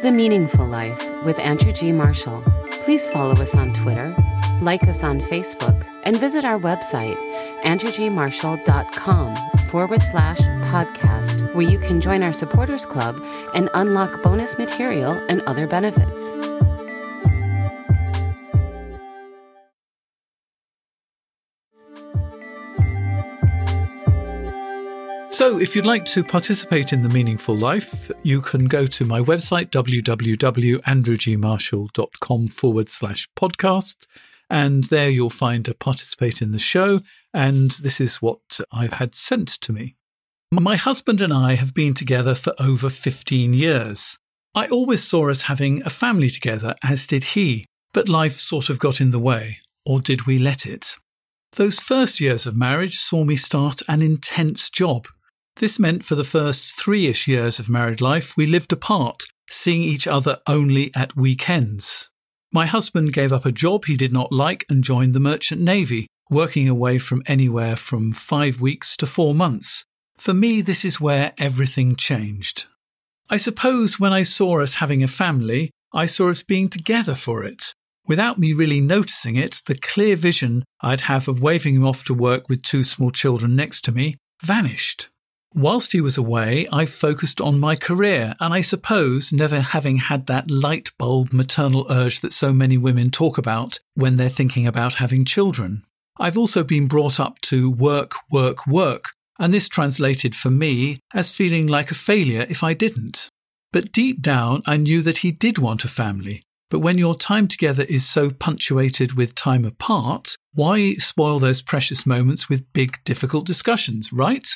The 0.02 0.12
Meaningful 0.12 0.66
Life 0.66 1.08
with 1.24 1.38
Andrew 1.38 1.72
G. 1.72 1.91
Marshall. 1.91 2.43
Please 2.72 3.08
follow 3.10 3.34
us 3.34 3.54
on 3.54 3.72
Twitter, 3.76 4.16
like 4.64 4.88
us 4.88 5.04
on 5.04 5.22
Facebook, 5.22 5.86
and 6.02 6.18
visit 6.18 6.43
our 6.43 6.58
website, 6.60 7.18
andrewgmarshall.com 7.62 9.36
forward 9.70 10.02
slash 10.02 10.39
podcast, 10.72 11.54
where 11.54 11.70
you 11.70 11.78
can 11.78 12.02
join 12.02 12.24
our 12.24 12.34
supporters 12.34 12.84
club 12.84 13.24
and 13.54 13.70
unlock 13.76 14.24
bonus 14.24 14.58
material 14.58 15.12
and 15.30 15.41
other 15.41 15.68
benefits. 15.68 16.59
So, 25.40 25.58
if 25.58 25.74
you'd 25.74 25.86
like 25.86 26.04
to 26.08 26.22
participate 26.22 26.92
in 26.92 27.02
the 27.02 27.08
meaningful 27.08 27.56
life, 27.56 28.12
you 28.24 28.42
can 28.42 28.66
go 28.66 28.86
to 28.88 29.06
my 29.06 29.22
website, 29.22 29.70
www.andrewgmarshall.com 29.70 32.48
forward 32.48 32.90
slash 32.90 33.30
podcast. 33.38 34.06
And 34.50 34.84
there 34.84 35.08
you'll 35.08 35.30
find 35.30 35.66
a 35.70 35.74
participate 35.74 36.42
in 36.42 36.52
the 36.52 36.60
show. 36.60 37.00
And 37.34 37.72
this 37.72 38.02
is 38.02 38.22
what 38.22 38.60
I've 38.74 38.92
had 38.92 39.16
sent 39.16 39.48
to 39.62 39.72
me. 39.72 39.96
My 40.52 40.76
husband 40.76 41.22
and 41.22 41.32
I 41.32 41.56
have 41.56 41.74
been 41.74 41.94
together 41.94 42.36
for 42.36 42.54
over 42.60 42.90
15 42.90 43.54
years. 43.54 44.20
I 44.54 44.68
always 44.68 45.06
saw 45.06 45.30
us 45.30 45.44
having 45.44 45.82
a 45.84 45.90
family 45.90 46.30
together, 46.30 46.76
as 46.84 47.08
did 47.08 47.24
he, 47.24 47.64
but 47.94 48.10
life 48.10 48.34
sort 48.34 48.70
of 48.70 48.78
got 48.78 49.00
in 49.00 49.12
the 49.12 49.20
way. 49.20 49.60
Or 49.86 50.02
did 50.02 50.28
we 50.28 50.38
let 50.38 50.66
it? 50.66 50.98
Those 51.56 51.80
first 51.80 52.20
years 52.20 52.46
of 52.46 52.58
marriage 52.58 52.98
saw 52.98 53.24
me 53.24 53.38
start 53.38 53.82
an 53.88 54.02
intense 54.02 54.70
job 54.70 55.08
this 55.60 55.80
meant 55.80 56.03
for 56.03 56.16
the 56.16 56.24
first 56.24 56.78
three 56.80 57.07
ish 57.07 57.28
years 57.28 57.60
of 57.60 57.70
married 57.70 58.01
life, 58.01 58.36
we 58.36 58.45
lived 58.45 58.74
apart, 58.74 59.24
seeing 59.49 59.82
each 59.82 60.07
other 60.07 60.39
only 60.47 60.91
at 60.95 61.16
weekends. 61.16 62.10
My 62.51 62.66
husband 62.66 63.14
gave 63.14 63.32
up 63.32 63.45
a 63.45 63.51
job 63.51 63.86
he 63.86 63.95
did 63.95 64.12
not 64.12 64.32
like 64.32 64.66
and 64.70 64.84
joined 64.84 65.14
the 65.14 65.20
Merchant 65.20 65.62
Navy, 65.62 66.07
working 66.32 66.68
away 66.68 66.97
from 66.97 67.24
anywhere 67.28 67.76
from 67.76 68.12
five 68.12 68.60
weeks 68.60 68.97
to 68.97 69.05
four 69.05 69.36
months. 69.36 69.86
For 70.18 70.34
me, 70.34 70.62
this 70.62 70.84
is 70.84 70.99
where 70.99 71.34
everything 71.38 71.95
changed. 71.95 72.66
I 73.30 73.38
suppose 73.38 73.99
when 73.99 74.12
I 74.12 74.24
saw 74.24 74.62
us 74.62 74.76
having 74.76 75.03
a 75.03 75.07
family, 75.07 75.70
I 75.93 76.07
saw 76.07 76.30
us 76.30 76.41
being 76.41 76.70
together 76.70 77.16
for 77.16 77.43
it. 77.43 77.74
Without 78.07 78.39
me 78.39 78.53
really 78.53 78.82
noticing 78.82 79.36
it, 79.36 79.62
the 79.68 79.76
clear 79.76 80.16
vision 80.16 80.64
I'd 80.82 81.01
have 81.01 81.28
of 81.28 81.41
waving 81.41 81.76
him 81.76 81.86
off 81.86 82.03
to 82.05 82.14
work 82.14 82.49
with 82.49 82.64
two 82.64 82.84
small 82.84 83.12
children 83.12 83.55
next 83.55 83.82
to 83.82 83.91
me 83.91 84.18
vanished. 84.41 85.10
Whilst 85.56 85.93
he 85.93 86.02
was 86.02 86.18
away, 86.18 86.68
I 86.72 86.86
focused 86.86 87.41
on 87.41 87.60
my 87.60 87.76
career, 87.76 88.36
and 88.39 88.54
I 88.54 88.62
suppose 88.62 89.34
never 89.34 89.62
having 89.62 89.97
had 89.97 90.28
that 90.28 90.52
light 90.52 90.91
bulb 91.00 91.34
maternal 91.34 91.88
urge 91.89 92.20
that 92.20 92.34
so 92.34 92.54
many 92.54 92.78
women 92.78 93.10
talk 93.10 93.38
about 93.38 93.80
when 93.95 94.16
they're 94.16 94.30
thinking 94.30 94.68
about 94.68 94.95
having 94.95 95.26
children. 95.26 95.84
I've 96.20 96.38
also 96.38 96.64
been 96.64 96.88
brought 96.88 97.20
up 97.20 97.39
to 97.41 97.72
work, 97.72 98.14
work, 98.32 98.68
work, 98.68 99.12
and 99.39 99.54
this 99.54 99.70
translated 99.70 100.36
for 100.36 100.52
me 100.52 101.00
as 101.16 101.32
feeling 101.32 101.66
like 101.66 101.89
a 101.89 101.95
failure 101.95 102.45
if 102.50 102.64
I 102.64 102.74
didn't. 102.74 103.30
But 103.72 103.91
deep 103.91 104.22
down, 104.22 104.62
I 104.68 104.78
knew 104.78 105.02
that 105.02 105.20
he 105.20 105.32
did 105.32 105.58
want 105.58 105.86
a 105.86 105.88
family. 105.88 106.43
But 106.70 106.80
when 106.80 107.00
your 107.00 107.16
time 107.16 107.47
together 107.47 107.84
is 107.84 108.08
so 108.08 108.30
punctuated 108.30 109.14
with 109.14 109.34
time 109.34 109.66
apart, 109.66 110.36
why 110.54 110.93
spoil 110.95 111.39
those 111.39 111.64
precious 111.64 112.06
moments 112.06 112.50
with 112.50 112.72
big, 112.74 112.97
difficult 113.04 113.47
discussions, 113.47 114.14
right? 114.14 114.47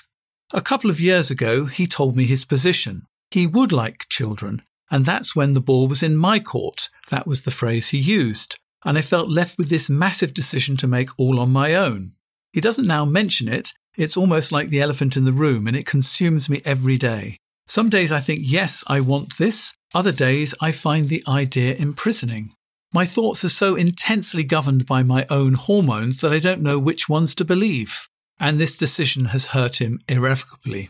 A 0.55 0.61
couple 0.61 0.91
of 0.91 1.01
years 1.01 1.31
ago, 1.31 1.65
he 1.65 1.87
told 1.87 2.15
me 2.15 2.25
his 2.25 2.45
position. 2.45 3.07
He 3.31 3.47
would 3.47 3.71
like 3.71 4.05
children, 4.07 4.61
and 4.91 5.03
that's 5.03 5.35
when 5.35 5.53
the 5.53 5.59
ball 5.59 5.87
was 5.87 6.03
in 6.03 6.15
my 6.15 6.39
court. 6.39 6.89
That 7.09 7.25
was 7.25 7.41
the 7.41 7.49
phrase 7.49 7.89
he 7.89 7.97
used. 7.97 8.59
And 8.85 8.95
I 8.95 9.01
felt 9.01 9.29
left 9.29 9.57
with 9.57 9.69
this 9.69 9.89
massive 9.89 10.31
decision 10.31 10.77
to 10.77 10.87
make 10.87 11.09
all 11.17 11.39
on 11.39 11.51
my 11.51 11.73
own. 11.73 12.11
He 12.51 12.61
doesn't 12.61 12.85
now 12.85 13.03
mention 13.03 13.47
it. 13.47 13.73
It's 13.97 14.15
almost 14.15 14.51
like 14.51 14.69
the 14.69 14.79
elephant 14.79 15.17
in 15.17 15.25
the 15.25 15.33
room, 15.33 15.65
and 15.65 15.75
it 15.75 15.87
consumes 15.87 16.47
me 16.51 16.61
every 16.63 16.99
day. 16.99 17.37
Some 17.65 17.89
days 17.89 18.11
I 18.11 18.19
think, 18.19 18.41
yes, 18.43 18.83
I 18.85 18.99
want 18.99 19.39
this. 19.39 19.73
Other 19.95 20.11
days 20.11 20.53
I 20.61 20.71
find 20.71 21.09
the 21.09 21.23
idea 21.27 21.73
imprisoning. 21.73 22.53
My 22.93 23.05
thoughts 23.05 23.43
are 23.43 23.49
so 23.49 23.73
intensely 23.73 24.43
governed 24.43 24.85
by 24.85 25.01
my 25.01 25.25
own 25.31 25.55
hormones 25.55 26.19
that 26.19 26.31
I 26.31 26.37
don't 26.37 26.61
know 26.61 26.77
which 26.77 27.09
ones 27.09 27.33
to 27.35 27.43
believe 27.43 28.07
and 28.43 28.59
this 28.59 28.75
decision 28.77 29.25
has 29.25 29.47
hurt 29.47 29.79
him 29.79 30.01
irrevocably. 30.09 30.89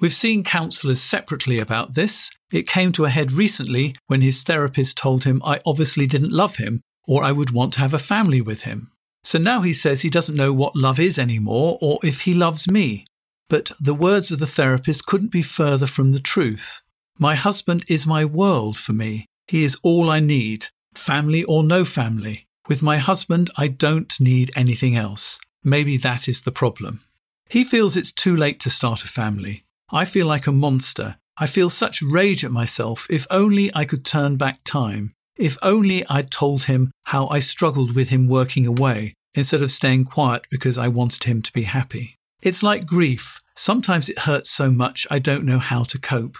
We've 0.00 0.14
seen 0.14 0.42
counsellors 0.42 1.02
separately 1.02 1.58
about 1.58 1.94
this. 1.94 2.30
It 2.50 2.66
came 2.66 2.92
to 2.92 3.04
a 3.04 3.10
head 3.10 3.30
recently 3.30 3.94
when 4.06 4.22
his 4.22 4.42
therapist 4.42 4.96
told 4.96 5.24
him 5.24 5.42
I 5.44 5.60
obviously 5.66 6.06
didn't 6.06 6.32
love 6.32 6.56
him 6.56 6.80
or 7.06 7.22
I 7.22 7.30
would 7.30 7.50
want 7.50 7.74
to 7.74 7.80
have 7.80 7.92
a 7.92 7.98
family 7.98 8.40
with 8.40 8.62
him. 8.62 8.90
So 9.22 9.38
now 9.38 9.60
he 9.60 9.74
says 9.74 10.00
he 10.00 10.08
doesn't 10.08 10.34
know 10.34 10.54
what 10.54 10.76
love 10.76 10.98
is 10.98 11.18
anymore 11.18 11.76
or 11.82 11.98
if 12.02 12.22
he 12.22 12.32
loves 12.32 12.66
me. 12.66 13.04
But 13.50 13.70
the 13.78 13.94
words 13.94 14.32
of 14.32 14.38
the 14.38 14.46
therapist 14.46 15.04
couldn't 15.04 15.30
be 15.30 15.42
further 15.42 15.86
from 15.86 16.12
the 16.12 16.20
truth. 16.20 16.80
My 17.18 17.34
husband 17.34 17.84
is 17.86 18.06
my 18.06 18.24
world 18.24 18.78
for 18.78 18.94
me. 18.94 19.26
He 19.46 19.62
is 19.62 19.76
all 19.82 20.08
I 20.08 20.20
need, 20.20 20.68
family 20.94 21.44
or 21.44 21.62
no 21.62 21.84
family. 21.84 22.46
With 22.66 22.80
my 22.80 22.96
husband, 22.96 23.50
I 23.58 23.68
don't 23.68 24.18
need 24.18 24.50
anything 24.56 24.96
else. 24.96 25.38
Maybe 25.64 25.96
that 25.96 26.28
is 26.28 26.42
the 26.42 26.52
problem. 26.52 27.00
He 27.48 27.64
feels 27.64 27.96
it's 27.96 28.12
too 28.12 28.36
late 28.36 28.60
to 28.60 28.70
start 28.70 29.02
a 29.02 29.08
family. 29.08 29.64
I 29.90 30.04
feel 30.04 30.26
like 30.26 30.46
a 30.46 30.52
monster. 30.52 31.16
I 31.38 31.46
feel 31.46 31.70
such 31.70 32.02
rage 32.02 32.44
at 32.44 32.50
myself. 32.50 33.06
If 33.08 33.26
only 33.30 33.70
I 33.74 33.86
could 33.86 34.04
turn 34.04 34.36
back 34.36 34.62
time. 34.64 35.14
If 35.36 35.56
only 35.62 36.06
I'd 36.08 36.30
told 36.30 36.64
him 36.64 36.92
how 37.04 37.26
I 37.28 37.38
struggled 37.38 37.94
with 37.94 38.10
him 38.10 38.28
working 38.28 38.66
away 38.66 39.14
instead 39.34 39.62
of 39.62 39.70
staying 39.70 40.04
quiet 40.04 40.46
because 40.50 40.78
I 40.78 40.88
wanted 40.88 41.24
him 41.24 41.42
to 41.42 41.52
be 41.52 41.62
happy. 41.62 42.16
It's 42.42 42.62
like 42.62 42.86
grief. 42.86 43.40
Sometimes 43.56 44.08
it 44.08 44.20
hurts 44.20 44.50
so 44.50 44.70
much 44.70 45.06
I 45.10 45.18
don't 45.18 45.44
know 45.44 45.58
how 45.58 45.82
to 45.84 45.98
cope. 45.98 46.36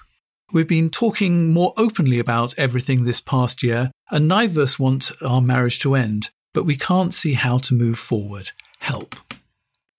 We've 0.52 0.68
been 0.68 0.90
talking 0.90 1.52
more 1.52 1.72
openly 1.76 2.18
about 2.18 2.54
everything 2.58 3.02
this 3.02 3.20
past 3.20 3.62
year, 3.62 3.90
and 4.10 4.28
neither 4.28 4.60
of 4.60 4.64
us 4.64 4.78
want 4.78 5.10
our 5.24 5.40
marriage 5.40 5.80
to 5.80 5.94
end, 5.94 6.30
but 6.52 6.64
we 6.64 6.76
can't 6.76 7.14
see 7.14 7.32
how 7.32 7.58
to 7.58 7.74
move 7.74 7.98
forward 7.98 8.50
help. 8.84 9.16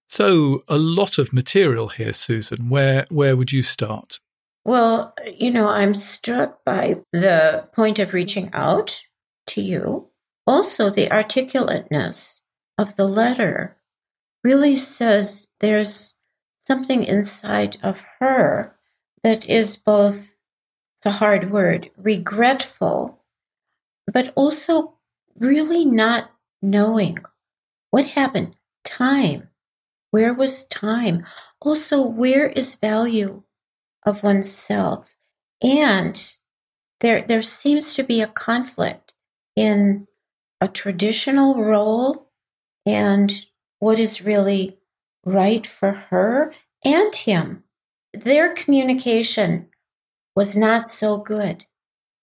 So, 0.08 0.64
a 0.68 0.78
lot 0.78 1.18
of 1.18 1.34
material 1.34 1.90
here, 1.90 2.14
Susan. 2.14 2.70
Where 2.70 3.06
where 3.10 3.36
would 3.36 3.52
you 3.52 3.64
start? 3.64 4.20
Well, 4.64 5.14
you 5.38 5.52
know, 5.52 5.68
I'm 5.68 5.94
struck 5.94 6.64
by 6.64 7.02
the 7.12 7.68
point 7.74 8.00
of 8.00 8.14
reaching 8.14 8.50
out 8.54 9.02
to 9.48 9.62
you. 9.62 10.08
Also, 10.48 10.90
the 10.90 11.12
articulateness 11.12 12.42
of 12.78 12.96
the 12.96 13.08
letter 13.08 13.76
really 14.44 14.76
says 14.76 15.48
there's 15.60 16.14
something 16.62 17.04
inside 17.04 17.78
of 17.84 18.06
her 18.20 18.76
that 19.24 19.50
is 19.50 19.76
both 19.78 20.40
the 21.04 21.12
hard 21.12 21.52
word, 21.52 21.90
regretful, 21.98 23.24
but 24.12 24.32
also 24.36 24.98
really 25.38 25.86
not 25.86 26.32
knowing 26.62 27.18
what 27.90 28.06
happened 28.06 28.56
time. 28.98 29.50
Where 30.12 30.34
was 30.34 30.66
time? 30.68 31.26
Also, 31.60 32.06
where 32.06 32.48
is 32.48 32.76
value 32.76 33.44
of 34.06 34.24
oneself? 34.24 35.18
And 35.62 36.36
there, 37.02 37.22
there 37.22 37.42
seems 37.42 37.94
to 37.96 38.04
be 38.04 38.22
a 38.22 38.28
conflict 38.28 39.14
in 39.56 40.08
a 40.62 40.68
traditional 40.68 41.56
role 41.62 42.32
and 42.86 43.34
what 43.80 44.00
is 44.00 44.22
really 44.22 44.78
right 45.26 45.68
for 45.68 45.92
her 45.92 46.54
and 46.84 47.14
him. 47.16 47.64
Their 48.14 48.54
communication 48.54 49.68
was 50.36 50.56
not 50.56 50.88
so 50.90 51.18
good 51.18 51.66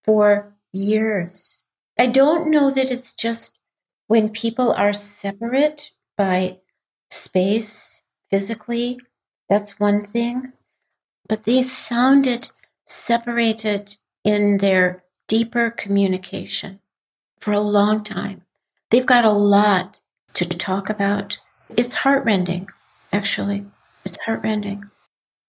for 0.02 0.54
years. 0.72 1.62
I 1.98 2.06
don't 2.06 2.50
know 2.50 2.70
that 2.70 2.90
it's 2.90 3.12
just 3.12 3.58
when 4.06 4.30
people 4.30 4.72
are 4.72 4.92
separate 4.92 5.90
by 6.16 6.58
space 7.12 8.02
physically. 8.30 8.98
That's 9.48 9.78
one 9.78 10.04
thing. 10.04 10.52
But 11.28 11.44
they 11.44 11.62
sounded 11.62 12.50
separated 12.86 13.96
in 14.24 14.58
their 14.58 15.04
deeper 15.28 15.70
communication 15.70 16.80
for 17.38 17.52
a 17.52 17.60
long 17.60 18.02
time. 18.02 18.42
They've 18.90 19.06
got 19.06 19.24
a 19.24 19.32
lot 19.32 19.98
to 20.34 20.44
talk 20.46 20.90
about. 20.90 21.38
It's 21.76 21.94
heartrending, 21.94 22.66
actually. 23.12 23.64
It's 24.04 24.18
heartrending. 24.24 24.84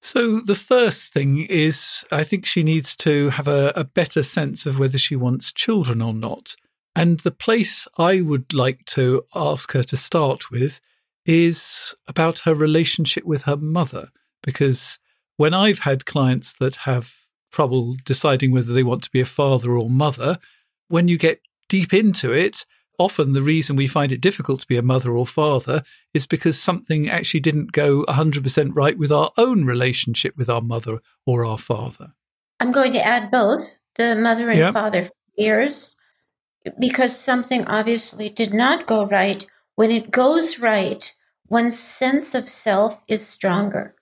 So, 0.02 0.42
the 0.42 0.56
first 0.56 1.14
thing 1.14 1.46
is 1.50 2.04
I 2.12 2.24
think 2.24 2.46
she 2.46 2.62
needs 2.62 2.96
to 2.98 3.30
have 3.30 3.48
a, 3.48 3.72
a, 3.74 3.86
better 3.86 4.22
sense 4.22 4.66
of 4.66 4.78
whether 4.78 4.98
she 4.98 5.16
wants 5.16 5.54
children 5.54 6.02
or 6.02 6.14
not. 6.14 6.56
And 6.94 7.22
the 7.22 7.32
place 7.32 7.88
I 7.98 8.20
would 8.20 8.54
like 8.54 8.84
to 8.88 9.24
ask 9.34 9.72
her 9.72 9.84
to 9.84 9.96
start 9.96 10.52
with 10.52 10.82
is 11.26 11.96
about 12.08 12.40
her 12.40 12.54
relationship 12.54 13.26
with 13.26 13.44
her 13.44 13.58
mother. 13.58 14.10
Because 14.42 15.00
when 15.38 15.54
I've 15.54 15.80
had 15.80 16.06
clients 16.06 16.54
that 16.54 16.78
have 16.78 17.14
trouble 17.52 17.96
deciding 18.04 18.52
whether 18.52 18.74
they 18.74 18.84
want 18.84 19.04
to 19.04 19.12
be 19.12 19.22
a 19.22 19.26
father 19.26 19.78
or 19.78 19.90
mother, 19.90 20.40
when 20.88 21.08
you 21.08 21.18
get 21.18 21.40
deep 21.70 21.94
into 21.94 22.32
it, 22.32 22.66
often 23.00 23.34
the 23.34 23.42
reason 23.42 23.76
we 23.76 23.88
find 23.88 24.12
it 24.12 24.22
difficult 24.22 24.60
to 24.62 24.68
be 24.68 24.78
a 24.78 24.82
mother 24.82 25.12
or 25.12 25.26
father 25.26 25.84
is 26.14 26.26
because 26.26 26.62
something 26.62 27.10
actually 27.10 27.40
didn't 27.40 27.72
go 27.72 28.04
100% 28.04 28.72
right 28.74 28.98
with 28.98 29.12
our 29.12 29.32
own 29.38 29.66
relationship 29.66 30.36
with 30.38 30.50
our 30.50 30.62
mother 30.62 31.00
or 31.26 31.46
our 31.46 31.58
father. 31.58 32.14
I'm 32.60 32.72
going 32.72 32.92
to 32.94 33.06
add 33.06 33.32
both 33.32 33.80
the 33.96 34.16
mother 34.16 34.50
and 34.50 34.60
yep. 34.60 34.74
father 34.74 35.08
fears 35.38 35.96
because 36.80 37.18
something 37.18 37.68
obviously 37.68 38.30
did 38.30 38.54
not 38.54 38.88
go 38.88 39.06
right. 39.06 39.46
When 39.76 39.92
it 39.92 40.12
goes 40.12 40.60
right, 40.60 41.14
one's 41.48 41.78
sense 41.78 42.36
of 42.36 42.48
self 42.48 43.04
is 43.08 43.26
stronger. 43.26 43.96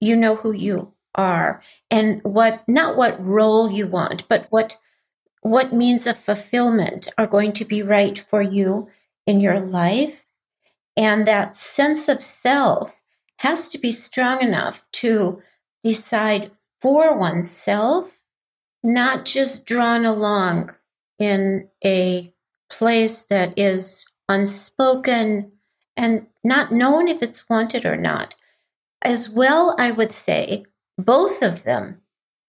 You 0.00 0.16
know 0.16 0.36
who 0.36 0.52
you 0.52 0.94
are 1.14 1.62
and 1.90 2.22
what, 2.22 2.62
not 2.68 2.96
what 2.96 3.24
role 3.24 3.70
you 3.70 3.86
want, 3.86 4.28
but 4.28 4.46
what 4.50 4.76
what 5.42 5.72
means 5.72 6.06
of 6.06 6.18
fulfillment 6.18 7.08
are 7.16 7.26
going 7.26 7.52
to 7.52 7.64
be 7.64 7.82
right 7.82 8.18
for 8.18 8.42
you 8.42 8.88
in 9.26 9.40
your 9.40 9.60
life. 9.60 10.26
And 10.96 11.26
that 11.26 11.56
sense 11.56 12.08
of 12.08 12.22
self 12.22 13.02
has 13.38 13.68
to 13.70 13.78
be 13.78 13.90
strong 13.90 14.42
enough 14.42 14.86
to 14.92 15.40
decide 15.82 16.50
for 16.80 17.16
oneself, 17.16 18.22
not 18.82 19.24
just 19.24 19.64
drawn 19.64 20.04
along 20.04 20.74
in 21.18 21.68
a 21.84 22.34
place 22.68 23.22
that 23.24 23.58
is 23.58 24.06
unspoken 24.30 25.52
and 25.96 26.26
not 26.44 26.72
known 26.72 27.08
if 27.08 27.22
it's 27.22 27.48
wanted 27.48 27.84
or 27.84 27.96
not. 27.96 28.36
As 29.02 29.28
well, 29.28 29.74
I 29.78 29.90
would 29.90 30.12
say 30.12 30.64
both 30.96 31.42
of 31.42 31.64
them 31.64 32.00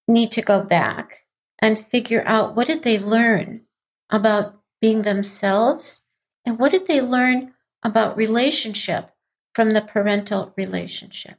need 0.07 0.31
to 0.33 0.41
go 0.41 0.63
back 0.63 1.25
and 1.59 1.77
figure 1.77 2.23
out 2.25 2.55
what 2.55 2.67
did 2.67 2.83
they 2.83 2.99
learn 2.99 3.61
about 4.09 4.61
being 4.81 5.01
themselves 5.01 6.05
and 6.45 6.59
what 6.59 6.71
did 6.71 6.87
they 6.87 7.01
learn 7.01 7.53
about 7.83 8.17
relationship 8.17 9.11
from 9.53 9.71
the 9.71 9.81
parental 9.81 10.53
relationship. 10.55 11.35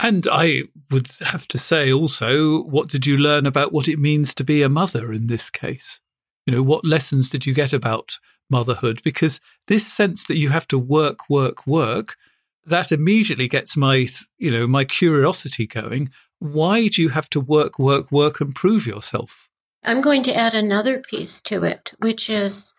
And 0.00 0.26
I 0.30 0.64
would 0.90 1.08
have 1.20 1.46
to 1.48 1.58
say 1.58 1.92
also, 1.92 2.62
what 2.64 2.88
did 2.88 3.06
you 3.06 3.16
learn 3.16 3.46
about 3.46 3.72
what 3.72 3.88
it 3.88 3.98
means 3.98 4.34
to 4.34 4.44
be 4.44 4.62
a 4.62 4.68
mother 4.68 5.12
in 5.12 5.28
this 5.28 5.50
case? 5.50 6.00
You 6.46 6.54
know, 6.54 6.62
what 6.62 6.84
lessons 6.84 7.28
did 7.30 7.46
you 7.46 7.54
get 7.54 7.72
about 7.72 8.18
motherhood? 8.58 9.00
Because 9.02 9.40
this 9.66 9.86
sense 10.00 10.24
that 10.24 10.38
you 10.38 10.50
have 10.50 10.68
to 10.68 10.78
work, 10.78 11.18
work, 11.28 11.66
work, 11.66 12.16
that 12.64 12.92
immediately 12.92 13.48
gets 13.48 13.76
my, 13.76 14.06
you 14.38 14.50
know, 14.50 14.66
my 14.66 14.84
curiosity 14.84 15.66
going. 15.66 16.10
Why 16.38 16.88
do 16.88 17.02
you 17.02 17.10
have 17.10 17.28
to 17.30 17.40
work, 17.40 17.78
work, 17.78 18.12
work 18.12 18.40
and 18.40 18.54
prove 18.54 18.86
yourself? 18.86 19.48
I'm 19.82 20.00
going 20.00 20.22
to 20.24 20.36
add 20.44 20.54
another 20.54 20.98
piece 20.98 21.40
to 21.42 21.64
it, 21.64 21.92
which 21.98 22.30
is 22.30 22.72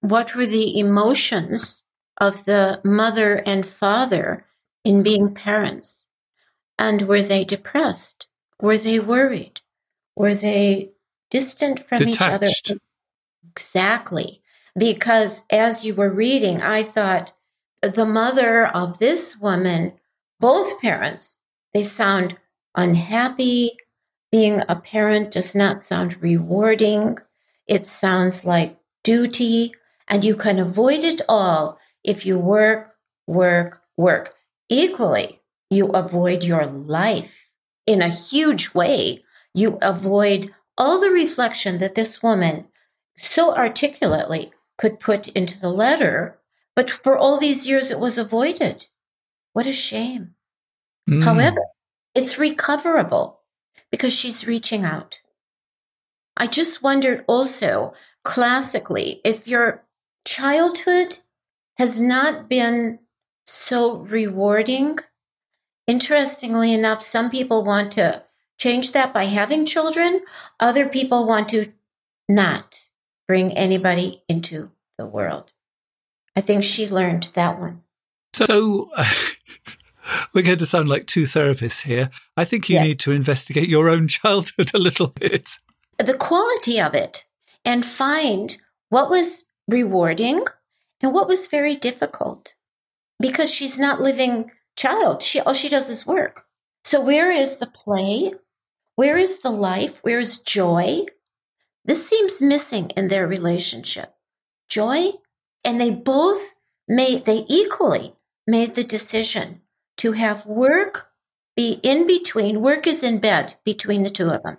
what 0.00 0.34
were 0.34 0.46
the 0.46 0.78
emotions 0.78 1.82
of 2.18 2.44
the 2.44 2.80
mother 2.84 3.42
and 3.46 3.64
father 3.64 4.44
in 4.84 5.02
being 5.02 5.34
parents? 5.34 6.06
And 6.78 7.02
were 7.02 7.22
they 7.22 7.44
depressed? 7.44 8.26
Were 8.60 8.78
they 8.78 8.98
worried? 9.00 9.60
Were 10.16 10.34
they 10.34 10.90
distant 11.30 11.80
from 11.80 11.98
Detached. 11.98 12.20
each 12.20 12.28
other? 12.28 12.78
Exactly. 13.50 14.42
Because 14.78 15.44
as 15.50 15.84
you 15.84 15.94
were 15.94 16.12
reading, 16.12 16.62
I 16.62 16.82
thought 16.82 17.32
the 17.82 18.06
mother 18.06 18.66
of 18.66 18.98
this 18.98 19.38
woman, 19.38 19.94
both 20.38 20.80
parents, 20.80 21.40
they 21.72 21.82
sound 21.82 22.38
unhappy, 22.74 23.72
being 24.30 24.62
a 24.68 24.76
parent 24.76 25.32
does 25.32 25.54
not 25.54 25.82
sound 25.82 26.22
rewarding. 26.22 27.18
It 27.66 27.86
sounds 27.86 28.44
like 28.44 28.78
duty, 29.02 29.74
and 30.08 30.24
you 30.24 30.36
can 30.36 30.58
avoid 30.58 31.04
it 31.04 31.20
all 31.28 31.78
if 32.04 32.24
you 32.24 32.38
work, 32.38 32.90
work, 33.26 33.82
work. 33.96 34.34
Equally, 34.68 35.40
you 35.68 35.86
avoid 35.88 36.44
your 36.44 36.66
life 36.66 37.50
in 37.86 38.02
a 38.02 38.08
huge 38.08 38.72
way. 38.74 39.24
You 39.54 39.78
avoid 39.82 40.52
all 40.78 41.00
the 41.00 41.10
reflection 41.10 41.78
that 41.78 41.94
this 41.94 42.22
woman 42.22 42.66
so 43.16 43.54
articulately 43.54 44.52
could 44.80 44.98
put 44.98 45.28
into 45.28 45.60
the 45.60 45.68
letter, 45.68 46.38
but 46.74 46.90
for 46.90 47.18
all 47.18 47.38
these 47.38 47.68
years 47.68 47.90
it 47.90 48.00
was 48.00 48.16
avoided. 48.16 48.86
What 49.52 49.66
a 49.66 49.72
shame. 49.72 50.34
Mm. 51.08 51.22
However, 51.22 51.60
it's 52.14 52.38
recoverable 52.38 53.40
because 53.92 54.16
she's 54.18 54.46
reaching 54.46 54.84
out. 54.84 55.20
I 56.34 56.46
just 56.46 56.82
wondered 56.82 57.26
also, 57.28 57.92
classically, 58.24 59.20
if 59.22 59.46
your 59.46 59.84
childhood 60.26 61.18
has 61.76 62.00
not 62.00 62.48
been 62.48 63.00
so 63.44 63.96
rewarding. 63.98 64.98
Interestingly 65.86 66.72
enough, 66.72 67.02
some 67.02 67.30
people 67.30 67.64
want 67.64 67.92
to 67.92 68.24
change 68.58 68.92
that 68.92 69.12
by 69.12 69.24
having 69.24 69.66
children, 69.66 70.22
other 70.58 70.88
people 70.88 71.26
want 71.26 71.50
to 71.50 71.70
not 72.30 72.89
bring 73.30 73.56
anybody 73.56 74.20
into 74.28 74.72
the 74.98 75.06
world. 75.06 75.52
I 76.34 76.40
think 76.40 76.64
she 76.64 76.88
learned 76.88 77.30
that 77.34 77.60
one. 77.60 77.82
So, 78.32 78.90
uh, 78.96 79.08
we're 80.34 80.42
going 80.42 80.58
to 80.58 80.66
sound 80.66 80.88
like 80.88 81.06
two 81.06 81.22
therapists 81.22 81.84
here. 81.84 82.10
I 82.36 82.44
think 82.44 82.68
you 82.68 82.74
yes. 82.74 82.84
need 82.84 82.98
to 82.98 83.12
investigate 83.12 83.68
your 83.68 83.88
own 83.88 84.08
childhood 84.08 84.72
a 84.74 84.78
little 84.78 85.14
bit. 85.20 85.48
The 85.98 86.16
quality 86.16 86.80
of 86.80 86.96
it 86.96 87.24
and 87.64 87.86
find 87.86 88.56
what 88.88 89.10
was 89.10 89.48
rewarding 89.68 90.44
and 91.00 91.12
what 91.12 91.28
was 91.28 91.46
very 91.46 91.76
difficult 91.76 92.54
because 93.20 93.54
she's 93.54 93.78
not 93.78 94.00
living 94.00 94.50
child. 94.76 95.22
She 95.22 95.38
all 95.38 95.54
she 95.54 95.68
does 95.68 95.88
is 95.88 96.04
work. 96.04 96.46
So 96.82 97.00
where 97.00 97.30
is 97.30 97.58
the 97.58 97.68
play? 97.68 98.32
Where 98.96 99.16
is 99.16 99.38
the 99.38 99.50
life? 99.50 100.02
Where 100.02 100.18
is 100.18 100.38
joy? 100.38 101.04
This 101.90 102.06
seems 102.06 102.40
missing 102.40 102.90
in 102.90 103.08
their 103.08 103.26
relationship. 103.26 104.14
Joy 104.68 105.08
and 105.64 105.80
they 105.80 105.90
both 105.90 106.54
made 106.86 107.24
they 107.24 107.44
equally 107.48 108.14
made 108.46 108.76
the 108.76 108.84
decision 108.84 109.62
to 109.96 110.12
have 110.12 110.46
work 110.46 111.10
be 111.56 111.80
in 111.82 112.06
between. 112.06 112.62
Work 112.62 112.86
is 112.86 113.02
in 113.02 113.18
bed 113.18 113.56
between 113.64 114.04
the 114.04 114.08
two 114.08 114.28
of 114.30 114.44
them. 114.44 114.58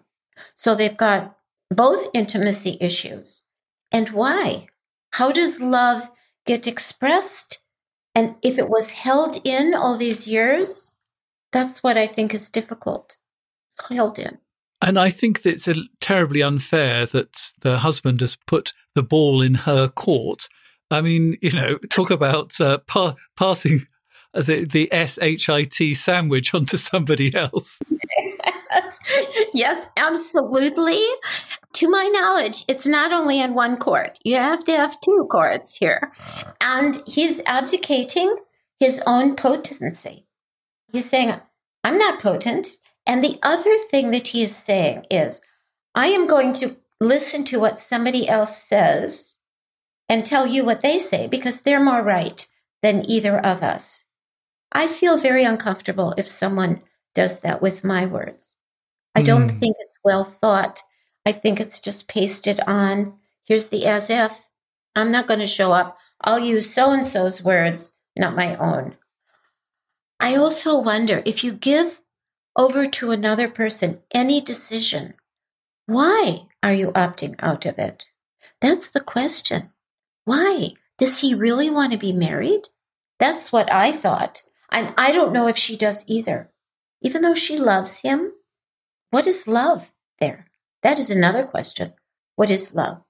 So 0.58 0.76
they've 0.76 0.98
got 0.98 1.38
both 1.70 2.10
intimacy 2.14 2.78
issues. 2.82 3.42
And 3.94 4.10
why? 4.10 4.68
How 5.14 5.32
does 5.32 5.62
love 5.62 6.12
get 6.46 6.68
expressed? 6.68 7.60
And 8.14 8.36
if 8.42 8.60
it 8.60 8.68
was 8.68 8.92
held 8.92 9.38
in 9.46 9.74
all 9.74 9.96
these 9.96 10.28
years, 10.28 10.96
that's 11.54 11.82
what 11.82 11.98
I 11.98 12.08
think 12.08 12.34
is 12.34 12.50
difficult. 12.50 13.16
Held 13.90 14.20
in. 14.20 14.40
And 14.82 14.98
I 14.98 15.10
think 15.10 15.44
that 15.44 15.68
it's 15.68 15.80
terribly 16.00 16.42
unfair 16.42 17.06
that 17.08 17.52
the 17.62 17.80
husband 17.80 18.22
has 18.22 18.36
put 18.48 18.74
the 18.96 19.04
ball 19.04 19.42
in 19.42 19.54
her 19.54 19.88
court. 19.88 20.48
I 20.90 21.02
mean, 21.02 21.38
you 21.42 21.52
know, 21.52 21.78
talk 21.90 22.10
about 22.12 22.60
uh, 22.60 22.80
pa- 22.80 23.16
passing 23.38 23.82
as 24.34 24.50
it, 24.50 24.72
the 24.72 24.90
SHIT 24.92 25.96
sandwich 25.96 26.54
onto 26.54 26.78
somebody 26.78 27.34
else. 27.36 27.80
Yes, 28.72 29.00
yes, 29.54 29.90
absolutely. 29.98 31.00
To 31.74 31.90
my 31.90 32.10
knowledge, 32.14 32.64
it's 32.68 32.88
not 32.88 33.12
only 33.12 33.40
in 33.40 33.54
one 33.54 33.78
court. 33.78 34.18
You 34.24 34.36
have 34.36 34.64
to 34.66 34.72
have 34.72 35.00
two 35.02 35.28
courts 35.30 35.78
here. 35.78 36.12
And 36.62 37.00
he's 37.06 37.42
abdicating 37.46 38.36
his 38.80 39.02
own 39.06 39.36
potency. 39.36 40.26
He's 40.92 41.10
saying, 41.10 41.34
I'm 41.84 41.98
not 41.98 42.22
potent. 42.22 42.78
And 43.06 43.24
the 43.24 43.40
other 43.44 43.78
thing 43.90 44.12
that 44.12 44.28
he 44.28 44.44
is 44.44 44.56
saying 44.56 45.06
is, 45.10 45.42
I 45.96 46.08
am 46.08 46.28
going 46.28 46.54
to 46.54 46.78
listen 47.00 47.44
to 47.46 47.60
what 47.60 47.80
somebody 47.80 48.30
else 48.30 48.56
says 48.56 49.38
and 50.08 50.26
tell 50.26 50.46
you 50.46 50.64
what 50.64 50.82
they 50.82 51.00
say 51.00 51.28
because 51.28 51.62
they're 51.62 51.84
more 51.84 52.04
right 52.04 52.48
than 52.82 53.10
either 53.10 53.40
of 53.40 53.64
us. 53.64 54.04
I 54.72 54.88
feel 54.88 55.18
very 55.18 55.44
uncomfortable 55.44 56.14
if 56.18 56.28
someone 56.28 56.82
does 57.14 57.42
that 57.42 57.62
with 57.62 57.84
my 57.84 58.06
words. 58.06 58.56
I 59.16 59.22
don't 59.22 59.48
mm. 59.48 59.52
think 59.52 59.76
it's 59.80 59.96
well 60.04 60.24
thought. 60.24 60.82
I 61.26 61.32
think 61.32 61.60
it's 61.60 61.80
just 61.80 62.08
pasted 62.08 62.60
on. 62.68 63.14
Here's 63.46 63.68
the 63.68 63.86
as 63.86 64.10
if. 64.10 64.48
I'm 64.96 65.12
not 65.12 65.28
going 65.28 65.40
to 65.40 65.48
show 65.48 65.72
up. 65.74 65.98
I'll 66.22 66.40
use 66.40 66.74
so 66.74 66.92
and 66.92 67.06
so's 67.06 67.44
words, 67.44 67.94
not 68.18 68.36
my 68.36 68.56
own. 68.56 68.96
I 70.20 70.36
also 70.36 70.80
wonder 70.80 71.22
if 71.26 71.44
you 71.44 71.54
give 71.54 72.01
over 72.56 72.88
to 72.88 73.12
another 73.12 73.50
person 73.50 74.00
any 74.14 74.42
decision, 74.42 75.14
why 75.86 76.48
are 76.64 76.74
you 76.74 76.92
opting 76.92 77.36
out 77.40 77.66
of 77.66 77.78
it? 77.80 78.06
That's 78.60 78.90
the 78.90 79.00
question. 79.00 79.72
Why? 80.26 80.70
Does 80.98 81.20
he 81.20 81.34
really 81.34 81.70
want 81.70 81.94
to 81.94 81.98
be 81.98 82.14
married? 82.14 82.70
That's 83.20 83.52
what 83.52 83.72
I 83.72 83.92
thought. 83.92 84.44
And 84.72 84.94
I 84.98 85.12
don't 85.12 85.34
know 85.34 85.48
if 85.48 85.58
she 85.58 85.76
does 85.76 86.06
either. 86.08 86.52
Even 87.02 87.22
though 87.22 87.34
she 87.34 87.58
loves 87.58 88.00
him, 88.00 88.32
what 89.10 89.28
is 89.28 89.48
love 89.48 89.94
there? 90.20 90.48
That 90.84 91.00
is 91.00 91.10
another 91.10 91.44
question. 91.44 91.94
What 92.36 92.50
is 92.50 92.74
love? 92.74 93.02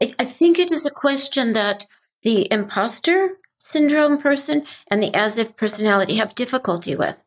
I, 0.00 0.14
I 0.18 0.24
think 0.24 0.58
it 0.58 0.72
is 0.72 0.86
a 0.86 0.90
question 0.90 1.52
that 1.52 1.86
the 2.22 2.50
imposter 2.52 3.38
syndrome 3.58 4.18
person 4.18 4.64
and 4.90 5.02
the 5.02 5.14
as 5.14 5.38
if 5.38 5.56
personality 5.56 6.16
have 6.16 6.34
difficulty 6.34 6.94
with. 6.94 7.22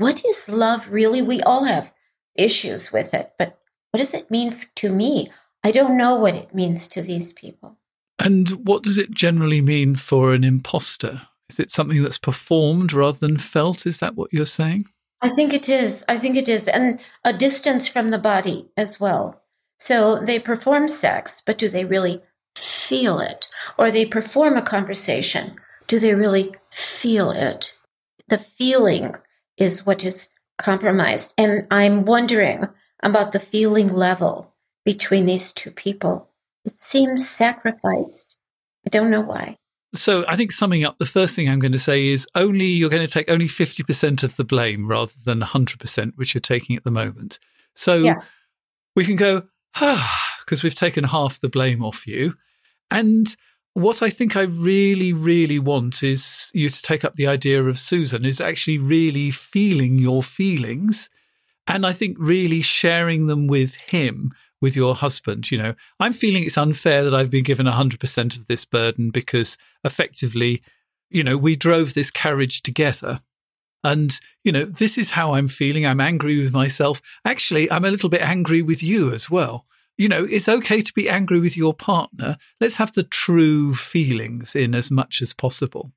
What 0.00 0.24
is 0.24 0.48
love 0.48 0.88
really? 0.88 1.20
We 1.20 1.42
all 1.42 1.64
have 1.64 1.92
issues 2.34 2.90
with 2.90 3.12
it, 3.12 3.32
but 3.38 3.58
what 3.90 3.98
does 3.98 4.14
it 4.14 4.30
mean 4.30 4.54
to 4.76 4.90
me? 4.90 5.28
I 5.62 5.72
don't 5.72 5.98
know 5.98 6.16
what 6.16 6.34
it 6.34 6.54
means 6.54 6.88
to 6.88 7.02
these 7.02 7.34
people. 7.34 7.76
And 8.18 8.48
what 8.66 8.82
does 8.82 8.96
it 8.96 9.10
generally 9.10 9.60
mean 9.60 9.96
for 9.96 10.32
an 10.32 10.42
imposter? 10.42 11.20
Is 11.50 11.60
it 11.60 11.70
something 11.70 12.02
that's 12.02 12.16
performed 12.16 12.94
rather 12.94 13.18
than 13.18 13.36
felt? 13.36 13.84
Is 13.84 13.98
that 13.98 14.14
what 14.14 14.32
you're 14.32 14.46
saying? 14.46 14.86
I 15.20 15.28
think 15.28 15.52
it 15.52 15.68
is. 15.68 16.02
I 16.08 16.16
think 16.16 16.38
it 16.38 16.48
is. 16.48 16.66
And 16.66 16.98
a 17.24 17.34
distance 17.34 17.86
from 17.86 18.10
the 18.10 18.18
body 18.18 18.70
as 18.78 18.98
well. 18.98 19.42
So 19.80 20.24
they 20.24 20.38
perform 20.38 20.88
sex, 20.88 21.42
but 21.44 21.58
do 21.58 21.68
they 21.68 21.84
really 21.84 22.22
feel 22.56 23.20
it? 23.20 23.48
Or 23.76 23.90
they 23.90 24.06
perform 24.06 24.56
a 24.56 24.62
conversation. 24.62 25.56
Do 25.88 25.98
they 25.98 26.14
really 26.14 26.54
feel 26.70 27.32
it? 27.32 27.76
The 28.28 28.38
feeling 28.38 29.14
is 29.60 29.86
what 29.86 30.04
is 30.04 30.30
compromised. 30.58 31.34
And 31.38 31.66
I'm 31.70 32.04
wondering 32.04 32.64
about 33.02 33.32
the 33.32 33.40
feeling 33.40 33.92
level 33.92 34.54
between 34.84 35.26
these 35.26 35.52
two 35.52 35.70
people. 35.70 36.28
It 36.64 36.74
seems 36.74 37.28
sacrificed. 37.28 38.36
I 38.86 38.90
don't 38.90 39.10
know 39.10 39.20
why. 39.20 39.58
So 39.92 40.24
I 40.28 40.36
think 40.36 40.52
summing 40.52 40.84
up, 40.84 40.98
the 40.98 41.06
first 41.06 41.34
thing 41.34 41.48
I'm 41.48 41.58
going 41.58 41.72
to 41.72 41.78
say 41.78 42.06
is 42.06 42.26
only 42.34 42.66
you're 42.66 42.90
going 42.90 43.06
to 43.06 43.12
take 43.12 43.30
only 43.30 43.46
50% 43.46 44.22
of 44.22 44.36
the 44.36 44.44
blame 44.44 44.86
rather 44.86 45.12
than 45.24 45.40
100%, 45.40 46.12
which 46.16 46.34
you're 46.34 46.40
taking 46.40 46.76
at 46.76 46.84
the 46.84 46.90
moment. 46.90 47.40
So 47.74 47.96
yeah. 47.96 48.20
we 48.94 49.04
can 49.04 49.16
go, 49.16 49.42
ah, 49.76 50.36
because 50.44 50.62
we've 50.62 50.74
taken 50.74 51.04
half 51.04 51.40
the 51.40 51.48
blame 51.48 51.84
off 51.84 52.06
you. 52.06 52.34
And 52.90 53.34
what 53.74 54.02
I 54.02 54.10
think 54.10 54.36
I 54.36 54.42
really, 54.42 55.12
really 55.12 55.58
want 55.58 56.02
is 56.02 56.50
you 56.54 56.68
to 56.68 56.82
take 56.82 57.04
up 57.04 57.14
the 57.14 57.26
idea 57.26 57.62
of 57.62 57.78
Susan, 57.78 58.24
is 58.24 58.40
actually 58.40 58.78
really 58.78 59.30
feeling 59.30 59.98
your 59.98 60.22
feelings. 60.22 61.08
And 61.66 61.86
I 61.86 61.92
think 61.92 62.16
really 62.18 62.62
sharing 62.62 63.26
them 63.26 63.46
with 63.46 63.74
him, 63.74 64.32
with 64.60 64.74
your 64.74 64.94
husband. 64.94 65.50
You 65.50 65.58
know, 65.58 65.74
I'm 66.00 66.12
feeling 66.12 66.44
it's 66.44 66.58
unfair 66.58 67.04
that 67.04 67.14
I've 67.14 67.30
been 67.30 67.44
given 67.44 67.66
100% 67.66 68.36
of 68.36 68.46
this 68.48 68.64
burden 68.64 69.10
because 69.10 69.56
effectively, 69.84 70.62
you 71.08 71.22
know, 71.22 71.36
we 71.36 71.54
drove 71.54 71.94
this 71.94 72.10
carriage 72.10 72.62
together. 72.62 73.20
And, 73.82 74.18
you 74.44 74.52
know, 74.52 74.64
this 74.64 74.98
is 74.98 75.12
how 75.12 75.34
I'm 75.34 75.48
feeling. 75.48 75.86
I'm 75.86 76.00
angry 76.00 76.42
with 76.42 76.52
myself. 76.52 77.00
Actually, 77.24 77.70
I'm 77.70 77.84
a 77.84 77.90
little 77.90 78.10
bit 78.10 78.20
angry 78.20 78.62
with 78.62 78.82
you 78.82 79.12
as 79.14 79.30
well 79.30 79.64
you 80.00 80.08
know, 80.08 80.24
it's 80.24 80.48
okay 80.48 80.80
to 80.80 80.94
be 80.94 81.10
angry 81.10 81.38
with 81.38 81.58
your 81.58 81.74
partner. 81.74 82.38
Let's 82.58 82.76
have 82.76 82.94
the 82.94 83.02
true 83.02 83.74
feelings 83.74 84.56
in 84.56 84.74
as 84.74 84.90
much 84.90 85.20
as 85.20 85.34
possible. 85.34 85.92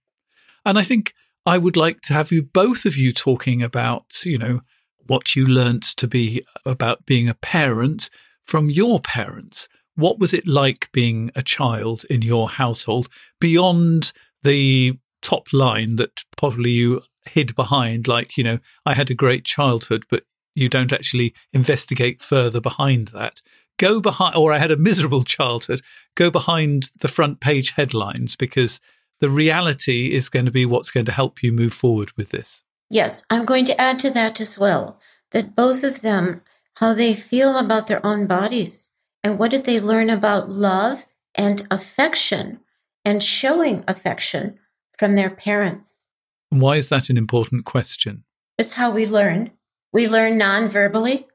And 0.66 0.78
I 0.78 0.84
think 0.84 1.14
I 1.46 1.58
would 1.58 1.78
like 1.78 2.02
to 2.02 2.14
have 2.14 2.30
you 2.30 2.44
both 2.44 2.86
of 2.86 2.98
you 2.98 3.14
talking 3.14 3.64
about, 3.64 4.26
you 4.26 4.38
know, 4.38 4.60
what 5.08 5.38
you 5.38 5.48
learnt 5.48 5.84
to 5.84 6.06
be 6.06 6.44
about 6.66 7.06
being 7.06 7.30
a 7.30 7.34
parent 7.34 8.10
from 8.46 8.70
your 8.70 9.00
parents. 9.00 9.70
What 9.96 10.20
was 10.20 10.34
it 10.34 10.46
like 10.46 10.92
being 10.92 11.32
a 11.34 11.42
child 11.42 12.04
in 12.10 12.22
your 12.22 12.50
household 12.50 13.08
beyond 13.40 14.12
the 14.42 15.00
top 15.22 15.48
line 15.54 15.96
that 15.96 16.26
probably 16.36 16.72
you 16.72 17.04
hid 17.26 17.56
behind? 17.56 18.10
Like, 18.10 18.36
you 18.36 18.44
know, 18.44 18.60
I 18.86 18.96
had 18.96 19.10
a 19.10 19.16
great 19.16 19.46
childhood, 19.46 20.04
but 20.10 20.24
you 20.56 20.68
don't 20.68 20.94
actually 20.94 21.34
investigate 21.54 22.22
further 22.22 22.60
behind 22.60 23.08
that 23.10 23.42
go 23.84 24.00
behind, 24.00 24.36
or 24.36 24.54
I 24.54 24.60
had 24.60 24.72
a 24.72 24.78
miserable 24.78 25.24
childhood, 25.24 25.82
go 26.16 26.32
behind 26.32 26.92
the 27.02 27.10
front 27.10 27.42
page 27.42 27.72
headlines 27.72 28.38
because 28.38 28.80
the 29.20 29.30
reality 29.30 30.14
is 30.14 30.30
going 30.30 30.46
to 30.46 30.52
be 30.52 30.66
what's 30.66 30.92
going 30.92 31.06
to 31.06 31.12
help 31.12 31.44
you 31.44 31.52
move 31.52 31.74
forward 31.74 32.12
with 32.16 32.30
this. 32.30 32.64
Yes, 32.90 33.26
I'm 33.30 33.46
going 33.46 33.66
to 33.66 33.80
add 33.80 34.00
to 34.00 34.10
that 34.12 34.40
as 34.40 34.58
well 34.58 35.00
that 35.32 35.56
both 35.56 35.84
of 35.84 36.02
them, 36.02 36.42
how 36.76 36.94
they 36.94 37.14
feel 37.14 37.58
about 37.58 37.88
their 37.88 38.06
own 38.06 38.26
bodies 38.26 38.90
and 39.24 39.38
what 39.38 39.52
did 39.52 39.66
they 39.66 39.80
learn 39.80 40.10
about 40.10 40.50
love 40.50 41.06
and 41.36 41.68
affection 41.70 42.60
and 43.04 43.22
showing 43.22 43.84
affection 43.88 44.60
from 44.98 45.16
their 45.16 45.30
parents. 45.30 46.06
Why 46.50 46.78
is 46.78 46.90
that 46.90 47.10
an 47.10 47.18
important 47.18 47.66
question? 47.66 48.24
It's 48.58 48.76
how 48.76 48.92
we 48.92 49.06
learn. 49.08 49.52
We 49.92 50.08
learn 50.08 50.38
non 50.38 50.70
verbally, 50.70 51.28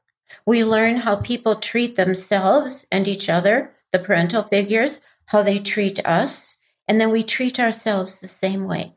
we 0.45 0.63
learn 0.63 0.97
how 0.97 1.17
people 1.17 1.55
treat 1.55 1.95
themselves 1.95 2.85
and 2.91 3.07
each 3.07 3.29
other, 3.29 3.73
the 3.91 3.99
parental 3.99 4.43
figures, 4.43 5.01
how 5.25 5.41
they 5.41 5.59
treat 5.59 6.05
us, 6.05 6.57
and 6.87 6.99
then 6.99 7.11
we 7.11 7.23
treat 7.23 7.59
ourselves 7.59 8.19
the 8.19 8.27
same 8.27 8.65
way. 8.65 8.93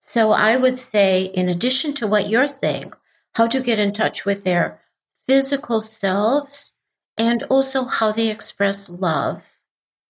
So 0.00 0.30
I 0.30 0.56
would 0.56 0.78
say, 0.78 1.24
in 1.24 1.48
addition 1.48 1.92
to 1.94 2.06
what 2.06 2.30
you're 2.30 2.48
saying, 2.48 2.92
how 3.34 3.46
to 3.48 3.60
get 3.60 3.78
in 3.78 3.92
touch 3.92 4.24
with 4.24 4.44
their 4.44 4.80
physical 5.26 5.80
selves 5.80 6.74
and 7.18 7.42
also 7.44 7.84
how 7.84 8.12
they 8.12 8.30
express 8.30 8.88
love, 8.88 9.50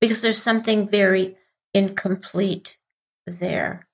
because 0.00 0.22
there's 0.22 0.42
something 0.42 0.88
very 0.88 1.36
incomplete 1.72 2.78
there. 3.26 3.85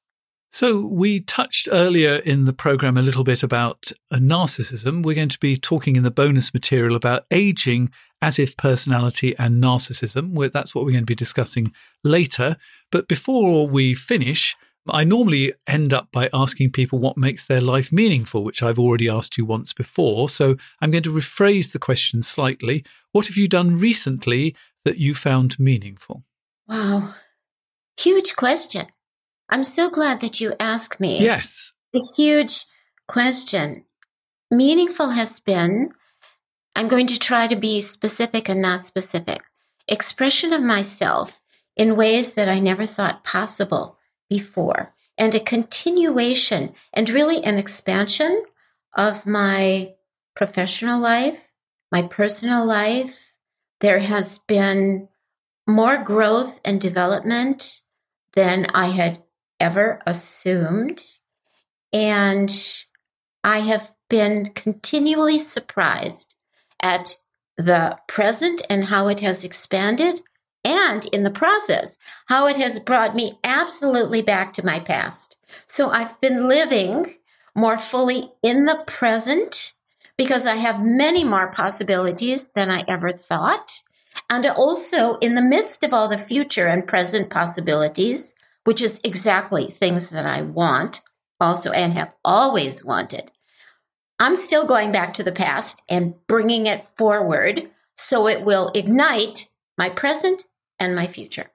So, 0.54 0.86
we 0.86 1.20
touched 1.20 1.66
earlier 1.72 2.16
in 2.16 2.44
the 2.44 2.52
program 2.52 2.98
a 2.98 3.02
little 3.02 3.24
bit 3.24 3.42
about 3.42 3.90
uh, 4.10 4.16
narcissism. 4.16 5.02
We're 5.02 5.14
going 5.14 5.30
to 5.30 5.40
be 5.40 5.56
talking 5.56 5.96
in 5.96 6.02
the 6.02 6.10
bonus 6.10 6.52
material 6.52 6.94
about 6.94 7.24
aging 7.30 7.90
as 8.20 8.38
if 8.38 8.58
personality 8.58 9.34
and 9.38 9.62
narcissism. 9.62 10.52
That's 10.52 10.74
what 10.74 10.84
we're 10.84 10.90
going 10.90 11.04
to 11.04 11.06
be 11.06 11.14
discussing 11.14 11.72
later. 12.04 12.58
But 12.90 13.08
before 13.08 13.66
we 13.66 13.94
finish, 13.94 14.54
I 14.86 15.04
normally 15.04 15.54
end 15.66 15.94
up 15.94 16.12
by 16.12 16.28
asking 16.34 16.72
people 16.72 16.98
what 16.98 17.16
makes 17.16 17.46
their 17.46 17.62
life 17.62 17.90
meaningful, 17.90 18.44
which 18.44 18.62
I've 18.62 18.78
already 18.78 19.08
asked 19.08 19.38
you 19.38 19.46
once 19.46 19.72
before. 19.72 20.28
So, 20.28 20.56
I'm 20.82 20.90
going 20.90 21.02
to 21.04 21.14
rephrase 21.14 21.72
the 21.72 21.78
question 21.78 22.20
slightly. 22.20 22.84
What 23.12 23.26
have 23.26 23.38
you 23.38 23.48
done 23.48 23.78
recently 23.78 24.54
that 24.84 24.98
you 24.98 25.14
found 25.14 25.58
meaningful? 25.58 26.24
Wow. 26.68 27.14
Huge 27.98 28.36
question. 28.36 28.88
I'm 29.52 29.64
so 29.64 29.90
glad 29.90 30.22
that 30.22 30.40
you 30.40 30.54
asked 30.58 30.98
me. 30.98 31.20
Yes. 31.20 31.74
The 31.92 32.08
huge 32.16 32.64
question. 33.06 33.84
Meaningful 34.50 35.10
has 35.10 35.40
been, 35.40 35.88
I'm 36.74 36.88
going 36.88 37.06
to 37.08 37.18
try 37.18 37.48
to 37.48 37.56
be 37.56 37.82
specific 37.82 38.48
and 38.48 38.62
not 38.62 38.86
specific, 38.86 39.42
expression 39.86 40.54
of 40.54 40.62
myself 40.62 41.38
in 41.76 41.96
ways 41.96 42.32
that 42.32 42.48
I 42.48 42.60
never 42.60 42.86
thought 42.86 43.24
possible 43.24 43.98
before, 44.30 44.94
and 45.18 45.34
a 45.34 45.40
continuation 45.40 46.72
and 46.94 47.10
really 47.10 47.44
an 47.44 47.58
expansion 47.58 48.44
of 48.96 49.26
my 49.26 49.92
professional 50.34 50.98
life, 50.98 51.52
my 51.90 52.00
personal 52.00 52.64
life. 52.64 53.34
There 53.80 53.98
has 53.98 54.38
been 54.38 55.08
more 55.66 56.02
growth 56.02 56.58
and 56.64 56.80
development 56.80 57.82
than 58.32 58.66
I 58.72 58.86
had 58.86 59.22
ever 59.62 60.02
assumed. 60.06 61.02
And 61.92 62.52
I 63.44 63.58
have 63.60 63.94
been 64.10 64.52
continually 64.54 65.38
surprised 65.38 66.34
at 66.82 67.16
the 67.56 67.96
present 68.08 68.60
and 68.68 68.84
how 68.84 69.08
it 69.08 69.20
has 69.20 69.44
expanded, 69.44 70.20
and 70.64 71.04
in 71.06 71.22
the 71.22 71.30
process, 71.30 71.96
how 72.26 72.46
it 72.46 72.56
has 72.56 72.78
brought 72.78 73.14
me 73.14 73.38
absolutely 73.44 74.22
back 74.22 74.52
to 74.54 74.66
my 74.66 74.80
past. 74.80 75.36
So 75.66 75.90
I've 75.90 76.20
been 76.20 76.48
living 76.48 77.06
more 77.54 77.78
fully 77.78 78.32
in 78.42 78.64
the 78.64 78.82
present 78.86 79.72
because 80.16 80.46
I 80.46 80.56
have 80.56 80.84
many 80.84 81.24
more 81.24 81.52
possibilities 81.52 82.48
than 82.48 82.70
I 82.70 82.84
ever 82.88 83.12
thought. 83.12 83.80
And 84.28 84.46
also 84.46 85.16
in 85.18 85.34
the 85.34 85.42
midst 85.42 85.84
of 85.84 85.92
all 85.92 86.08
the 86.08 86.18
future 86.18 86.66
and 86.66 86.86
present 86.86 87.30
possibilities, 87.30 88.34
which 88.64 88.82
is 88.82 89.00
exactly 89.04 89.70
things 89.70 90.10
that 90.10 90.26
I 90.26 90.42
want 90.42 91.00
also 91.40 91.72
and 91.72 91.92
have 91.94 92.14
always 92.24 92.84
wanted. 92.84 93.32
I'm 94.18 94.36
still 94.36 94.66
going 94.66 94.92
back 94.92 95.14
to 95.14 95.24
the 95.24 95.32
past 95.32 95.82
and 95.88 96.14
bringing 96.28 96.66
it 96.66 96.86
forward 96.86 97.68
so 97.96 98.28
it 98.28 98.44
will 98.44 98.70
ignite 98.74 99.48
my 99.76 99.88
present 99.88 100.44
and 100.78 100.94
my 100.94 101.06
future. 101.06 101.50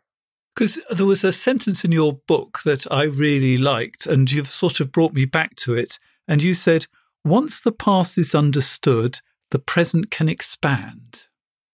Because 0.54 0.80
there 0.90 1.06
was 1.06 1.24
a 1.24 1.32
sentence 1.32 1.86
in 1.86 1.92
your 1.92 2.14
book 2.28 2.60
that 2.66 2.92
I 2.92 3.04
really 3.04 3.58
liked, 3.58 4.08
and 4.08 4.32
you've 4.32 4.48
sort 4.48 4.80
of 4.80 4.92
brought 4.92 5.14
me 5.14 5.26
back 5.26 5.56
to 5.58 5.76
it. 5.76 6.00
And 6.28 6.42
you 6.42 6.54
said, 6.54 6.88
once 7.24 7.62
the 7.62 7.72
past 7.72 8.18
is 8.18 8.34
understood, 8.34 9.20
the 9.52 9.60
present 9.60 10.10
can 10.10 10.28
expand. 10.28 11.28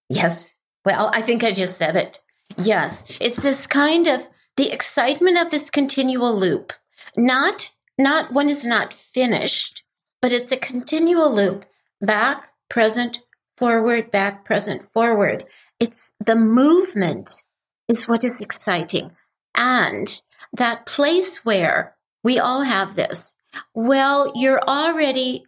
Yes. 0.09 0.55
Well, 0.85 1.09
I 1.13 1.21
think 1.21 1.43
I 1.43 1.51
just 1.51 1.77
said 1.77 1.95
it. 1.95 2.19
Yes. 2.57 3.05
It's 3.21 3.37
this 3.37 3.67
kind 3.67 4.07
of 4.07 4.27
the 4.57 4.71
excitement 4.71 5.37
of 5.37 5.51
this 5.51 5.69
continual 5.69 6.35
loop. 6.37 6.73
Not 7.17 7.71
not 7.97 8.33
one 8.33 8.49
is 8.49 8.65
not 8.65 8.93
finished, 8.93 9.83
but 10.21 10.31
it's 10.31 10.51
a 10.51 10.57
continual 10.57 11.33
loop. 11.33 11.65
Back, 12.01 12.47
present, 12.69 13.19
forward, 13.57 14.11
back, 14.11 14.45
present, 14.45 14.87
forward. 14.87 15.43
It's 15.79 16.13
the 16.19 16.35
movement 16.35 17.31
is 17.87 18.07
what 18.07 18.23
is 18.23 18.41
exciting. 18.41 19.11
And 19.55 20.21
that 20.53 20.85
place 20.85 21.45
where 21.45 21.95
we 22.23 22.39
all 22.39 22.61
have 22.61 22.95
this, 22.95 23.35
well, 23.73 24.31
you're 24.35 24.61
already 24.67 25.45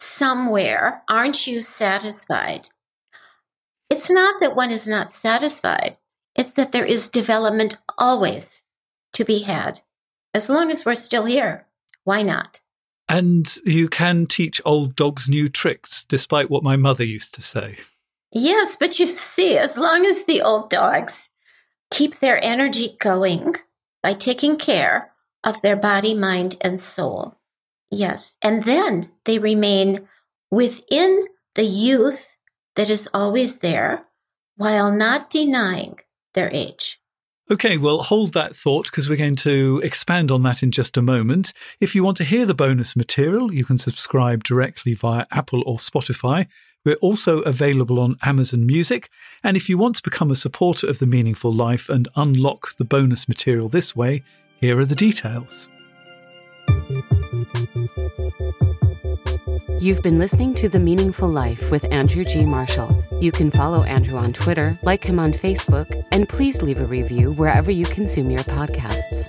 somewhere. 0.00 1.02
Aren't 1.08 1.46
you 1.46 1.60
satisfied? 1.60 2.68
It's 3.90 4.10
not 4.10 4.40
that 4.40 4.56
one 4.56 4.70
is 4.70 4.88
not 4.88 5.12
satisfied. 5.12 5.98
It's 6.42 6.54
that 6.54 6.72
there 6.72 6.84
is 6.84 7.08
development 7.08 7.78
always 7.96 8.64
to 9.12 9.24
be 9.24 9.42
had. 9.42 9.80
As 10.34 10.50
long 10.50 10.72
as 10.72 10.84
we're 10.84 10.96
still 10.96 11.24
here, 11.24 11.68
why 12.02 12.22
not? 12.22 12.58
And 13.08 13.46
you 13.64 13.88
can 13.88 14.26
teach 14.26 14.60
old 14.64 14.96
dogs 14.96 15.28
new 15.28 15.48
tricks, 15.48 16.02
despite 16.02 16.50
what 16.50 16.64
my 16.64 16.74
mother 16.74 17.04
used 17.04 17.32
to 17.34 17.42
say. 17.42 17.76
Yes, 18.32 18.74
but 18.74 18.98
you 18.98 19.06
see, 19.06 19.56
as 19.56 19.78
long 19.78 20.04
as 20.04 20.24
the 20.24 20.42
old 20.42 20.68
dogs 20.68 21.30
keep 21.92 22.16
their 22.16 22.44
energy 22.44 22.96
going 22.98 23.54
by 24.02 24.14
taking 24.14 24.56
care 24.56 25.12
of 25.44 25.62
their 25.62 25.76
body, 25.76 26.12
mind, 26.12 26.56
and 26.60 26.80
soul. 26.80 27.38
Yes. 27.88 28.36
And 28.42 28.64
then 28.64 29.12
they 29.26 29.38
remain 29.38 30.08
within 30.50 31.24
the 31.54 31.62
youth 31.62 32.36
that 32.74 32.90
is 32.90 33.08
always 33.14 33.58
there 33.58 34.08
while 34.56 34.92
not 34.92 35.30
denying 35.30 36.00
their 36.34 36.50
age. 36.52 37.00
Okay, 37.50 37.76
well, 37.76 37.98
hold 37.98 38.32
that 38.32 38.54
thought 38.54 38.86
because 38.86 39.08
we're 39.08 39.16
going 39.16 39.36
to 39.36 39.80
expand 39.84 40.30
on 40.30 40.42
that 40.44 40.62
in 40.62 40.70
just 40.70 40.96
a 40.96 41.02
moment. 41.02 41.52
If 41.80 41.94
you 41.94 42.02
want 42.02 42.16
to 42.18 42.24
hear 42.24 42.46
the 42.46 42.54
bonus 42.54 42.96
material, 42.96 43.52
you 43.52 43.64
can 43.64 43.78
subscribe 43.78 44.44
directly 44.44 44.94
via 44.94 45.26
Apple 45.30 45.62
or 45.66 45.76
Spotify. 45.76 46.46
We're 46.84 46.96
also 46.96 47.40
available 47.40 48.00
on 48.00 48.16
Amazon 48.22 48.64
Music. 48.64 49.10
And 49.42 49.56
if 49.56 49.68
you 49.68 49.76
want 49.76 49.96
to 49.96 50.02
become 50.02 50.30
a 50.30 50.36
supporter 50.36 50.88
of 50.88 50.98
The 50.98 51.06
Meaningful 51.06 51.52
Life 51.52 51.88
and 51.88 52.08
unlock 52.16 52.76
the 52.76 52.84
bonus 52.84 53.28
material 53.28 53.68
this 53.68 53.94
way, 53.94 54.22
here 54.60 54.78
are 54.78 54.86
the 54.86 54.94
details. 54.94 55.68
You've 59.80 60.02
been 60.02 60.18
listening 60.18 60.54
to 60.54 60.68
The 60.68 60.78
Meaningful 60.78 61.28
Life 61.28 61.70
with 61.70 61.84
Andrew 61.92 62.24
G. 62.24 62.44
Marshall. 62.44 63.04
You 63.20 63.32
can 63.32 63.50
follow 63.50 63.82
Andrew 63.82 64.16
on 64.16 64.32
Twitter, 64.32 64.78
like 64.82 65.04
him 65.04 65.18
on 65.18 65.32
Facebook, 65.32 66.04
and 66.12 66.28
please 66.28 66.62
leave 66.62 66.80
a 66.80 66.86
review 66.86 67.32
wherever 67.32 67.70
you 67.70 67.84
consume 67.86 68.30
your 68.30 68.44
podcasts. 68.44 69.28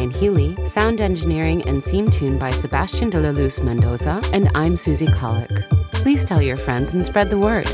Madeleine 0.01 0.19
Healy. 0.19 0.67
Sound 0.67 0.99
engineering 0.99 1.61
and 1.67 1.83
theme 1.83 2.09
tune 2.09 2.39
by 2.39 2.51
Sebastian 2.51 3.09
de 3.09 3.19
la 3.19 3.29
Luz 3.29 3.59
Mendoza. 3.59 4.21
And 4.33 4.49
I'm 4.55 4.75
Susie 4.77 5.07
Colick. 5.07 5.51
Please 5.93 6.25
tell 6.25 6.41
your 6.41 6.57
friends 6.57 6.93
and 6.93 7.05
spread 7.05 7.29
the 7.29 7.37
word. 7.37 7.69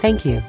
Thank 0.00 0.24
you. 0.24 0.42